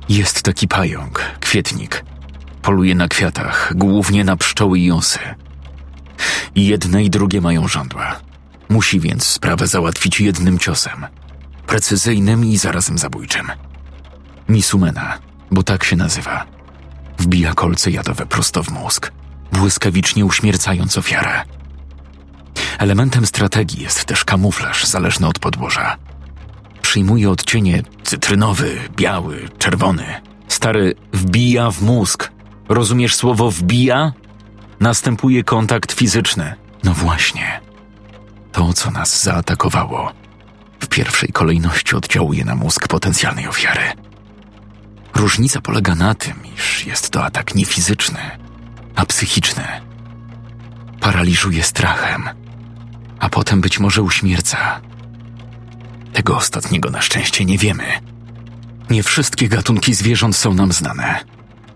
Jest 0.10 0.44
taki 0.44 0.68
pająk, 0.68 1.22
kwietnik. 1.40 2.06
Poluje 2.62 2.96
na 2.96 3.08
kwiatach, 3.08 3.74
głównie 3.76 4.24
na 4.24 4.38
pszczoły 4.38 4.80
i 4.80 4.92
osy. 4.92 5.20
Jedne 6.56 7.04
i 7.04 7.10
drugie 7.10 7.42
mają 7.42 7.68
żądła. 7.68 8.20
Musi 8.70 9.00
więc 9.00 9.24
sprawę 9.24 9.68
załatwić 9.68 10.22
jednym 10.22 10.60
ciosem. 10.60 11.06
Precyzyjnym 11.68 12.46
i 12.46 12.58
zarazem 12.58 12.98
zabójczym. 12.98 13.52
Misumena, 14.50 15.20
bo 15.52 15.64
tak 15.64 15.84
się 15.84 15.96
nazywa. 15.96 16.46
Wbija 17.18 17.54
kolce 17.54 17.92
jadowe 17.92 18.26
prosto 18.26 18.64
w 18.64 18.72
mózg, 18.72 19.12
błyskawicznie 19.52 20.26
uśmiercając 20.26 20.98
ofiarę. 20.98 21.44
Elementem 22.78 23.26
strategii 23.26 23.82
jest 23.84 24.06
też 24.06 24.26
kamuflaż 24.26 24.86
zależny 24.86 25.28
od 25.28 25.40
podłoża. 25.40 25.98
Przyjmuje 26.82 27.30
odcienie 27.30 27.84
cytrynowy, 28.04 28.80
biały, 28.96 29.50
czerwony. 29.58 30.06
Stary 30.48 30.96
wbija 31.14 31.72
w 31.72 31.82
mózg. 31.82 32.32
Rozumiesz 32.70 33.16
słowo 33.16 33.52
wbija? 33.52 34.14
Następuje 34.80 35.44
kontakt 35.44 35.92
fizyczny. 35.92 36.56
No 36.84 36.94
właśnie. 36.94 37.62
To, 38.52 38.74
co 38.74 38.92
nas 38.92 39.24
zaatakowało, 39.24 40.12
w 40.80 40.88
pierwszej 40.88 41.30
kolejności 41.30 41.96
oddziałuje 41.96 42.46
na 42.46 42.56
mózg 42.56 42.88
potencjalnej 42.88 43.48
ofiary. 43.48 43.82
Różnica 45.16 45.62
polega 45.62 45.96
na 45.96 46.16
tym, 46.16 46.34
iż 46.56 46.86
jest 46.86 47.10
to 47.10 47.26
atak 47.26 47.56
nie 47.56 47.66
fizyczny, 47.66 48.20
a 48.96 49.06
psychiczny. 49.06 49.64
Paraliżuje 51.00 51.64
strachem, 51.64 52.30
a 53.20 53.30
potem 53.30 53.62
być 53.62 53.80
może 53.80 54.02
uśmierca. 54.02 54.82
Tego 56.14 56.38
ostatniego 56.38 56.90
na 56.90 57.02
szczęście 57.02 57.46
nie 57.46 57.58
wiemy. 57.58 57.84
Nie 58.90 59.04
wszystkie 59.04 59.50
gatunki 59.50 59.94
zwierząt 59.94 60.36
są 60.36 60.54
nam 60.54 60.72
znane, 60.72 61.20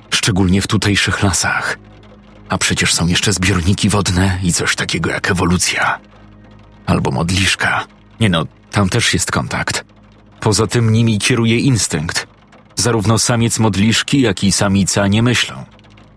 szczególnie 0.10 0.62
w 0.62 0.68
tutejszych 0.68 1.24
lasach. 1.24 1.78
A 2.50 2.58
przecież 2.58 2.94
są 2.94 3.08
jeszcze 3.08 3.34
zbiorniki 3.34 3.90
wodne 3.90 4.40
i 4.44 4.54
coś 4.54 4.76
takiego 4.76 5.10
jak 5.10 5.32
ewolucja. 5.32 6.00
Albo 6.86 7.12
modliszka. 7.12 7.88
Nie 8.20 8.30
no, 8.30 8.46
tam 8.72 8.90
też 8.90 9.14
jest 9.14 9.32
kontakt. 9.32 9.86
Poza 10.40 10.68
tym 10.68 10.92
nimi 10.92 11.20
kieruje 11.20 11.60
instynkt. 11.60 12.28
Zarówno 12.76 13.20
samiec 13.20 13.60
modliszki, 13.60 14.22
jak 14.22 14.44
i 14.44 14.52
samica 14.52 15.08
nie 15.08 15.24
myślą. 15.24 15.66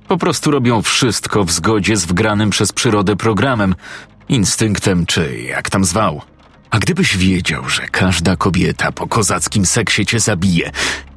Po 0.09 0.19
prostu 0.19 0.51
robią 0.51 0.83
wszystko 0.83 1.45
w 1.45 1.53
zgodzie 1.53 1.97
z 1.97 2.05
wgranym 2.05 2.51
przez 2.51 2.73
przyrodę 2.73 3.17
programem, 3.17 3.75
instynktem 4.29 5.07
czy 5.07 5.41
jak 5.41 5.71
tam 5.71 5.85
zwał. 5.85 6.23
A 6.71 6.79
gdybyś 6.79 7.17
wiedział, 7.17 7.69
że 7.69 7.89
każda 7.89 8.37
kobieta 8.37 8.93
po 8.93 9.07
kozackim 9.07 9.67
seksie 9.67 10.07
cię 10.07 10.21
zabije, 10.21 10.71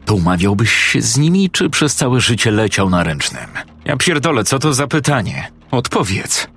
to 0.05 0.13
umawiałbyś 0.15 0.73
się 0.73 1.01
z 1.01 1.17
nimi, 1.17 1.49
czy 1.49 1.69
przez 1.69 1.95
całe 1.95 2.21
życie 2.21 2.51
leciał 2.51 2.89
na 2.89 3.03
ręcznym? 3.03 3.47
Ja 3.85 3.97
pierdolę, 3.97 4.43
co 4.43 4.59
to 4.59 4.73
za 4.73 4.87
pytanie? 4.87 5.51
Odpowiedz. 5.71 6.47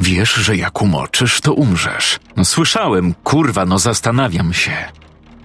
Wiesz, 0.00 0.34
że 0.34 0.56
jak 0.56 0.82
umoczysz, 0.82 1.40
to 1.40 1.52
umrzesz. 1.54 2.18
No 2.36 2.44
słyszałem, 2.44 3.14
kurwa, 3.14 3.64
no 3.66 3.78
zastanawiam 3.78 4.52
się. 4.52 4.72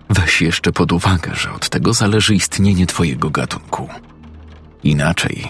Weź 0.09 0.41
jeszcze 0.41 0.71
pod 0.71 0.91
uwagę, 0.91 1.31
że 1.35 1.51
od 1.51 1.69
tego 1.69 1.93
zależy 1.93 2.35
istnienie 2.35 2.85
twojego 2.85 3.29
gatunku. 3.29 3.89
Inaczej, 4.83 5.47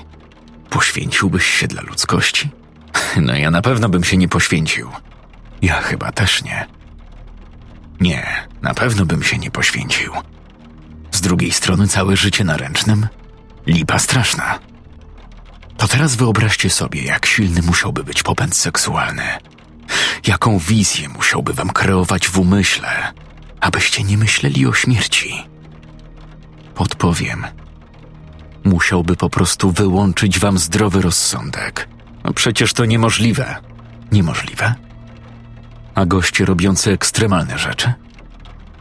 poświęciłbyś 0.70 1.46
się 1.46 1.68
dla 1.68 1.82
ludzkości? 1.82 2.50
No 3.22 3.36
ja 3.36 3.52
na 3.52 3.62
pewno 3.62 3.90
bym 3.90 4.04
się 4.04 4.18
nie 4.18 4.28
poświęcił. 4.28 4.90
Ja 5.62 5.82
chyba 5.82 6.12
też 6.12 6.44
nie. 6.44 6.68
Nie, 8.02 8.48
na 8.62 8.74
pewno 8.74 9.06
bym 9.06 9.24
się 9.24 9.38
nie 9.38 9.52
poświęcił. 9.52 10.12
Z 11.14 11.22
drugiej 11.22 11.52
strony 11.52 11.88
całe 11.88 12.18
życie 12.18 12.44
na 12.44 12.58
ręcznym? 12.58 13.08
Lipa 13.68 14.00
straszna. 14.00 14.60
To 15.78 15.88
teraz 15.88 16.16
wyobraźcie 16.16 16.70
sobie, 16.70 17.04
jak 17.04 17.26
silny 17.26 17.62
musiałby 17.62 18.04
być 18.04 18.24
popęd 18.24 18.56
seksualny. 18.56 19.24
Jaką 20.28 20.60
wizję 20.60 21.10
musiałby 21.10 21.54
wam 21.54 21.70
kreować 21.70 22.28
w 22.28 22.40
umyśle, 22.40 23.14
abyście 23.60 24.04
nie 24.04 24.18
myśleli 24.18 24.66
o 24.66 24.74
śmierci. 24.74 25.34
Podpowiem. 26.76 27.46
Musiałby 28.64 29.16
po 29.16 29.30
prostu 29.30 29.72
wyłączyć 29.72 30.40
wam 30.40 30.58
zdrowy 30.58 31.02
rozsądek. 31.02 31.90
No 32.24 32.34
przecież 32.34 32.74
to 32.74 32.86
niemożliwe. 32.86 33.56
Niemożliwe? 34.12 34.76
A 35.96 36.06
goście 36.06 36.46
robiący 36.46 36.92
ekstremalne 36.92 37.60
rzeczy? 37.60 37.94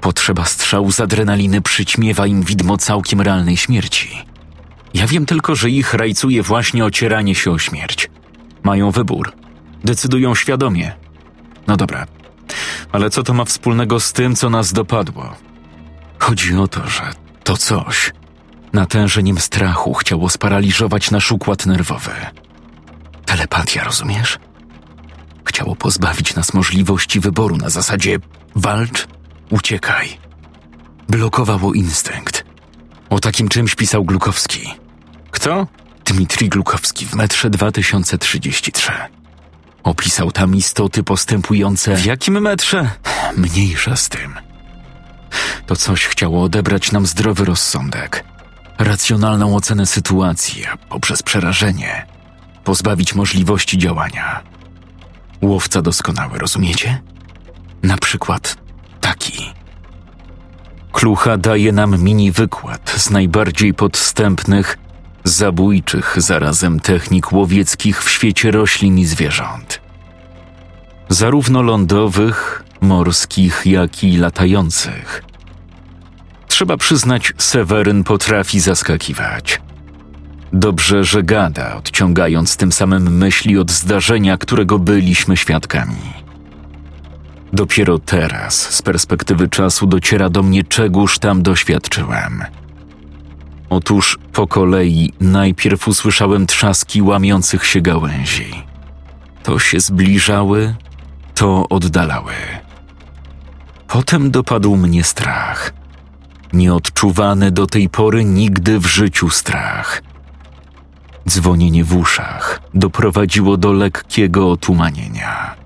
Potrzeba 0.03 0.45
strzału 0.45 0.93
z 0.93 1.01
adrenaliny 1.01 1.61
przyćmiewa 1.61 2.27
im 2.27 2.43
widmo 2.43 2.79
całkiem 2.79 3.21
realnej 3.21 3.57
śmierci. 3.57 4.25
Ja 4.95 5.07
wiem 5.07 5.27
tylko, 5.27 5.57
że 5.57 5.71
ich 5.71 5.95
rajcuje 5.95 6.43
właśnie 6.43 6.85
ocieranie 6.85 7.35
się 7.35 7.51
o 7.51 7.59
śmierć. 7.59 8.11
Mają 8.63 8.91
wybór. 8.91 9.33
Decydują 9.85 10.35
świadomie. 10.35 10.93
No 11.67 11.77
dobra, 11.77 12.07
ale 12.93 13.11
co 13.11 13.23
to 13.23 13.35
ma 13.35 13.45
wspólnego 13.45 14.01
z 14.01 14.13
tym, 14.13 14.37
co 14.37 14.51
nas 14.51 14.73
dopadło? 14.73 15.37
Chodzi 16.19 16.57
o 16.57 16.69
to, 16.69 16.89
że 16.89 17.03
to 17.45 17.57
coś 17.57 18.13
natężeniem 18.73 19.39
strachu 19.39 19.95
chciało 19.95 20.29
sparaliżować 20.29 21.11
nasz 21.11 21.33
układ 21.33 21.67
nerwowy. 21.67 22.11
Telepatia, 23.25 23.85
rozumiesz? 23.85 24.39
Chciało 25.45 25.77
pozbawić 25.77 26.35
nas 26.35 26.55
możliwości 26.55 27.21
wyboru 27.21 27.57
na 27.57 27.71
zasadzie 27.71 28.19
walcz, 28.55 29.07
uciekaj. 29.53 30.19
Blokowało 31.09 31.73
instynkt. 31.73 32.45
O 33.11 33.19
takim 33.19 33.49
czymś 33.49 33.75
pisał 33.75 34.05
Glukowski. 34.05 34.75
Kto? 35.31 35.67
Dmitrij 36.05 36.49
Glukowski 36.49 37.07
w 37.07 37.15
metrze 37.15 37.51
2033. 37.51 38.93
Opisał 39.83 40.31
tam 40.31 40.57
istoty 40.57 41.03
postępujące. 41.03 41.97
W 41.97 42.05
jakim 42.05 42.41
metrze? 42.41 42.91
Mniejsza 43.37 43.97
z 43.97 44.09
tym. 44.09 44.35
To 45.67 45.77
coś 45.77 46.07
chciało 46.07 46.43
odebrać 46.43 46.93
nam 46.93 47.07
zdrowy 47.07 47.45
rozsądek, 47.45 48.25
racjonalną 48.79 49.57
ocenę 49.57 49.87
sytuacji, 49.87 50.67
a 50.67 50.77
poprzez 50.77 51.23
przerażenie 51.23 52.07
pozbawić 52.65 53.15
możliwości 53.15 53.79
działania. 53.79 54.43
Łowca 55.43 55.83
doskonały, 55.83 56.39
rozumiecie? 56.39 57.03
Na 57.83 57.97
przykład 57.97 58.62
taki. 59.03 59.53
Klucha 60.93 61.37
daje 61.37 61.73
nam 61.73 62.03
mini 62.03 62.33
wykład 62.33 62.95
z 62.97 63.11
najbardziej 63.11 63.75
podstępnych, 63.75 64.79
zabójczych 65.25 66.15
zarazem 66.17 66.81
technik 66.81 67.33
łowieckich 67.33 68.03
w 68.03 68.11
świecie 68.11 68.51
roślin 68.51 68.99
i 68.99 69.05
zwierząt. 69.05 69.81
Zarówno 71.09 71.63
lądowych, 71.63 72.65
morskich, 72.81 73.63
jak 73.67 74.05
i 74.05 74.17
latających. 74.17 75.23
Trzeba 76.49 76.77
przyznać, 76.77 77.33
Seweryn 77.39 78.05
potrafi 78.05 78.61
zaskakiwać. 78.61 79.61
Dobrze, 80.53 81.05
że 81.05 81.23
gada, 81.23 81.77
odciągając 81.77 82.57
tym 82.57 82.73
samym 82.73 83.17
myśli 83.17 83.59
od 83.59 83.71
zdarzenia, 83.71 84.37
którego 84.37 84.79
byliśmy 84.79 85.37
świadkami. 85.37 86.22
Dopiero 87.53 87.99
teraz, 87.99 88.75
z 88.75 88.83
perspektywy 88.83 89.49
czasu, 89.49 89.87
dociera 89.87 90.31
do 90.31 90.43
mnie, 90.43 90.65
czegóż 90.65 91.19
tam 91.19 91.43
doświadczyłem. 91.43 92.45
Otóż 93.71 94.19
po 94.33 94.47
kolei 94.47 95.13
najpierw 95.21 95.89
usłyszałem 95.89 96.47
trzaski 96.47 97.03
łamiących 97.03 97.67
się 97.67 97.81
gałęzi. 97.81 98.65
To 99.43 99.59
się 99.59 99.81
zbliżały, 99.81 100.75
to 101.35 101.69
oddalały. 101.69 102.33
Potem 103.89 104.31
dopadł 104.31 104.77
mnie 104.77 105.05
strach. 105.05 105.73
Nieodczuwany 106.53 107.51
do 107.51 107.67
tej 107.67 107.89
pory 107.89 108.25
nigdy 108.25 108.79
w 108.79 108.87
życiu 108.87 109.31
strach. 109.31 110.03
Dzwonienie 111.29 111.85
w 111.85 111.97
uszach 111.97 112.61
doprowadziło 112.75 113.57
do 113.57 113.73
lekkiego 113.73 114.51
otumanienia. 114.51 115.62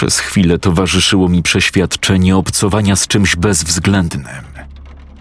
Przez 0.00 0.18
chwilę 0.18 0.58
towarzyszyło 0.58 1.28
mi 1.28 1.42
przeświadczenie 1.42 2.36
obcowania 2.36 2.96
z 2.96 3.06
czymś 3.06 3.36
bezwzględnym, 3.36 4.44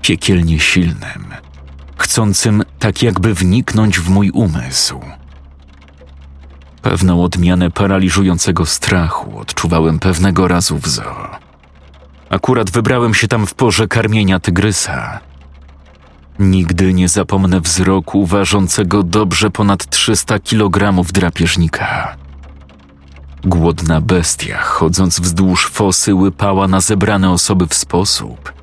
piekielnie 0.01 0.59
silnym, 0.59 1.25
chcącym 1.97 2.63
tak 2.79 3.03
jakby 3.03 3.33
wniknąć 3.33 3.99
w 3.99 4.09
mój 4.09 4.31
umysł. 4.31 4.99
Pewną 6.81 7.23
odmianę 7.23 7.71
paraliżującego 7.71 8.65
strachu 8.65 9.39
odczuwałem 9.39 9.99
pewnego 9.99 10.47
razu 10.47 10.77
w 10.77 10.87
zoo. 10.87 11.37
Akurat 12.29 12.71
wybrałem 12.71 13.13
się 13.13 13.27
tam 13.27 13.47
w 13.47 13.53
porze 13.53 13.87
karmienia 13.87 14.39
tygrysa. 14.39 15.19
Nigdy 16.39 16.93
nie 16.93 17.09
zapomnę 17.09 17.61
wzroku 17.61 18.25
ważącego 18.25 19.03
dobrze 19.03 19.49
ponad 19.49 19.89
300 19.89 20.39
kg 20.39 21.03
drapieżnika. 21.13 22.15
Głodna 23.43 24.01
bestia, 24.01 24.57
chodząc 24.57 25.19
wzdłuż 25.19 25.67
fosy, 25.67 26.15
łypała 26.15 26.67
na 26.67 26.81
zebrane 26.81 27.31
osoby 27.31 27.67
w 27.67 27.73
sposób, 27.73 28.53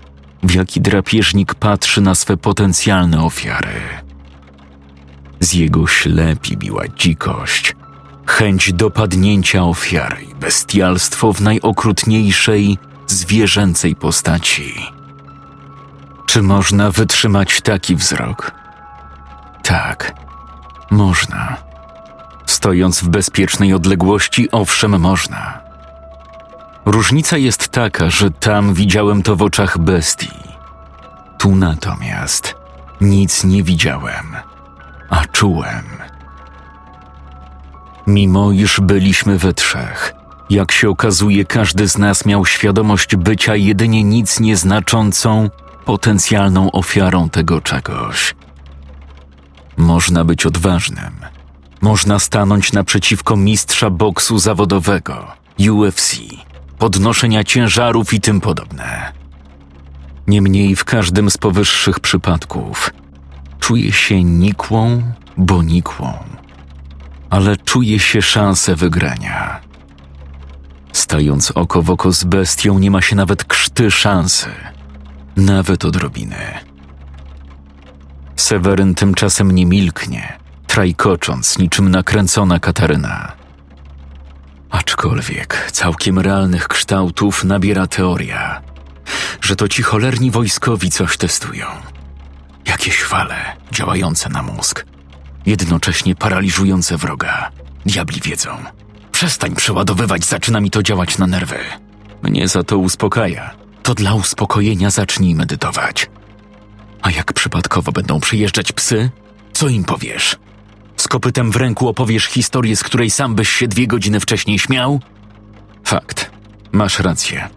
w 0.43 0.55
jaki 0.55 0.81
drapieżnik 0.81 1.55
patrzy 1.55 2.01
na 2.01 2.15
swe 2.15 2.37
potencjalne 2.37 3.25
ofiary. 3.25 3.81
Z 5.41 5.53
jego 5.55 5.87
ślepi 5.87 6.57
biła 6.57 6.89
dzikość, 6.97 7.77
chęć 8.27 8.73
dopadnięcia 8.73 9.65
ofiary 9.65 10.23
i 10.23 10.35
bestialstwo 10.35 11.33
w 11.33 11.41
najokrutniejszej, 11.41 12.79
zwierzęcej 13.07 13.95
postaci. 13.95 14.75
Czy 16.27 16.43
można 16.43 16.91
wytrzymać 16.91 17.61
taki 17.61 17.97
wzrok? 17.97 18.53
Tak, 19.63 20.15
można. 20.91 21.57
Stojąc 22.67 23.01
w 23.01 23.09
bezpiecznej 23.09 23.75
odległości, 23.75 24.51
owszem, 24.51 25.01
można. 25.01 25.61
Różnica 26.85 27.37
jest 27.37 27.69
taka, 27.69 28.11
że 28.11 28.31
tam 28.31 28.75
widziałem 28.75 29.23
to 29.23 29.37
w 29.37 29.43
oczach 29.43 29.79
bestii. 29.79 30.31
Tu 31.39 31.57
natomiast 31.57 32.55
nic 33.01 33.45
nie 33.45 33.63
widziałem, 33.63 34.37
a 35.11 35.25
czułem. 35.25 35.85
Mimo 38.07 38.53
iż 38.53 38.81
byliśmy 38.81 39.39
we 39.39 39.53
trzech, 39.53 40.13
jak 40.51 40.73
się 40.73 40.91
okazuje, 40.91 41.45
każdy 41.45 41.89
z 41.89 41.99
nas 41.99 42.27
miał 42.27 42.47
świadomość 42.47 43.17
bycia 43.17 43.57
jedynie 43.57 44.05
nic 44.05 44.41
nieznaczącą, 44.41 45.51
potencjalną 45.85 46.73
ofiarą 46.73 47.31
tego 47.31 47.61
czegoś. 47.61 48.35
Można 49.77 50.25
być 50.25 50.47
odważnym. 50.47 51.36
Można 51.81 52.19
stanąć 52.19 52.73
naprzeciwko 52.73 53.37
mistrza 53.37 53.91
boksu 53.91 54.39
zawodowego, 54.39 55.27
UFC, 55.71 56.17
podnoszenia 56.79 57.45
ciężarów 57.45 58.13
i 58.13 58.21
tym 58.21 58.41
podobne. 58.41 59.13
Niemniej 60.27 60.77
w 60.77 60.85
każdym 60.85 61.31
z 61.31 61.39
powyższych 61.39 62.01
przypadków 62.01 62.91
czuję 63.61 63.93
się 63.93 64.25
nikłą, 64.25 65.03
bo 65.37 65.63
nikłą, 65.63 66.13
ale 67.31 67.57
czuję 67.57 67.99
się 67.99 68.23
szansę 68.23 68.77
wygrania. 68.77 69.61
Stając 70.93 71.51
oko 71.51 71.83
w 71.83 71.91
oko 71.91 72.13
z 72.13 72.25
bestią, 72.25 72.79
nie 72.79 72.91
ma 72.91 73.03
się 73.03 73.17
nawet 73.17 73.45
krzty 73.45 73.91
szansy, 73.91 74.49
nawet 75.37 75.85
odrobiny. 75.85 76.37
Seweryn 78.37 78.95
tymczasem 78.95 79.51
nie 79.51 79.67
milknie, 79.67 80.39
trajkocząc 80.77 81.59
niczym 81.59 81.89
nakręcona 81.89 82.61
Kataryna. 82.61 83.33
Aczkolwiek 84.71 85.71
całkiem 85.73 86.19
realnych 86.19 86.69
kształtów 86.69 87.45
nabiera 87.45 87.87
teoria, 87.87 88.63
że 89.41 89.57
to 89.57 89.69
ci 89.69 89.83
cholerni 89.83 90.31
wojskowi 90.31 90.91
coś 90.91 91.17
testują. 91.17 91.67
Jakieś 92.67 93.03
fale 93.03 93.57
działające 93.73 94.29
na 94.29 94.43
mózg, 94.43 94.87
jednocześnie 95.47 96.15
paraliżujące 96.15 96.97
wroga. 96.97 97.51
Diabli 97.87 98.21
wiedzą. 98.21 98.57
Przestań 99.13 99.55
przeładowywać, 99.55 100.25
zaczyna 100.25 100.61
mi 100.61 100.71
to 100.71 100.83
działać 100.83 101.19
na 101.19 101.27
nerwy. 101.27 101.59
Mnie 102.23 102.49
za 102.49 102.63
to 102.63 102.79
uspokaja. 102.79 103.51
To 103.83 103.95
dla 103.95 104.15
uspokojenia 104.15 104.91
zacznij 104.91 105.35
medytować. 105.35 106.11
A 107.03 107.11
jak 107.11 107.33
przypadkowo 107.33 107.93
będą 107.93 108.21
przyjeżdżać 108.21 108.73
psy, 108.73 109.11
co 109.53 109.69
im 109.69 109.85
powiesz? 109.85 110.37
Z 111.07 111.09
kopytem 111.09 111.51
w 111.51 111.57
ręku 111.57 111.89
opowiesz 111.89 112.25
historię, 112.25 112.77
z 112.77 112.83
której 112.83 113.11
sam 113.11 113.35
byś 113.35 113.49
się 113.49 113.69
dwie 113.69 113.87
godziny 113.87 114.21
wcześniej 114.21 114.59
śmiał? 114.59 115.01
Fakt. 115.85 116.31
Masz 116.73 116.99
rację. 116.99 117.49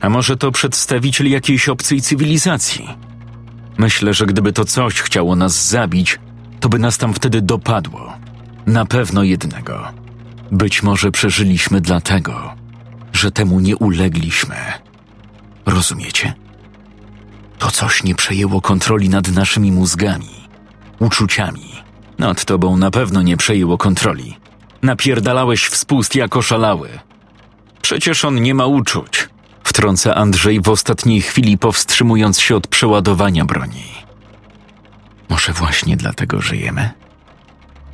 A 0.00 0.08
może 0.08 0.36
to 0.36 0.52
przedstawiciel 0.52 1.30
jakiejś 1.30 1.68
obcej 1.68 2.02
cywilizacji? 2.02 2.88
Myślę, 3.78 4.14
że 4.14 4.26
gdyby 4.26 4.52
to 4.52 4.64
coś 4.64 5.00
chciało 5.00 5.36
nas 5.36 5.68
zabić, 5.68 6.18
to 6.60 6.68
by 6.68 6.78
nas 6.78 6.98
tam 6.98 7.14
wtedy 7.14 7.42
dopadło. 7.42 8.12
Na 8.66 8.84
pewno 8.84 9.22
jednego. 9.22 9.88
Być 10.52 10.82
może 10.82 11.10
przeżyliśmy 11.10 11.80
dlatego, 11.80 12.54
że 13.12 13.30
temu 13.30 13.60
nie 13.60 13.76
ulegliśmy. 13.76 14.56
Rozumiecie? 15.66 16.34
To 17.58 17.70
coś 17.70 18.04
nie 18.04 18.14
przejęło 18.14 18.60
kontroli 18.60 19.08
nad 19.08 19.28
naszymi 19.28 19.72
mózgami, 19.72 20.48
uczuciami. 20.98 21.69
Nad 22.20 22.44
tobą 22.44 22.76
na 22.76 22.90
pewno 22.90 23.22
nie 23.22 23.36
przejęło 23.36 23.78
kontroli. 23.78 24.36
Napierdalałeś 24.82 25.66
w 25.66 25.76
spust 25.76 26.14
jak 26.14 26.36
oszalały. 26.36 26.88
Przecież 27.82 28.24
on 28.24 28.42
nie 28.42 28.54
ma 28.54 28.66
uczuć. 28.66 29.28
Wtrąca 29.64 30.14
Andrzej 30.14 30.60
w 30.60 30.68
ostatniej 30.68 31.22
chwili 31.22 31.58
powstrzymując 31.58 32.40
się 32.40 32.56
od 32.56 32.66
przeładowania 32.66 33.44
broni. 33.44 33.84
Może 35.28 35.52
właśnie 35.52 35.96
dlatego 35.96 36.40
żyjemy? 36.40 36.90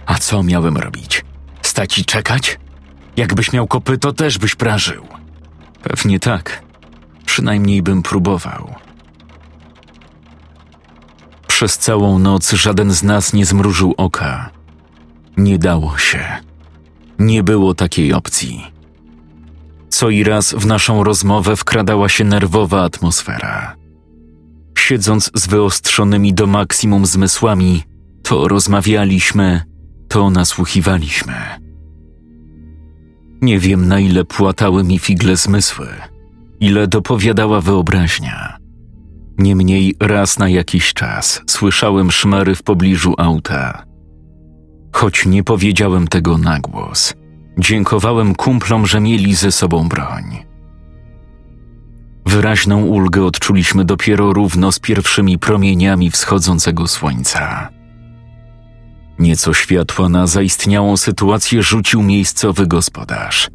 A 0.06 0.14
co 0.14 0.42
miałem 0.42 0.76
robić? 0.76 1.24
Stać 1.62 1.98
i 1.98 2.04
czekać? 2.04 2.58
Jakbyś 3.16 3.52
miał 3.52 3.66
kopyto, 3.66 4.12
też 4.12 4.38
byś 4.38 4.54
prażył. 4.54 5.06
Pewnie 5.82 6.20
tak. 6.20 6.62
Przynajmniej 7.26 7.82
bym 7.82 8.02
próbował. 8.02 8.74
Przez 11.56 11.78
całą 11.78 12.18
noc 12.18 12.52
żaden 12.52 12.92
z 12.92 13.02
nas 13.02 13.32
nie 13.32 13.46
zmrużył 13.46 13.94
oka. 13.96 14.50
Nie 15.36 15.58
dało 15.58 15.98
się. 15.98 16.24
Nie 17.18 17.42
było 17.42 17.74
takiej 17.74 18.12
opcji. 18.12 18.64
Co 19.88 20.10
i 20.10 20.24
raz 20.24 20.54
w 20.54 20.66
naszą 20.66 21.04
rozmowę 21.04 21.56
wkradała 21.56 22.08
się 22.08 22.24
nerwowa 22.24 22.84
atmosfera. 22.84 23.76
Siedząc 24.78 25.30
z 25.34 25.46
wyostrzonymi 25.46 26.34
do 26.34 26.46
maksimum 26.46 27.06
zmysłami, 27.06 27.82
to 28.22 28.48
rozmawialiśmy, 28.48 29.62
to 30.08 30.30
nasłuchiwaliśmy. 30.30 31.34
Nie 33.42 33.58
wiem, 33.58 33.88
na 33.88 34.00
ile 34.00 34.24
płatały 34.24 34.84
mi 34.84 34.98
figle 34.98 35.36
zmysły, 35.36 35.88
ile 36.60 36.86
dopowiadała 36.86 37.60
wyobraźnia. 37.60 38.65
Niemniej 39.38 39.94
raz 40.00 40.38
na 40.38 40.48
jakiś 40.48 40.94
czas 40.94 41.42
słyszałem 41.46 42.12
szmery 42.12 42.54
w 42.54 42.62
pobliżu 42.62 43.14
auta. 43.18 43.84
Choć 44.92 45.26
nie 45.26 45.44
powiedziałem 45.44 46.08
tego 46.08 46.38
na 46.38 46.60
głos, 46.60 47.14
dziękowałem 47.58 48.34
kumplom, 48.34 48.86
że 48.86 49.00
mieli 49.00 49.34
ze 49.34 49.52
sobą 49.52 49.88
broń. 49.88 50.44
Wyraźną 52.26 52.84
ulgę 52.84 53.24
odczuliśmy 53.24 53.84
dopiero 53.84 54.32
równo 54.32 54.72
z 54.72 54.78
pierwszymi 54.78 55.38
promieniami 55.38 56.10
wschodzącego 56.10 56.88
słońca. 56.88 57.68
Nieco 59.18 59.54
światła 59.54 60.08
na 60.08 60.26
zaistniałą 60.26 60.96
sytuację 60.96 61.62
rzucił 61.62 62.02
miejscowy 62.02 62.66
gospodarz. 62.66 63.48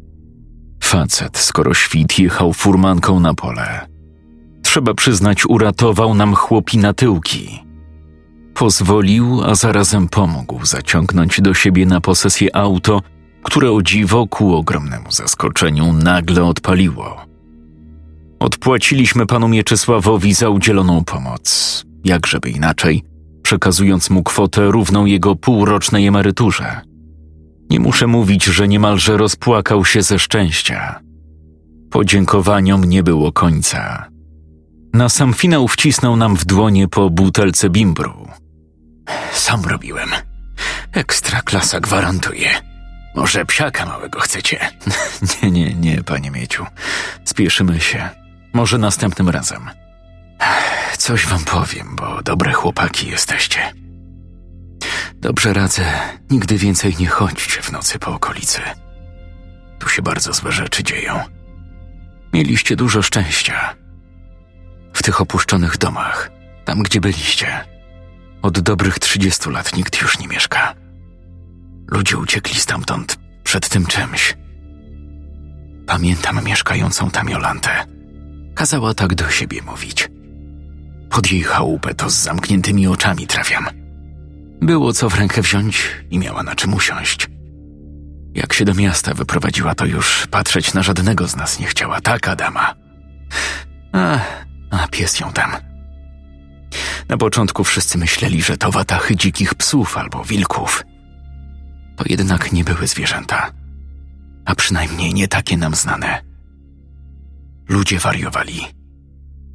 Facet, 0.82 1.38
skoro 1.38 1.74
świt 1.74 2.18
jechał 2.18 2.52
furmanką 2.52 3.20
na 3.20 3.34
pole. 3.34 3.91
Trzeba 4.72 4.94
przyznać, 4.94 5.46
uratował 5.46 6.14
nam 6.14 6.34
chłopina 6.34 6.92
tyłki. 6.92 7.64
Pozwolił, 8.54 9.42
a 9.44 9.54
zarazem 9.54 10.08
pomógł 10.08 10.66
zaciągnąć 10.66 11.40
do 11.40 11.54
siebie 11.54 11.86
na 11.86 12.00
posesję 12.00 12.56
auto, 12.56 13.02
które 13.42 13.72
o 13.72 13.82
dziwo 13.82 14.26
ku 14.26 14.54
ogromnemu 14.54 15.10
zaskoczeniu 15.10 15.92
nagle 15.92 16.44
odpaliło. 16.44 17.26
Odpłaciliśmy 18.40 19.26
panu 19.26 19.48
Mieczysławowi 19.48 20.34
za 20.34 20.48
udzieloną 20.48 21.04
pomoc, 21.04 21.84
jakżeby 22.04 22.50
inaczej, 22.50 23.04
przekazując 23.42 24.10
mu 24.10 24.22
kwotę 24.22 24.66
równą 24.66 25.06
jego 25.06 25.36
półrocznej 25.36 26.06
emeryturze. 26.06 26.80
Nie 27.70 27.80
muszę 27.80 28.06
mówić, 28.06 28.44
że 28.44 28.68
niemalże 28.68 29.16
rozpłakał 29.16 29.84
się 29.84 30.02
ze 30.02 30.18
szczęścia. 30.18 31.00
Podziękowaniom 31.90 32.84
nie 32.84 33.02
było 33.02 33.32
końca. 33.32 34.11
Na 34.92 35.08
sam 35.08 35.34
finał 35.34 35.68
wcisnął 35.68 36.16
nam 36.16 36.36
w 36.36 36.44
dłonie 36.44 36.88
po 36.88 37.10
butelce 37.10 37.70
bimbru. 37.70 38.28
Sam 39.32 39.64
robiłem. 39.64 40.10
Ekstra 40.92 41.42
klasa 41.42 41.80
gwarantuje. 41.80 42.50
Może 43.14 43.44
psiaka 43.44 43.86
małego 43.86 44.20
chcecie? 44.20 44.70
nie, 45.42 45.50
nie, 45.50 45.74
nie, 45.74 46.02
panie 46.02 46.30
Mieciu. 46.30 46.66
Spieszymy 47.24 47.80
się. 47.80 48.08
Może 48.52 48.78
następnym 48.78 49.28
razem. 49.28 49.70
Coś 50.98 51.26
wam 51.26 51.44
powiem, 51.44 51.96
bo 51.96 52.22
dobre 52.22 52.52
chłopaki 52.52 53.08
jesteście. 53.08 53.72
Dobrze 55.14 55.52
radzę, 55.52 55.84
nigdy 56.30 56.56
więcej 56.56 56.96
nie 57.00 57.06
chodźcie 57.06 57.62
w 57.62 57.72
nocy 57.72 57.98
po 57.98 58.14
okolicy. 58.14 58.60
Tu 59.78 59.88
się 59.88 60.02
bardzo 60.02 60.32
złe 60.32 60.52
rzeczy 60.52 60.84
dzieją. 60.84 61.20
Mieliście 62.32 62.76
dużo 62.76 63.02
szczęścia. 63.02 63.81
W 64.92 65.02
tych 65.02 65.20
opuszczonych 65.20 65.78
domach, 65.78 66.30
tam 66.64 66.82
gdzie 66.82 67.00
byliście, 67.00 67.60
od 68.42 68.60
dobrych 68.60 68.98
trzydziestu 68.98 69.50
lat 69.50 69.76
nikt 69.76 70.02
już 70.02 70.18
nie 70.18 70.28
mieszka. 70.28 70.74
Ludzie 71.90 72.18
uciekli 72.18 72.54
stamtąd 72.60 73.18
przed 73.44 73.68
tym 73.68 73.86
czymś. 73.86 74.36
Pamiętam 75.86 76.44
mieszkającą 76.44 77.10
tam 77.10 77.28
Jolantę. 77.28 77.86
Kazała 78.54 78.94
tak 78.94 79.14
do 79.14 79.30
siebie 79.30 79.62
mówić. 79.62 80.08
Pod 81.10 81.32
jej 81.32 81.42
chałupę 81.42 81.94
to 81.94 82.10
z 82.10 82.14
zamkniętymi 82.14 82.86
oczami 82.86 83.26
trafiam. 83.26 83.66
Było 84.60 84.92
co 84.92 85.10
w 85.10 85.18
rękę 85.18 85.42
wziąć 85.42 85.88
i 86.10 86.18
miała 86.18 86.42
na 86.42 86.54
czym 86.54 86.74
usiąść. 86.74 87.28
Jak 88.34 88.52
się 88.52 88.64
do 88.64 88.74
miasta 88.74 89.14
wyprowadziła, 89.14 89.74
to 89.74 89.86
już 89.86 90.26
patrzeć 90.30 90.74
na 90.74 90.82
żadnego 90.82 91.28
z 91.28 91.36
nas 91.36 91.58
nie 91.60 91.66
chciała, 91.66 92.00
tak, 92.00 92.28
Adama? 92.28 92.74
A, 93.92 94.18
a 94.80 94.88
pies 94.88 95.20
ją 95.20 95.32
tam. 95.32 95.50
Na 97.08 97.16
początku 97.16 97.64
wszyscy 97.64 97.98
myśleli, 97.98 98.42
że 98.42 98.56
to 98.56 98.70
watachy 98.70 99.16
dzikich 99.16 99.54
psów 99.54 99.96
albo 99.96 100.24
wilków. 100.24 100.84
To 101.96 102.04
jednak 102.08 102.52
nie 102.52 102.64
były 102.64 102.86
zwierzęta, 102.86 103.50
a 104.44 104.54
przynajmniej 104.54 105.14
nie 105.14 105.28
takie 105.28 105.56
nam 105.56 105.74
znane. 105.74 106.22
Ludzie 107.68 107.98
wariowali. 107.98 108.60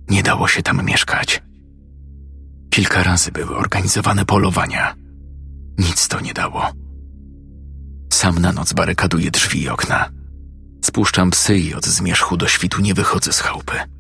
Nie 0.10 0.24
dało 0.24 0.48
się 0.48 0.62
tam 0.64 0.86
mieszkać. 0.86 1.44
Kilka 2.70 3.04
razy 3.04 3.32
były 3.32 3.58
organizowane 3.58 4.26
polowania. 4.26 4.96
Nic 5.78 6.08
to 6.08 6.20
nie 6.20 6.34
dało. 6.34 6.72
Sam 8.14 8.40
na 8.40 8.52
noc 8.52 8.74
barykaduję 8.74 9.32
drzwi 9.32 9.62
i 9.62 9.70
okna. 9.70 10.10
Spuszczam 10.86 11.32
psy 11.32 11.58
i 11.58 11.74
od 11.74 11.86
zmierzchu 11.86 12.38
do 12.38 12.48
świtu 12.48 12.82
nie 12.82 12.94
wychodzę 12.94 13.34
z 13.34 13.40
chałupy. 13.40 13.97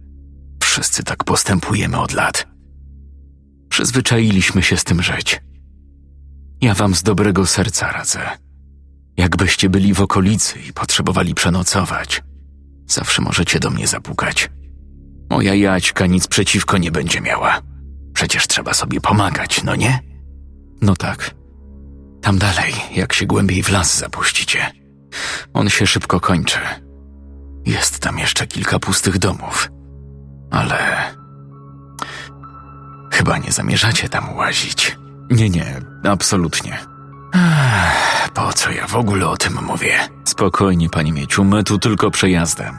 Wszyscy 0.77 1.03
tak 1.03 1.23
postępujemy 1.23 1.99
od 1.99 2.13
lat. 2.13 2.47
Przyzwyczailiśmy 3.69 4.63
się 4.63 4.77
z 4.77 4.83
tym 4.83 5.03
żyć. 5.03 5.41
Ja 6.61 6.73
wam 6.73 6.95
z 6.95 7.03
dobrego 7.03 7.45
serca 7.45 7.91
radzę. 7.91 8.19
Jakbyście 9.17 9.69
byli 9.69 9.93
w 9.93 10.01
okolicy 10.01 10.59
i 10.59 10.73
potrzebowali 10.73 11.35
przenocować, 11.35 12.23
zawsze 12.87 13.21
możecie 13.21 13.59
do 13.59 13.69
mnie 13.69 13.87
zapukać. 13.87 14.49
Moja 15.29 15.55
Jaćka 15.55 16.05
nic 16.05 16.27
przeciwko 16.27 16.77
nie 16.77 16.91
będzie 16.91 17.21
miała. 17.21 17.61
Przecież 18.13 18.47
trzeba 18.47 18.73
sobie 18.73 19.01
pomagać, 19.01 19.63
no 19.63 19.75
nie? 19.75 19.99
No 20.81 20.95
tak. 20.95 21.35
Tam 22.21 22.37
dalej, 22.37 22.73
jak 22.95 23.13
się 23.13 23.25
głębiej 23.25 23.63
w 23.63 23.69
las 23.69 23.97
zapuścicie. 23.99 24.71
On 25.53 25.69
się 25.69 25.87
szybko 25.87 26.19
kończy. 26.19 26.59
Jest 27.65 27.99
tam 27.99 28.19
jeszcze 28.19 28.47
kilka 28.47 28.79
pustych 28.79 29.17
domów. 29.17 29.76
Ale. 30.51 30.77
Chyba 33.13 33.37
nie 33.37 33.51
zamierzacie 33.51 34.09
tam 34.09 34.35
łazić. 34.35 34.97
Nie, 35.29 35.49
nie, 35.49 35.81
absolutnie. 36.03 36.77
Po 38.33 38.53
co 38.53 38.71
ja 38.71 38.87
w 38.87 38.95
ogóle 38.95 39.27
o 39.29 39.37
tym 39.37 39.57
mówię? 39.63 39.99
Spokojnie, 40.23 40.89
panie 40.89 41.11
Mieciu, 41.11 41.43
my 41.43 41.63
tu 41.63 41.79
tylko 41.79 42.11
przejazdem. 42.11 42.77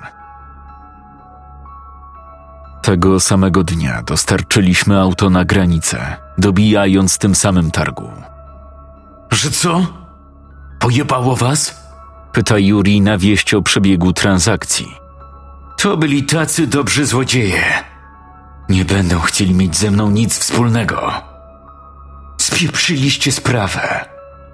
Tego 2.82 3.20
samego 3.20 3.64
dnia 3.64 4.02
dostarczyliśmy 4.02 5.00
auto 5.00 5.30
na 5.30 5.44
granicę, 5.44 6.16
dobijając 6.38 7.18
tym 7.18 7.34
samym 7.34 7.70
targu. 7.70 8.12
Że 9.30 9.50
co? 9.50 9.86
Pojebało 10.78 11.36
was? 11.36 11.88
Pyta 12.32 12.58
Juri 12.58 13.00
na 13.00 13.18
wieść 13.18 13.54
o 13.54 13.62
przebiegu 13.62 14.12
transakcji. 14.12 14.94
To 15.78 15.96
byli 15.96 16.22
tacy 16.22 16.66
dobrzy 16.66 17.06
złodzieje. 17.06 17.84
Nie 18.68 18.84
będą 18.84 19.20
chcieli 19.20 19.54
mieć 19.54 19.76
ze 19.76 19.90
mną 19.90 20.10
nic 20.10 20.38
wspólnego. 20.38 21.12
Spieprzyliście 22.40 23.32
sprawę. 23.32 24.04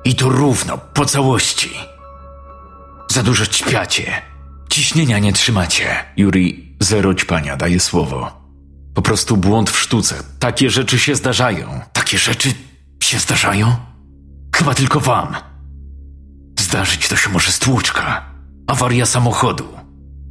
I 0.05 0.15
to 0.15 0.29
równo, 0.29 0.79
po 0.79 1.05
całości. 1.05 1.71
Za 3.11 3.23
dużo 3.23 3.47
ćpiacie. 3.47 4.23
Ciśnienia 4.71 5.19
nie 5.19 5.33
trzymacie. 5.33 6.05
Juri, 6.17 6.77
zero 6.81 7.15
ćpania, 7.15 7.57
daje 7.57 7.81
słowo. 7.81 8.45
Po 8.95 9.03
prostu 9.03 9.37
błąd 9.37 9.71
w 9.71 9.79
sztuce. 9.79 10.15
Takie 10.39 10.71
rzeczy 10.71 10.99
się 10.99 11.15
zdarzają. 11.15 11.81
Takie 11.93 12.19
rzeczy 12.19 12.53
się 13.03 13.19
zdarzają? 13.19 13.77
Chyba 14.57 14.75
tylko 14.75 15.01
wam. 15.01 15.37
Zdarzyć 16.61 17.09
to 17.09 17.17
się 17.17 17.31
może 17.31 17.53
stłuczka, 17.53 18.25
awaria 18.67 19.07
samochodu, 19.07 19.84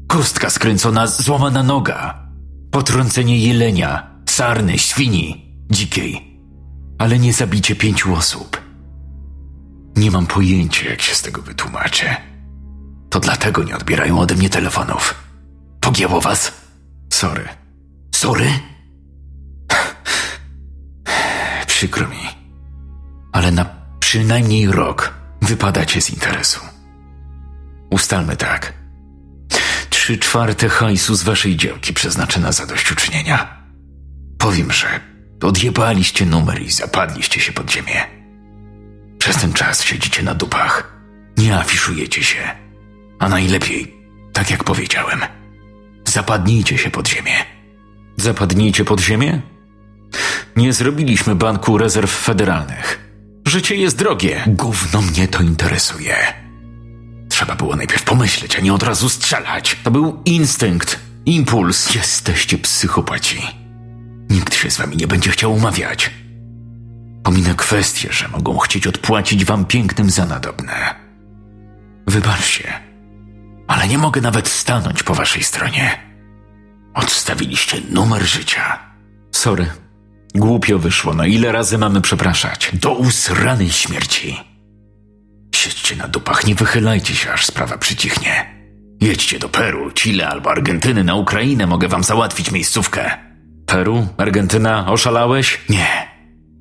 kostka 0.08 0.50
skręcona, 0.50 1.08
złamana 1.08 1.64
noga, 1.64 2.28
potrącenie 2.72 3.38
jelenia, 3.38 4.20
sarny, 4.30 4.80
świni, 4.80 5.56
dzikiej. 5.72 6.40
Ale 7.00 7.20
nie 7.20 7.34
zabicie 7.34 7.76
pięciu 7.76 8.16
osób. 8.16 8.62
Nie 9.96 10.12
mam 10.12 10.28
pojęcia, 10.28 10.90
jak 10.90 11.02
się 11.02 11.16
z 11.16 11.22
tego 11.22 11.42
wytłumaczę. 11.42 12.16
To 13.10 13.20
dlatego 13.20 13.64
nie 13.64 13.76
odbierają 13.76 14.20
ode 14.20 14.36
mnie 14.36 14.50
telefonów. 14.50 15.16
Pogięło 15.80 16.22
was? 16.22 16.52
Sorry. 17.14 17.50
Sorry? 18.16 18.50
Przykro 21.68 22.08
mi. 22.08 22.28
Ale 23.32 23.52
na 23.52 23.66
przynajmniej 24.00 24.68
rok 24.68 25.14
wypadacie 25.42 26.02
z 26.02 26.10
interesu. 26.10 26.60
Ustalmy 27.90 28.36
tak. 28.36 28.83
Trzy 30.04 30.18
czwarte 30.18 30.70
hajsu 30.70 31.16
z 31.16 31.24
waszej 31.24 31.58
działki 31.58 31.94
przeznaczę 31.94 32.40
na 32.40 32.52
zadośćuczynienia. 32.52 33.64
Powiem, 34.38 34.72
że 34.72 35.00
odjebaliście 35.44 36.26
numer 36.26 36.62
i 36.62 36.72
zapadliście 36.72 37.40
się 37.40 37.54
pod 37.54 37.72
ziemię. 37.72 38.04
Przez 39.18 39.38
ten 39.38 39.54
czas 39.54 39.84
siedzicie 39.84 40.24
na 40.24 40.34
dupach. 40.34 40.98
Nie 41.38 41.58
afiszujecie 41.58 42.24
się. 42.24 42.40
A 43.20 43.30
najlepiej, 43.30 43.96
tak 44.34 44.52
jak 44.52 44.64
powiedziałem, 44.64 45.20
zapadnijcie 46.08 46.78
się 46.78 46.92
pod 46.92 47.08
ziemię. 47.08 47.36
Zapadnijcie 48.18 48.86
pod 48.86 49.00
ziemię? 49.02 49.42
Nie 50.56 50.74
zrobiliśmy 50.74 51.36
Banku 51.36 51.78
Rezerw 51.78 52.12
Federalnych. 52.12 53.10
Życie 53.48 53.76
jest 53.76 53.98
drogie. 53.98 54.44
Gówno 54.48 55.02
mnie 55.02 55.28
to 55.28 55.44
interesuje. 55.44 56.43
Trzeba 57.44 57.56
było 57.56 57.76
najpierw 57.76 58.04
pomyśleć, 58.04 58.56
a 58.56 58.62
nie 58.62 58.74
od 58.74 58.84
razu 58.84 59.10
strzelać. 59.10 59.78
To 59.84 59.92
był 59.92 60.22
instynkt, 60.26 61.00
impuls. 61.26 61.96
Jesteście 61.96 62.58
psychopaci. 62.58 63.42
Nikt 64.30 64.56
się 64.56 64.72
z 64.72 64.78
wami 64.78 64.98
nie 64.98 65.08
będzie 65.08 65.32
chciał 65.32 65.54
umawiać. 65.54 66.12
Pominę 67.24 67.56
kwestię, 67.56 68.14
że 68.14 68.28
mogą 68.28 68.58
chcieć 68.58 68.88
odpłacić 68.88 69.46
wam 69.46 69.66
pięknym 69.66 70.10
za 70.10 70.26
nadobne. 70.26 70.96
Wybaczcie, 72.08 72.74
ale 73.68 73.88
nie 73.88 73.98
mogę 73.98 74.22
nawet 74.22 74.48
stanąć 74.48 75.04
po 75.04 75.16
waszej 75.16 75.44
stronie. 75.44 76.00
Odstawiliście 76.94 77.78
numer 77.90 78.22
życia. 78.22 78.80
Sorry. 79.32 79.68
Głupio 80.36 80.80
wyszło. 80.80 81.14
No 81.14 81.26
ile 81.26 81.52
razy 81.52 81.78
mamy 81.78 82.02
przepraszać? 82.02 82.72
Do 82.74 82.94
usranej 82.94 83.70
śmierci. 83.70 84.53
Siedźcie 85.64 85.96
na 85.96 86.08
dupach, 86.08 86.48
nie 86.48 86.56
wychylajcie 86.56 87.16
się, 87.16 87.32
aż 87.32 87.46
sprawa 87.46 87.78
przycichnie. 87.78 88.46
Jedźcie 89.02 89.40
do 89.40 89.50
Peru, 89.50 89.92
Chile 89.92 90.30
albo 90.30 90.52
Argentyny, 90.52 91.04
na 91.04 91.16
Ukrainę 91.16 91.68
mogę 91.68 91.88
wam 91.88 92.04
załatwić 92.04 92.52
miejscówkę. 92.52 93.12
Peru? 93.66 94.08
Argentyna? 94.18 94.92
Oszalałeś? 94.92 95.62
Nie, 95.70 96.08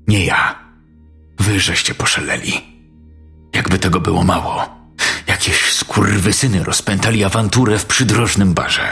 nie 0.08 0.24
ja. 0.24 0.58
Wy 1.40 1.60
żeście 1.60 1.94
poszaleli. 1.94 2.52
Jakby 3.54 3.78
tego 3.78 4.00
było 4.00 4.24
mało. 4.24 4.68
Jakieś 5.26 5.72
skurwysyny 5.72 6.64
rozpętali 6.64 7.24
awanturę 7.24 7.78
w 7.78 7.86
przydrożnym 7.86 8.54
barze. 8.54 8.88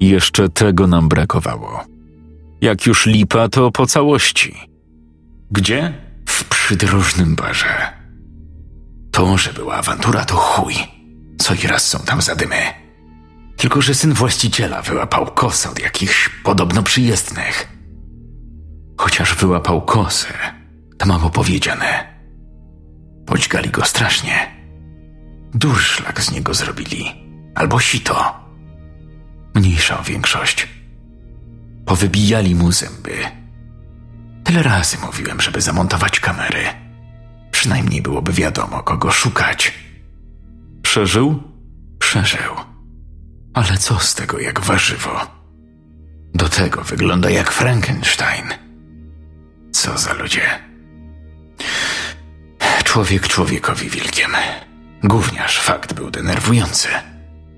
Jeszcze 0.00 0.48
tego 0.48 0.86
nam 0.86 1.08
brakowało. 1.08 1.84
Jak 2.60 2.86
już 2.86 3.06
lipa, 3.06 3.48
to 3.48 3.70
po 3.70 3.86
całości. 3.86 4.54
Gdzie? 5.50 5.94
W 6.26 6.44
przydrożnym 6.44 7.36
barze. 7.36 8.01
To, 9.12 9.38
że 9.38 9.52
była 9.52 9.74
awantura, 9.74 10.24
to 10.24 10.36
chuj. 10.36 10.74
Co 11.38 11.54
i 11.54 11.66
raz 11.66 11.88
są 11.88 11.98
tam 11.98 12.22
zadymy. 12.22 12.56
Tylko, 13.56 13.82
że 13.82 13.94
syn 13.94 14.12
właściciela 14.12 14.82
wyłapał 14.82 15.26
kosę 15.26 15.70
od 15.70 15.78
jakichś 15.78 16.30
podobno 16.44 16.82
przyjezdnych. 16.82 17.68
Chociaż 18.98 19.34
wyłapał 19.34 19.82
kosę, 19.82 20.28
to 20.98 21.06
mało 21.06 21.30
powiedziane. 21.30 22.18
Podźgali 23.26 23.70
go 23.70 23.84
strasznie. 23.84 24.62
Durszlak 25.54 26.20
z 26.20 26.30
niego 26.30 26.54
zrobili. 26.54 27.04
Albo 27.54 27.80
sito. 27.80 28.34
Mniejsza 29.54 30.02
większość. 30.02 30.68
Powybijali 31.86 32.54
mu 32.54 32.72
zęby. 32.72 33.16
Tyle 34.44 34.62
razy 34.62 34.98
mówiłem, 34.98 35.40
żeby 35.40 35.60
zamontować 35.60 36.20
kamery. 36.20 36.81
Przynajmniej 37.52 38.02
byłoby 38.02 38.32
wiadomo, 38.32 38.82
kogo 38.82 39.10
szukać. 39.10 39.74
Przeżył? 40.82 41.42
Przeżył. 41.98 42.52
Ale 43.54 43.78
co 43.78 43.98
z 43.98 44.14
tego 44.14 44.40
jak 44.40 44.60
warzywo? 44.60 45.20
Do 46.34 46.48
tego 46.48 46.82
wygląda 46.82 47.30
jak 47.30 47.52
Frankenstein. 47.52 48.44
Co 49.72 49.98
za 49.98 50.12
ludzie. 50.12 50.42
Człowiek 52.84 53.28
człowiekowi 53.28 53.90
wilkiem. 53.90 54.30
Gówniarz 55.04 55.60
fakt 55.60 55.92
był 55.94 56.10
denerwujący. 56.10 56.88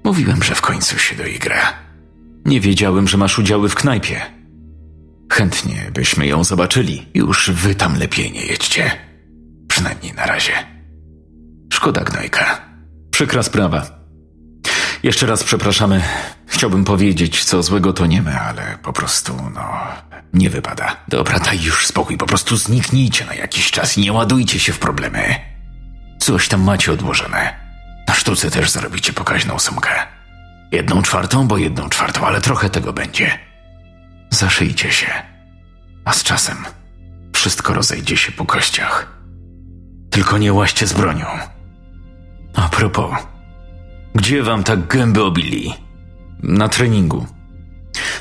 Mówiłem, 0.05 0.43
że 0.43 0.55
w 0.55 0.61
końcu 0.61 0.99
się 0.99 1.17
doigra. 1.17 1.73
Nie 2.45 2.61
wiedziałem, 2.61 3.09
że 3.09 3.17
masz 3.17 3.39
udziały 3.39 3.69
w 3.69 3.75
knajpie. 3.75 4.21
Chętnie 5.33 5.91
byśmy 5.95 6.27
ją 6.27 6.45
zobaczyli. 6.45 7.07
Już 7.15 7.51
wy 7.51 7.75
tam 7.75 7.99
lepiej 7.99 8.33
nie 8.33 8.47
jedźcie. 8.47 8.91
Przynajmniej 9.75 10.15
na 10.15 10.27
razie. 10.27 10.53
Szkoda 11.73 12.01
gnojka. 12.01 12.61
Przykra 13.11 13.43
sprawa. 13.43 13.87
Jeszcze 15.03 15.27
raz 15.27 15.45
przepraszamy. 15.45 16.03
Chciałbym 16.47 16.85
powiedzieć, 16.85 17.45
co 17.45 17.63
złego 17.63 17.93
toniemy, 17.93 18.41
ale 18.41 18.79
po 18.83 18.93
prostu, 18.93 19.51
no, 19.55 19.79
nie 20.33 20.51
wypada. 20.51 20.97
Dobra, 21.09 21.39
daj 21.39 21.63
już 21.63 21.87
spokój, 21.87 22.17
po 22.19 22.27
prostu 22.27 22.57
zniknijcie 22.57 23.25
na 23.25 23.35
jakiś 23.35 23.71
czas 23.71 23.99
i 23.99 24.01
nie 24.01 24.13
ładujcie 24.13 24.61
się 24.61 24.73
w 24.73 24.79
problemy. 24.79 25.35
Coś 26.19 26.49
tam 26.49 26.63
macie 26.63 26.93
odłożone. 26.93 27.55
Na 28.09 28.15
sztuce 28.15 28.51
też 28.51 28.71
zarobicie 28.71 29.13
pokaźną 29.13 29.59
sumkę. 29.59 29.91
Jedną 30.73 31.03
czwartą, 31.03 31.49
bo 31.49 31.59
jedną 31.59 31.89
czwartą, 31.89 32.27
ale 32.27 32.41
trochę 32.41 32.71
tego 32.71 32.93
będzie. 32.93 33.39
Zaszyjcie 34.31 34.93
się. 34.93 35.13
A 36.05 36.13
z 36.13 36.23
czasem 36.23 36.57
wszystko 37.33 37.75
rozejdzie 37.75 38.17
się 38.17 38.33
po 38.33 38.45
kościach. 38.45 39.14
Tylko 40.15 40.39
nie 40.39 40.53
łaście 40.53 40.87
z 40.87 40.93
bronią. 40.93 41.27
A 42.55 42.69
propos, 42.69 43.11
gdzie 44.15 44.43
wam 44.43 44.65
tak 44.65 44.87
gęby 44.87 45.25
obili? 45.25 45.75
Na 46.43 46.69
treningu. 46.69 47.27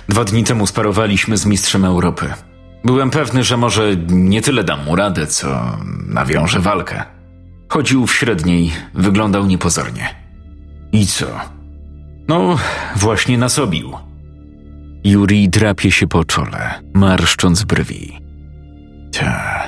Dwa 0.09 0.23
dni 0.23 0.43
temu 0.43 0.67
sparowaliśmy 0.67 1.37
z 1.37 1.45
mistrzem 1.45 1.85
Europy. 1.85 2.33
Byłem 2.83 3.09
pewny, 3.09 3.43
że 3.43 3.57
może 3.57 3.95
nie 4.07 4.41
tyle 4.41 4.63
dam 4.63 4.85
mu 4.85 4.95
radę, 4.95 5.27
co 5.27 5.77
nawiążę 6.07 6.59
walkę. 6.59 7.03
Chodził 7.69 8.07
w 8.07 8.13
średniej, 8.13 8.71
wyglądał 8.93 9.45
niepozornie. 9.45 10.15
I 10.91 11.07
co? 11.07 11.25
No, 12.27 12.57
właśnie 12.95 13.37
nasobił. 13.37 13.93
Juri 15.03 15.49
drapie 15.49 15.91
się 15.91 16.07
po 16.07 16.25
czole, 16.25 16.81
marszcząc 16.93 17.63
brwi. 17.63 18.19
Ta. 19.11 19.63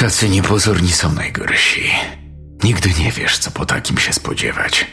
Tacy 0.00 0.28
niepozorni 0.28 0.92
są 0.92 1.12
najgorsi. 1.12 1.90
Nigdy 2.64 2.90
nie 2.98 3.12
wiesz, 3.12 3.38
co 3.38 3.50
po 3.50 3.66
takim 3.66 3.98
się 3.98 4.12
spodziewać. 4.12 4.86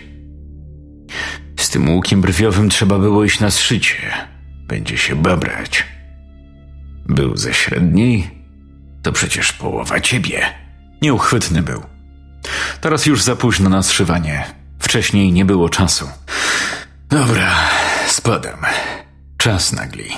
Z 1.60 1.70
tym 1.70 1.90
łukiem 1.90 2.22
brwiowym 2.22 2.70
trzeba 2.70 3.00
było 3.00 3.24
iść 3.24 3.40
na 3.40 3.52
zszycie. 3.52 3.98
Będzie 4.68 4.98
się 4.98 5.16
babrać. 5.16 5.84
Był 7.06 7.38
ze 7.38 7.54
średniej? 7.54 8.32
To 9.04 9.12
przecież 9.12 9.54
połowa 9.54 10.00
ciebie. 10.00 10.42
Nieuchwytny 11.02 11.62
był. 11.62 11.84
Teraz 12.82 13.06
już 13.06 13.24
za 13.24 13.36
późno 13.36 13.70
na 13.70 13.84
zszywanie. 13.84 14.46
Wcześniej 14.80 15.34
nie 15.34 15.46
było 15.46 15.70
czasu. 15.70 16.10
Dobra, 17.10 17.56
spadam. 18.08 18.60
Czas 19.38 19.74
nagli. 19.74 20.10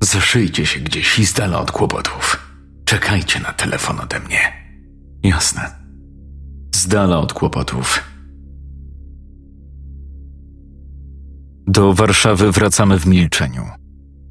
Zaszyjcie 0.00 0.66
się 0.66 0.80
gdzieś 0.80 1.18
i 1.18 1.26
z 1.26 1.32
dala 1.32 1.58
od 1.58 1.72
kłopotów. 1.72 2.53
Czekajcie 2.84 3.40
na 3.40 3.52
telefon 3.52 4.00
ode 4.00 4.20
mnie. 4.20 4.38
Jasne. 5.22 5.70
Z 6.74 6.86
dala 6.86 7.18
od 7.18 7.32
kłopotów. 7.32 8.04
Do 11.66 11.94
Warszawy 11.94 12.52
wracamy 12.52 12.98
w 12.98 13.06
milczeniu. 13.06 13.62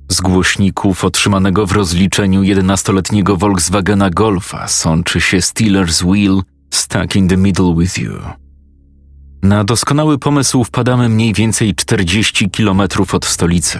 Z 0.10 0.22
głośników 0.22 1.06
otrzymanego 1.06 1.66
w 1.66 1.72
rozliczeniu 1.72 2.42
11-letniego 2.42 3.38
Volkswagena 3.38 4.10
Golfa 4.10 4.68
sączy 4.68 5.22
się 5.22 5.42
Steelers 5.42 6.02
Wheel 6.04 6.42
Stuck 6.74 7.16
in 7.16 7.28
the 7.28 7.38
Middle 7.38 7.76
with 7.78 7.98
You. 7.98 8.14
Na 9.44 9.64
doskonały 9.64 10.20
pomysł 10.20 10.64
wpadamy 10.64 11.10
mniej 11.10 11.34
więcej 11.34 11.76
40 11.76 12.50
kilometrów 12.50 13.16
od 13.16 13.26
stolicy. 13.26 13.80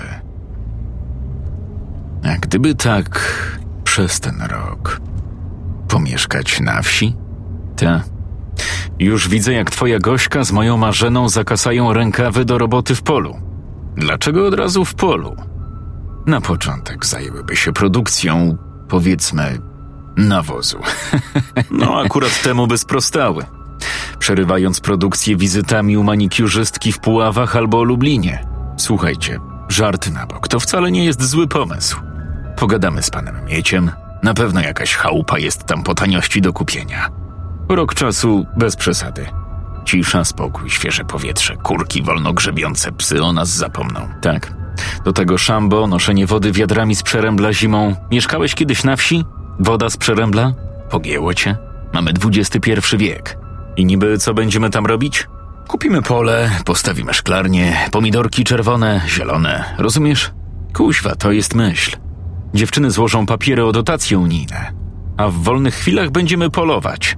A 2.24 2.38
gdyby 2.38 2.76
tak 2.76 3.22
przez 3.94 4.20
ten 4.20 4.42
rok 4.42 5.02
pomieszkać 5.88 6.60
na 6.60 6.82
wsi? 6.82 7.16
Ta. 7.76 8.04
Już 9.00 9.30
widzę, 9.30 9.54
jak 9.54 9.72
twoja 9.72 10.00
gośka 10.00 10.44
z 10.44 10.52
moją 10.52 10.78
marzeną 10.78 11.30
zakasają 11.30 11.94
rękawy 11.94 12.46
do 12.46 12.58
roboty 12.58 12.96
w 12.96 13.02
polu. 13.02 13.36
Dlaczego 13.96 14.48
od 14.48 14.54
razu 14.54 14.86
w 14.86 14.96
polu? 14.96 15.36
Na 16.26 16.42
początek 16.42 17.06
zajęłyby 17.06 17.56
się 17.56 17.74
produkcją, 17.74 18.58
powiedzmy, 18.90 19.58
nawozu. 20.18 20.80
no, 21.80 22.02
akurat 22.02 22.44
temu 22.44 22.68
by 22.68 22.78
sprostały. 22.78 23.46
Przerywając 24.20 24.80
produkcję 24.80 25.38
wizytami 25.38 25.98
u 25.98 26.04
manikiurzystki 26.04 26.92
w 26.92 27.00
Puławach 27.00 27.56
albo 27.56 27.84
Lublinie. 27.84 28.46
Słuchajcie, 28.78 29.40
żarty 29.70 30.12
na 30.12 30.26
bok, 30.26 30.48
to 30.48 30.60
wcale 30.60 30.92
nie 30.92 31.06
jest 31.06 31.24
zły 31.24 31.48
pomysł. 31.48 32.13
Pogadamy 32.58 33.04
z 33.04 33.10
panem 33.10 33.46
Mieciem. 33.46 33.92
Na 34.24 34.34
pewno 34.34 34.62
jakaś 34.62 34.96
chałupa 34.96 35.40
jest 35.40 35.64
tam 35.64 35.84
po 35.84 35.96
taniości 35.96 36.42
do 36.42 36.54
kupienia. 36.54 37.10
Rok 37.70 37.94
czasu 37.94 38.46
bez 38.58 38.76
przesady. 38.76 39.28
Cisza, 39.86 40.26
spokój, 40.26 40.70
świeże 40.70 41.04
powietrze, 41.04 41.56
kurki 41.58 42.04
wolno 42.04 42.34
grzebiące, 42.34 42.92
psy 42.92 43.24
o 43.24 43.34
nas 43.34 43.50
zapomną. 43.50 44.08
Tak. 44.22 44.54
Do 45.06 45.14
tego 45.14 45.38
szambo, 45.38 45.88
noszenie 45.88 46.28
wody 46.28 46.52
wiadrami 46.52 46.96
z 46.96 47.04
przerębla 47.04 47.54
zimą. 47.54 47.96
Mieszkałeś 48.12 48.56
kiedyś 48.56 48.84
na 48.84 48.96
wsi? 48.96 49.26
Woda 49.60 49.90
z 49.90 49.98
przerębla? 49.98 50.54
Pogięło 50.90 51.34
cię? 51.34 51.58
Mamy 51.94 52.12
XXI 52.26 52.98
wiek. 52.98 53.38
I 53.76 53.86
niby 53.86 54.18
co 54.18 54.34
będziemy 54.34 54.70
tam 54.70 54.86
robić? 54.86 55.28
Kupimy 55.68 56.02
pole, 56.02 56.50
postawimy 56.66 57.14
szklarnię, 57.14 57.78
pomidorki 57.92 58.44
czerwone, 58.44 59.02
zielone. 59.08 59.76
Rozumiesz? 59.78 60.32
Kuźwa, 60.74 61.16
to 61.16 61.32
jest 61.32 61.56
myśl. 61.56 61.98
Dziewczyny 62.54 62.92
złożą 62.92 63.26
papiery 63.26 63.66
o 63.66 63.72
dotacje 63.72 64.20
unijne, 64.20 64.72
a 65.18 65.30
w 65.30 65.34
wolnych 65.34 65.76
chwilach 65.76 66.12
będziemy 66.12 66.50
polować. 66.50 67.18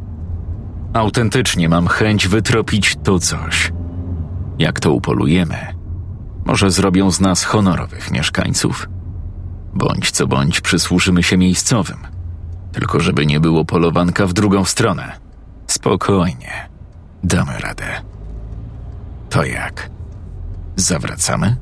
Autentycznie 0.93 1.69
mam 1.69 1.87
chęć 1.87 2.27
wytropić 2.27 2.95
to 3.03 3.19
coś. 3.19 3.71
Jak 4.59 4.79
to 4.79 4.91
upolujemy? 4.91 5.57
Może 6.45 6.71
zrobią 6.71 7.11
z 7.11 7.19
nas 7.19 7.43
honorowych 7.43 8.11
mieszkańców? 8.11 8.89
Bądź 9.73 10.11
co 10.11 10.27
bądź 10.27 10.61
przysłużymy 10.61 11.23
się 11.23 11.37
miejscowym. 11.37 11.97
Tylko 12.71 12.99
żeby 12.99 13.25
nie 13.25 13.39
było 13.39 13.65
polowanka 13.65 14.27
w 14.27 14.33
drugą 14.33 14.65
stronę. 14.65 15.11
Spokojnie. 15.67 16.69
Damy 17.23 17.59
radę. 17.59 17.85
To 19.29 19.43
jak? 19.43 19.89
Zawracamy? 20.75 21.57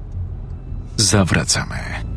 Zawracamy. 0.97 2.12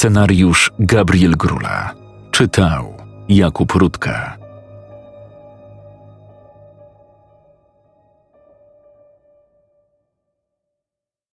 Scenariusz 0.00 0.72
Gabriel 0.78 1.36
Grula. 1.36 1.94
Czytał 2.30 2.94
Jakub 3.28 3.72
Rutka. 3.72 4.36